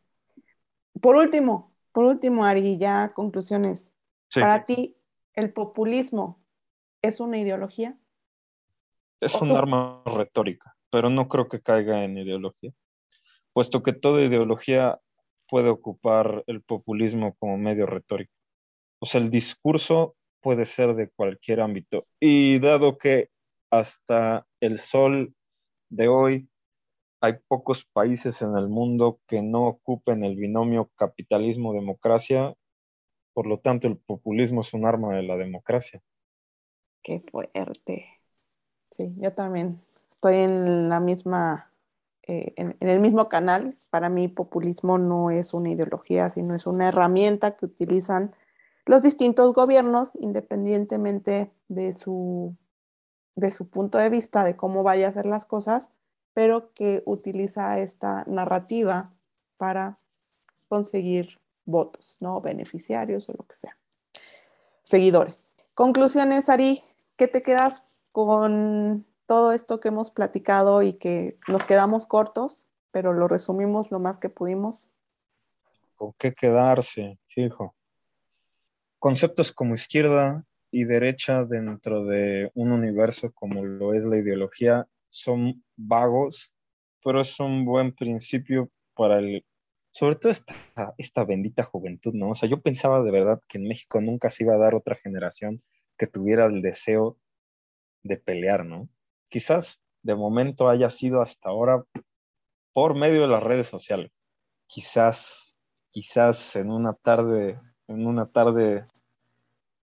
Por 0.99 1.15
último, 1.15 1.75
por 1.91 2.05
último, 2.05 2.43
Ari, 2.43 2.79
ya 2.79 3.11
conclusiones. 3.13 3.93
Para 4.33 4.65
ti, 4.65 4.97
¿el 5.35 5.53
populismo 5.53 6.43
es 7.03 7.19
una 7.19 7.37
ideología? 7.37 7.99
Es 9.21 9.39
un 9.39 9.51
arma 9.51 10.01
retórica, 10.07 10.74
pero 10.95 11.09
no 11.09 11.27
creo 11.27 11.49
que 11.49 11.59
caiga 11.59 12.05
en 12.05 12.17
ideología, 12.17 12.71
puesto 13.51 13.83
que 13.83 13.91
toda 13.91 14.23
ideología 14.23 14.97
puede 15.49 15.67
ocupar 15.67 16.45
el 16.47 16.61
populismo 16.61 17.35
como 17.35 17.57
medio 17.57 17.85
retórico. 17.85 18.31
O 18.99 19.05
sea, 19.05 19.19
el 19.19 19.29
discurso 19.29 20.15
puede 20.39 20.63
ser 20.63 20.95
de 20.95 21.09
cualquier 21.09 21.59
ámbito. 21.59 22.05
Y 22.17 22.59
dado 22.59 22.97
que 22.97 23.27
hasta 23.69 24.47
el 24.61 24.79
sol 24.79 25.35
de 25.89 26.07
hoy 26.07 26.47
hay 27.19 27.33
pocos 27.45 27.83
países 27.83 28.41
en 28.41 28.55
el 28.55 28.69
mundo 28.69 29.19
que 29.27 29.41
no 29.41 29.67
ocupen 29.67 30.23
el 30.23 30.37
binomio 30.37 30.91
capitalismo-democracia, 30.95 32.55
por 33.33 33.47
lo 33.47 33.57
tanto 33.57 33.89
el 33.89 33.97
populismo 33.97 34.61
es 34.61 34.73
un 34.73 34.85
arma 34.85 35.13
de 35.13 35.23
la 35.23 35.35
democracia. 35.35 36.01
Qué 37.03 37.19
fuerte. 37.29 38.05
Sí, 38.91 39.13
yo 39.17 39.33
también 39.33 39.77
estoy 40.15 40.37
en 40.37 40.89
la 40.89 40.99
misma, 40.99 41.71
eh, 42.23 42.53
en, 42.55 42.75
el 42.79 42.99
mismo 42.99 43.29
canal. 43.29 43.77
Para 43.89 44.09
mí 44.09 44.27
populismo 44.27 44.97
no 44.97 45.29
es 45.29 45.53
una 45.53 45.69
ideología, 45.69 46.29
sino 46.29 46.55
es 46.55 46.65
una 46.65 46.87
herramienta 46.87 47.55
que 47.55 47.65
utilizan 47.65 48.33
los 48.85 49.01
distintos 49.01 49.53
gobiernos, 49.53 50.11
independientemente 50.19 51.51
de 51.67 51.93
su, 51.93 52.55
de 53.35 53.51
su 53.51 53.69
punto 53.69 53.97
de 53.97 54.09
vista, 54.09 54.43
de 54.43 54.55
cómo 54.55 54.83
vaya 54.83 55.07
a 55.07 55.09
hacer 55.09 55.25
las 55.25 55.45
cosas, 55.45 55.89
pero 56.33 56.73
que 56.73 57.03
utiliza 57.05 57.79
esta 57.79 58.23
narrativa 58.27 59.13
para 59.57 59.97
conseguir 60.67 61.39
votos, 61.65 62.17
¿no? 62.19 62.41
Beneficiarios 62.41 63.27
o 63.29 63.33
lo 63.33 63.45
que 63.45 63.55
sea. 63.55 63.77
Seguidores. 64.83 65.53
Conclusiones, 65.73 66.47
Ari, 66.47 66.83
¿qué 67.17 67.27
te 67.27 67.41
quedas 67.41 68.03
con 68.11 69.05
todo 69.27 69.51
esto 69.51 69.79
que 69.79 69.89
hemos 69.89 70.11
platicado 70.11 70.81
y 70.81 70.93
que 70.93 71.37
nos 71.47 71.63
quedamos 71.63 72.05
cortos, 72.05 72.67
pero 72.91 73.13
lo 73.13 73.27
resumimos 73.27 73.91
lo 73.91 73.99
más 73.99 74.17
que 74.17 74.29
pudimos? 74.29 74.91
¿Con 75.95 76.13
qué 76.17 76.33
quedarse, 76.33 77.19
hijo? 77.35 77.75
Conceptos 78.99 79.51
como 79.51 79.75
izquierda 79.75 80.45
y 80.71 80.83
derecha 80.83 81.45
dentro 81.45 82.05
de 82.05 82.51
un 82.53 82.71
universo 82.71 83.31
como 83.33 83.63
lo 83.63 83.93
es 83.93 84.05
la 84.05 84.17
ideología 84.17 84.87
son 85.09 85.63
vagos, 85.75 86.51
pero 87.03 87.21
es 87.21 87.39
un 87.39 87.63
buen 87.65 87.93
principio 87.93 88.69
para 88.93 89.19
el, 89.19 89.45
sobre 89.91 90.15
todo 90.15 90.31
esta, 90.31 90.55
esta 90.97 91.23
bendita 91.23 91.63
juventud, 91.63 92.13
¿no? 92.13 92.31
O 92.31 92.35
sea, 92.35 92.49
yo 92.49 92.61
pensaba 92.61 93.03
de 93.03 93.11
verdad 93.11 93.41
que 93.47 93.57
en 93.57 93.67
México 93.67 94.01
nunca 94.01 94.29
se 94.29 94.43
iba 94.43 94.55
a 94.55 94.59
dar 94.59 94.75
otra 94.75 94.95
generación 94.95 95.63
que 95.97 96.07
tuviera 96.07 96.45
el 96.47 96.61
deseo 96.61 97.17
de 98.03 98.17
pelear, 98.17 98.65
¿no? 98.65 98.89
Quizás 99.35 99.83
de 100.01 100.15
momento 100.15 100.69
haya 100.69 100.89
sido 100.89 101.21
hasta 101.21 101.49
ahora 101.49 101.83
por 102.71 102.95
medio 102.95 103.23
de 103.23 103.27
las 103.27 103.43
redes 103.43 103.67
sociales. 103.67 104.13
Quizás, 104.65 105.57
quizás 105.91 106.55
en 106.55 106.71
una 106.71 106.93
tarde, 106.93 107.59
en 107.89 108.07
una 108.07 108.27
tarde 108.27 108.87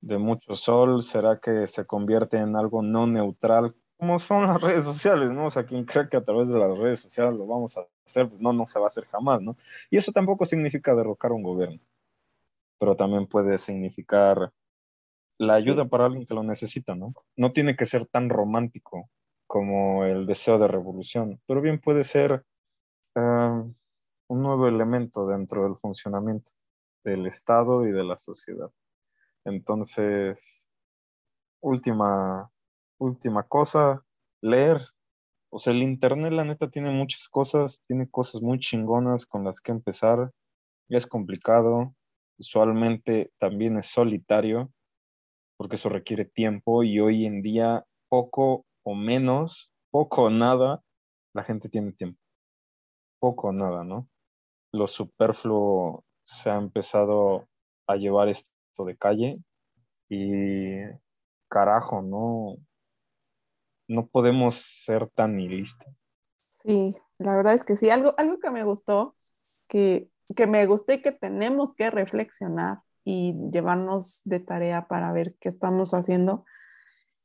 de 0.02 0.18
mucho 0.18 0.56
sol, 0.56 1.04
será 1.04 1.40
que 1.40 1.68
se 1.68 1.86
convierte 1.86 2.36
en 2.36 2.58
algo 2.58 2.82
no 2.82 3.08
neutral 3.08 3.74
como 3.98 4.20
son 4.20 4.46
las 4.46 4.60
redes 4.60 4.84
sociales, 4.84 5.32
¿no? 5.32 5.46
O 5.46 5.50
sea, 5.50 5.66
quien 5.66 5.86
cree 5.86 6.10
que 6.10 6.18
a 6.18 6.26
través 6.26 6.50
de 6.50 6.60
las 6.60 6.78
redes 6.78 7.00
sociales 7.00 7.34
lo 7.36 7.48
vamos 7.48 7.78
a 7.78 7.86
hacer, 8.06 8.28
pues 8.28 8.42
no, 8.42 8.52
no 8.52 8.66
se 8.66 8.78
va 8.78 8.88
a 8.88 8.92
hacer 8.92 9.06
jamás, 9.06 9.42
¿no? 9.42 9.56
Y 9.90 9.96
eso 9.96 10.12
tampoco 10.12 10.44
significa 10.44 10.94
derrocar 10.96 11.32
un 11.32 11.44
gobierno, 11.44 11.80
pero 12.78 12.98
también 12.98 13.26
puede 13.26 13.58
significar 13.58 14.52
la 15.38 15.54
ayuda 15.54 15.86
para 15.86 16.08
alguien 16.08 16.26
que 16.26 16.34
lo 16.34 16.44
necesita, 16.44 16.94
¿no? 16.94 17.14
No 17.38 17.54
tiene 17.54 17.78
que 17.78 17.86
ser 17.86 18.06
tan 18.06 18.28
romántico 18.28 19.10
como 19.50 20.06
el 20.06 20.28
deseo 20.28 20.60
de 20.60 20.68
revolución, 20.68 21.41
pero 21.47 21.60
bien 21.60 21.82
puede 21.82 22.04
ser 22.04 22.45
eh, 23.16 23.22
un 24.28 24.43
nuevo 24.43 24.68
elemento 24.68 25.26
dentro 25.26 25.64
del 25.64 25.76
funcionamiento 25.78 26.52
del 27.04 27.26
Estado 27.26 27.88
y 27.88 27.91
de 27.91 28.04
la 28.04 28.20
sociedad. 28.20 28.70
Entonces, 29.45 30.70
última 31.62 32.52
última 33.00 33.43
cosa, 33.43 34.06
leer. 34.41 34.82
O 35.50 35.58
sea, 35.58 35.74
el 35.74 35.82
Internet, 35.82 36.32
la 36.32 36.45
neta, 36.45 36.70
tiene 36.70 36.91
muchas 36.91 37.28
cosas, 37.28 37.82
tiene 37.88 38.08
cosas 38.08 38.43
muy 38.43 38.60
chingonas 38.60 39.26
con 39.26 39.43
las 39.43 39.62
que 39.62 39.72
empezar. 39.72 40.32
Es 40.89 41.08
complicado, 41.08 41.95
usualmente 42.38 43.32
también 43.39 43.78
es 43.78 43.88
solitario, 43.88 44.72
porque 45.58 45.78
eso 45.78 45.89
requiere 45.89 46.26
tiempo 46.26 46.84
y 46.84 47.00
hoy 47.00 47.26
en 47.26 47.41
día 47.41 47.86
poco 48.10 48.66
o 48.84 48.96
menos, 48.96 49.74
poco 49.92 50.24
o 50.24 50.30
nada, 50.30 50.84
la 51.34 51.44
gente 51.44 51.70
tiene 51.70 51.92
tiempo. 51.94 52.20
Poco 53.20 53.50
o 53.50 53.52
nada, 53.52 53.84
¿no? 53.84 54.08
Lo 54.72 54.88
superfluo 54.88 56.06
se 56.24 56.50
ha 56.50 56.58
empezado 56.58 57.48
a 57.88 57.96
llevar 57.96 58.30
esto 58.30 58.86
de 58.86 58.98
calle 58.98 59.40
y 60.10 60.82
carajo, 61.50 62.02
¿no? 62.02 62.58
no 63.90 64.08
podemos 64.08 64.56
ser 64.56 65.10
tan 65.10 65.36
nihilistas. 65.36 66.06
Sí, 66.64 66.96
la 67.18 67.36
verdad 67.36 67.56
es 67.56 67.64
que 67.64 67.76
sí. 67.76 67.90
Algo, 67.90 68.14
algo 68.18 68.40
que 68.40 68.52
me 68.52 68.64
gustó, 68.64 69.16
que, 69.68 70.10
que 70.38 70.48
me 70.48 70.66
gustó 70.68 70.94
y 70.94 71.02
que 71.02 71.12
tenemos 71.12 71.74
que 71.74 71.90
reflexionar 71.90 72.80
y 73.04 73.34
llevarnos 73.52 74.22
de 74.26 74.40
tarea 74.40 74.88
para 74.88 75.12
ver 75.12 75.36
qué 75.40 75.50
estamos 75.50 75.94
haciendo, 75.94 76.46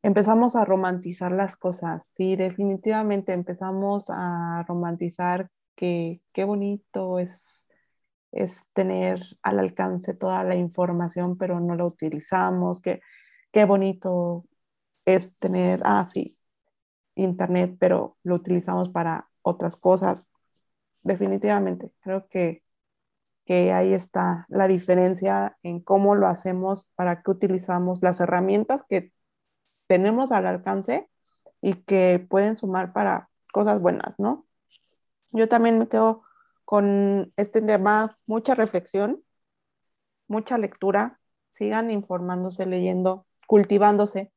empezamos 0.04 0.54
a 0.54 0.66
romantizar 0.66 1.32
las 1.32 1.56
cosas. 1.56 2.12
Sí, 2.16 2.36
definitivamente 2.36 3.32
empezamos 3.32 4.04
a 4.10 4.62
romantizar 4.68 5.50
que 5.76 6.20
qué 6.34 6.44
bonito 6.44 7.18
es, 7.18 7.66
es 8.30 8.62
tener 8.74 9.22
al 9.42 9.60
alcance 9.60 10.12
toda 10.14 10.44
la 10.44 10.56
información, 10.56 11.38
pero 11.38 11.58
no 11.58 11.74
la 11.74 11.86
utilizamos, 11.86 12.82
que 12.82 13.00
qué 13.50 13.64
bonito 13.64 14.44
es 15.06 15.36
tener, 15.36 15.80
ah, 15.84 16.04
sí, 16.04 16.36
Internet, 17.14 17.76
pero 17.80 18.18
lo 18.24 18.34
utilizamos 18.36 18.90
para 18.90 19.30
otras 19.42 19.76
cosas. 19.80 20.30
Definitivamente, 21.04 21.92
creo 22.02 22.28
que, 22.28 22.62
que 23.46 23.72
ahí 23.72 23.94
está 23.94 24.46
la 24.50 24.68
diferencia 24.68 25.56
en 25.62 25.80
cómo 25.80 26.14
lo 26.14 26.26
hacemos, 26.26 26.90
para 26.96 27.22
qué 27.22 27.30
utilizamos 27.30 28.02
las 28.02 28.20
herramientas 28.20 28.82
que 28.88 29.13
tenemos 29.86 30.32
al 30.32 30.46
alcance 30.46 31.08
y 31.60 31.74
que 31.74 32.24
pueden 32.28 32.56
sumar 32.56 32.92
para 32.92 33.30
cosas 33.52 33.82
buenas, 33.82 34.14
¿no? 34.18 34.46
Yo 35.32 35.48
también 35.48 35.78
me 35.78 35.88
quedo 35.88 36.22
con 36.64 37.32
este 37.36 37.60
tema, 37.62 38.14
mucha 38.26 38.54
reflexión, 38.54 39.22
mucha 40.28 40.58
lectura, 40.58 41.20
sigan 41.50 41.90
informándose, 41.90 42.66
leyendo, 42.66 43.26
cultivándose, 43.46 44.32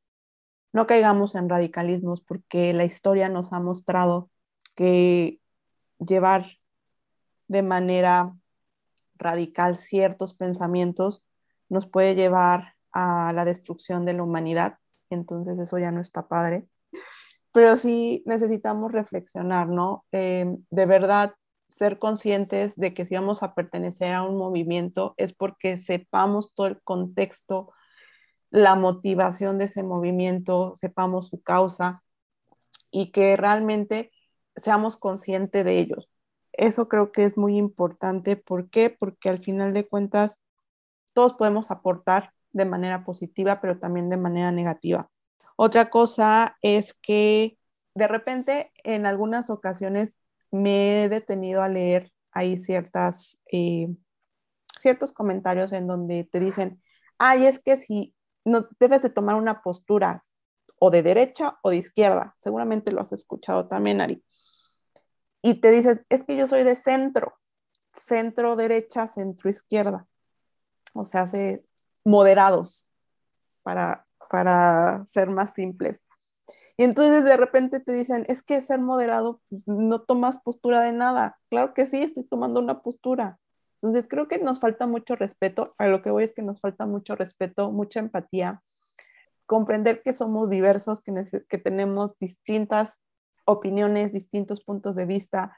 no 0.72 0.86
caigamos 0.86 1.34
en 1.34 1.48
radicalismos 1.48 2.20
porque 2.20 2.72
la 2.72 2.84
historia 2.84 3.28
nos 3.28 3.52
ha 3.52 3.60
mostrado 3.60 4.30
que 4.74 5.40
llevar 5.98 6.46
de 7.48 7.62
manera 7.62 8.36
radical 9.16 9.78
ciertos 9.78 10.34
pensamientos 10.34 11.24
nos 11.68 11.86
puede 11.86 12.14
llevar 12.14 12.74
a 12.92 13.32
la 13.34 13.44
destrucción 13.44 14.04
de 14.04 14.12
la 14.12 14.22
humanidad 14.22 14.78
entonces 15.14 15.58
eso 15.58 15.78
ya 15.78 15.90
no 15.92 16.00
está 16.00 16.28
padre. 16.28 16.68
Pero 17.52 17.76
sí 17.76 18.22
necesitamos 18.26 18.92
reflexionar, 18.92 19.68
¿no? 19.68 20.04
Eh, 20.12 20.46
de 20.70 20.86
verdad, 20.86 21.34
ser 21.68 21.98
conscientes 21.98 22.72
de 22.76 22.94
que 22.94 23.06
si 23.06 23.14
vamos 23.14 23.42
a 23.42 23.54
pertenecer 23.54 24.12
a 24.12 24.22
un 24.22 24.36
movimiento 24.36 25.14
es 25.16 25.34
porque 25.34 25.78
sepamos 25.78 26.54
todo 26.54 26.66
el 26.68 26.80
contexto, 26.82 27.72
la 28.50 28.74
motivación 28.76 29.58
de 29.58 29.66
ese 29.66 29.82
movimiento, 29.82 30.74
sepamos 30.76 31.28
su 31.28 31.42
causa 31.42 32.02
y 32.90 33.12
que 33.12 33.36
realmente 33.36 34.10
seamos 34.56 34.96
conscientes 34.96 35.64
de 35.64 35.78
ellos. 35.78 36.08
Eso 36.52 36.88
creo 36.88 37.12
que 37.12 37.24
es 37.24 37.36
muy 37.36 37.56
importante. 37.58 38.36
¿Por 38.36 38.70
qué? 38.70 38.90
Porque 38.90 39.28
al 39.28 39.38
final 39.38 39.72
de 39.74 39.86
cuentas 39.86 40.40
todos 41.14 41.34
podemos 41.34 41.70
aportar 41.70 42.32
de 42.52 42.64
manera 42.64 43.04
positiva, 43.04 43.60
pero 43.60 43.78
también 43.78 44.08
de 44.10 44.16
manera 44.16 44.52
negativa. 44.52 45.10
Otra 45.56 45.90
cosa 45.90 46.56
es 46.62 46.94
que 46.94 47.58
de 47.94 48.08
repente 48.08 48.72
en 48.84 49.06
algunas 49.06 49.50
ocasiones 49.50 50.20
me 50.50 51.04
he 51.04 51.08
detenido 51.08 51.62
a 51.62 51.68
leer 51.68 52.12
ahí 52.32 52.56
ciertas, 52.56 53.38
eh, 53.50 53.88
ciertos 54.80 55.12
comentarios 55.12 55.72
en 55.72 55.86
donde 55.86 56.24
te 56.24 56.40
dicen, 56.40 56.82
ay, 57.18 57.46
es 57.46 57.60
que 57.60 57.76
si 57.76 58.14
no 58.44 58.68
debes 58.78 59.02
de 59.02 59.10
tomar 59.10 59.36
una 59.36 59.62
postura 59.62 60.22
o 60.78 60.90
de 60.90 61.02
derecha 61.02 61.58
o 61.62 61.70
de 61.70 61.78
izquierda, 61.78 62.36
seguramente 62.38 62.92
lo 62.92 63.00
has 63.00 63.12
escuchado 63.12 63.66
también, 63.66 64.00
Ari. 64.00 64.22
Y 65.42 65.54
te 65.60 65.70
dices, 65.70 66.02
es 66.08 66.24
que 66.24 66.36
yo 66.36 66.46
soy 66.46 66.62
de 66.62 66.76
centro, 66.76 67.38
centro 68.06 68.56
derecha, 68.56 69.08
centro 69.08 69.50
izquierda. 69.50 70.06
O 70.94 71.04
sea, 71.04 71.22
hace 71.22 71.64
moderados 72.08 72.86
para, 73.62 74.06
para 74.30 75.04
ser 75.06 75.28
más 75.30 75.52
simples. 75.52 76.00
Y 76.78 76.84
entonces 76.84 77.24
de 77.24 77.36
repente 77.36 77.80
te 77.80 77.92
dicen, 77.92 78.24
es 78.28 78.42
que 78.42 78.62
ser 78.62 78.80
moderado, 78.80 79.40
pues, 79.50 79.66
no 79.66 80.00
tomas 80.00 80.38
postura 80.38 80.82
de 80.82 80.92
nada. 80.92 81.38
Claro 81.50 81.74
que 81.74 81.86
sí, 81.86 81.98
estoy 81.98 82.24
tomando 82.24 82.60
una 82.60 82.82
postura. 82.82 83.38
Entonces 83.82 84.08
creo 84.08 84.26
que 84.26 84.38
nos 84.38 84.58
falta 84.58 84.86
mucho 84.86 85.16
respeto. 85.16 85.74
A 85.76 85.88
lo 85.88 86.02
que 86.02 86.10
voy 86.10 86.24
es 86.24 86.32
que 86.32 86.42
nos 86.42 86.60
falta 86.60 86.86
mucho 86.86 87.14
respeto, 87.14 87.70
mucha 87.72 88.00
empatía, 88.00 88.62
comprender 89.46 90.02
que 90.02 90.14
somos 90.14 90.48
diversos, 90.48 91.00
que, 91.00 91.12
que 91.48 91.58
tenemos 91.58 92.18
distintas 92.18 92.98
opiniones, 93.44 94.12
distintos 94.12 94.64
puntos 94.64 94.96
de 94.96 95.04
vista. 95.04 95.56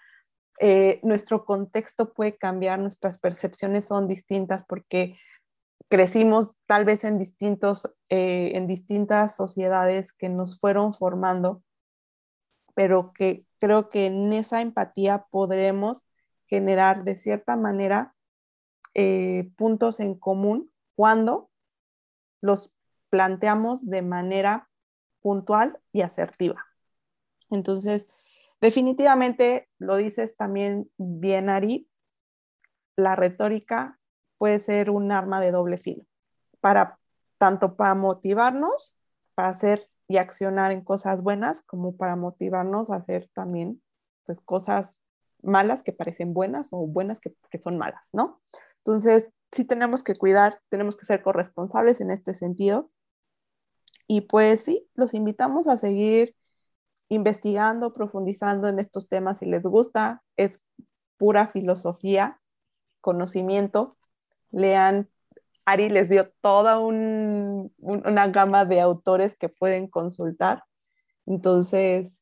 Eh, 0.58 1.00
nuestro 1.02 1.44
contexto 1.44 2.12
puede 2.12 2.36
cambiar, 2.36 2.80
nuestras 2.80 3.18
percepciones 3.18 3.84
son 3.84 4.08
distintas 4.08 4.64
porque 4.64 5.16
crecimos 5.88 6.52
tal 6.66 6.84
vez 6.84 7.04
en, 7.04 7.18
distintos, 7.18 7.90
eh, 8.08 8.52
en 8.54 8.66
distintas 8.66 9.36
sociedades 9.36 10.12
que 10.12 10.28
nos 10.28 10.58
fueron 10.58 10.94
formando, 10.94 11.62
pero 12.74 13.12
que 13.12 13.46
creo 13.58 13.90
que 13.90 14.06
en 14.06 14.32
esa 14.32 14.60
empatía 14.60 15.26
podremos 15.30 16.06
generar 16.46 17.04
de 17.04 17.16
cierta 17.16 17.56
manera 17.56 18.14
eh, 18.94 19.50
puntos 19.56 20.00
en 20.00 20.14
común 20.16 20.72
cuando 20.96 21.50
los 22.40 22.72
planteamos 23.08 23.86
de 23.88 24.02
manera 24.02 24.68
puntual 25.20 25.78
y 25.92 26.00
asertiva. 26.00 26.64
Entonces, 27.50 28.08
definitivamente 28.60 29.68
lo 29.78 29.96
dices 29.96 30.36
también 30.36 30.90
bien, 30.96 31.50
Ari, 31.50 31.88
la 32.96 33.16
retórica 33.16 33.99
puede 34.40 34.58
ser 34.58 34.88
un 34.88 35.12
arma 35.12 35.38
de 35.38 35.50
doble 35.50 35.78
filo, 35.78 36.06
para 36.62 36.98
tanto 37.36 37.76
para 37.76 37.94
motivarnos, 37.94 38.98
para 39.34 39.48
hacer 39.48 39.90
y 40.08 40.16
accionar 40.16 40.72
en 40.72 40.80
cosas 40.80 41.22
buenas, 41.22 41.60
como 41.60 41.94
para 41.94 42.16
motivarnos 42.16 42.88
a 42.88 42.94
hacer 42.94 43.28
también 43.34 43.82
pues 44.24 44.40
cosas 44.40 44.96
malas 45.42 45.82
que 45.82 45.92
parecen 45.92 46.32
buenas 46.32 46.68
o 46.70 46.86
buenas 46.86 47.20
que, 47.20 47.34
que 47.50 47.60
son 47.60 47.76
malas, 47.76 48.08
¿no? 48.14 48.40
Entonces, 48.78 49.28
sí 49.52 49.66
tenemos 49.66 50.02
que 50.02 50.16
cuidar, 50.16 50.62
tenemos 50.70 50.96
que 50.96 51.04
ser 51.04 51.22
corresponsables 51.22 52.00
en 52.00 52.10
este 52.10 52.32
sentido. 52.32 52.90
Y 54.06 54.22
pues 54.22 54.62
sí, 54.62 54.88
los 54.94 55.12
invitamos 55.12 55.68
a 55.68 55.76
seguir 55.76 56.34
investigando, 57.10 57.92
profundizando 57.92 58.68
en 58.68 58.78
estos 58.78 59.06
temas 59.10 59.36
si 59.36 59.44
les 59.44 59.64
gusta. 59.64 60.22
Es 60.38 60.62
pura 61.18 61.48
filosofía, 61.48 62.40
conocimiento 63.02 63.98
lean, 64.50 65.08
Ari 65.66 65.88
les 65.88 66.08
dio 66.08 66.30
toda 66.40 66.78
una 66.78 68.28
gama 68.28 68.64
de 68.64 68.80
autores 68.80 69.36
que 69.36 69.48
pueden 69.48 69.86
consultar. 69.86 70.64
Entonces, 71.26 72.20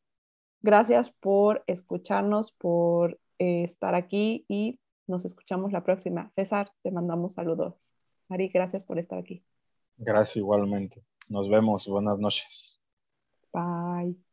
gracias 0.60 1.10
por 1.12 1.64
escucharnos, 1.66 2.52
por 2.52 3.18
eh, 3.38 3.64
estar 3.64 3.94
aquí 3.94 4.44
y 4.48 4.80
nos 5.06 5.24
escuchamos 5.24 5.72
la 5.72 5.82
próxima. 5.82 6.30
César, 6.30 6.72
te 6.82 6.90
mandamos 6.90 7.34
saludos. 7.34 7.92
Ari, 8.28 8.48
gracias 8.48 8.84
por 8.84 8.98
estar 8.98 9.18
aquí. 9.18 9.42
Gracias 9.96 10.36
igualmente. 10.36 11.02
Nos 11.28 11.48
vemos. 11.48 11.86
Buenas 11.86 12.18
noches. 12.18 12.80
Bye. 13.52 14.27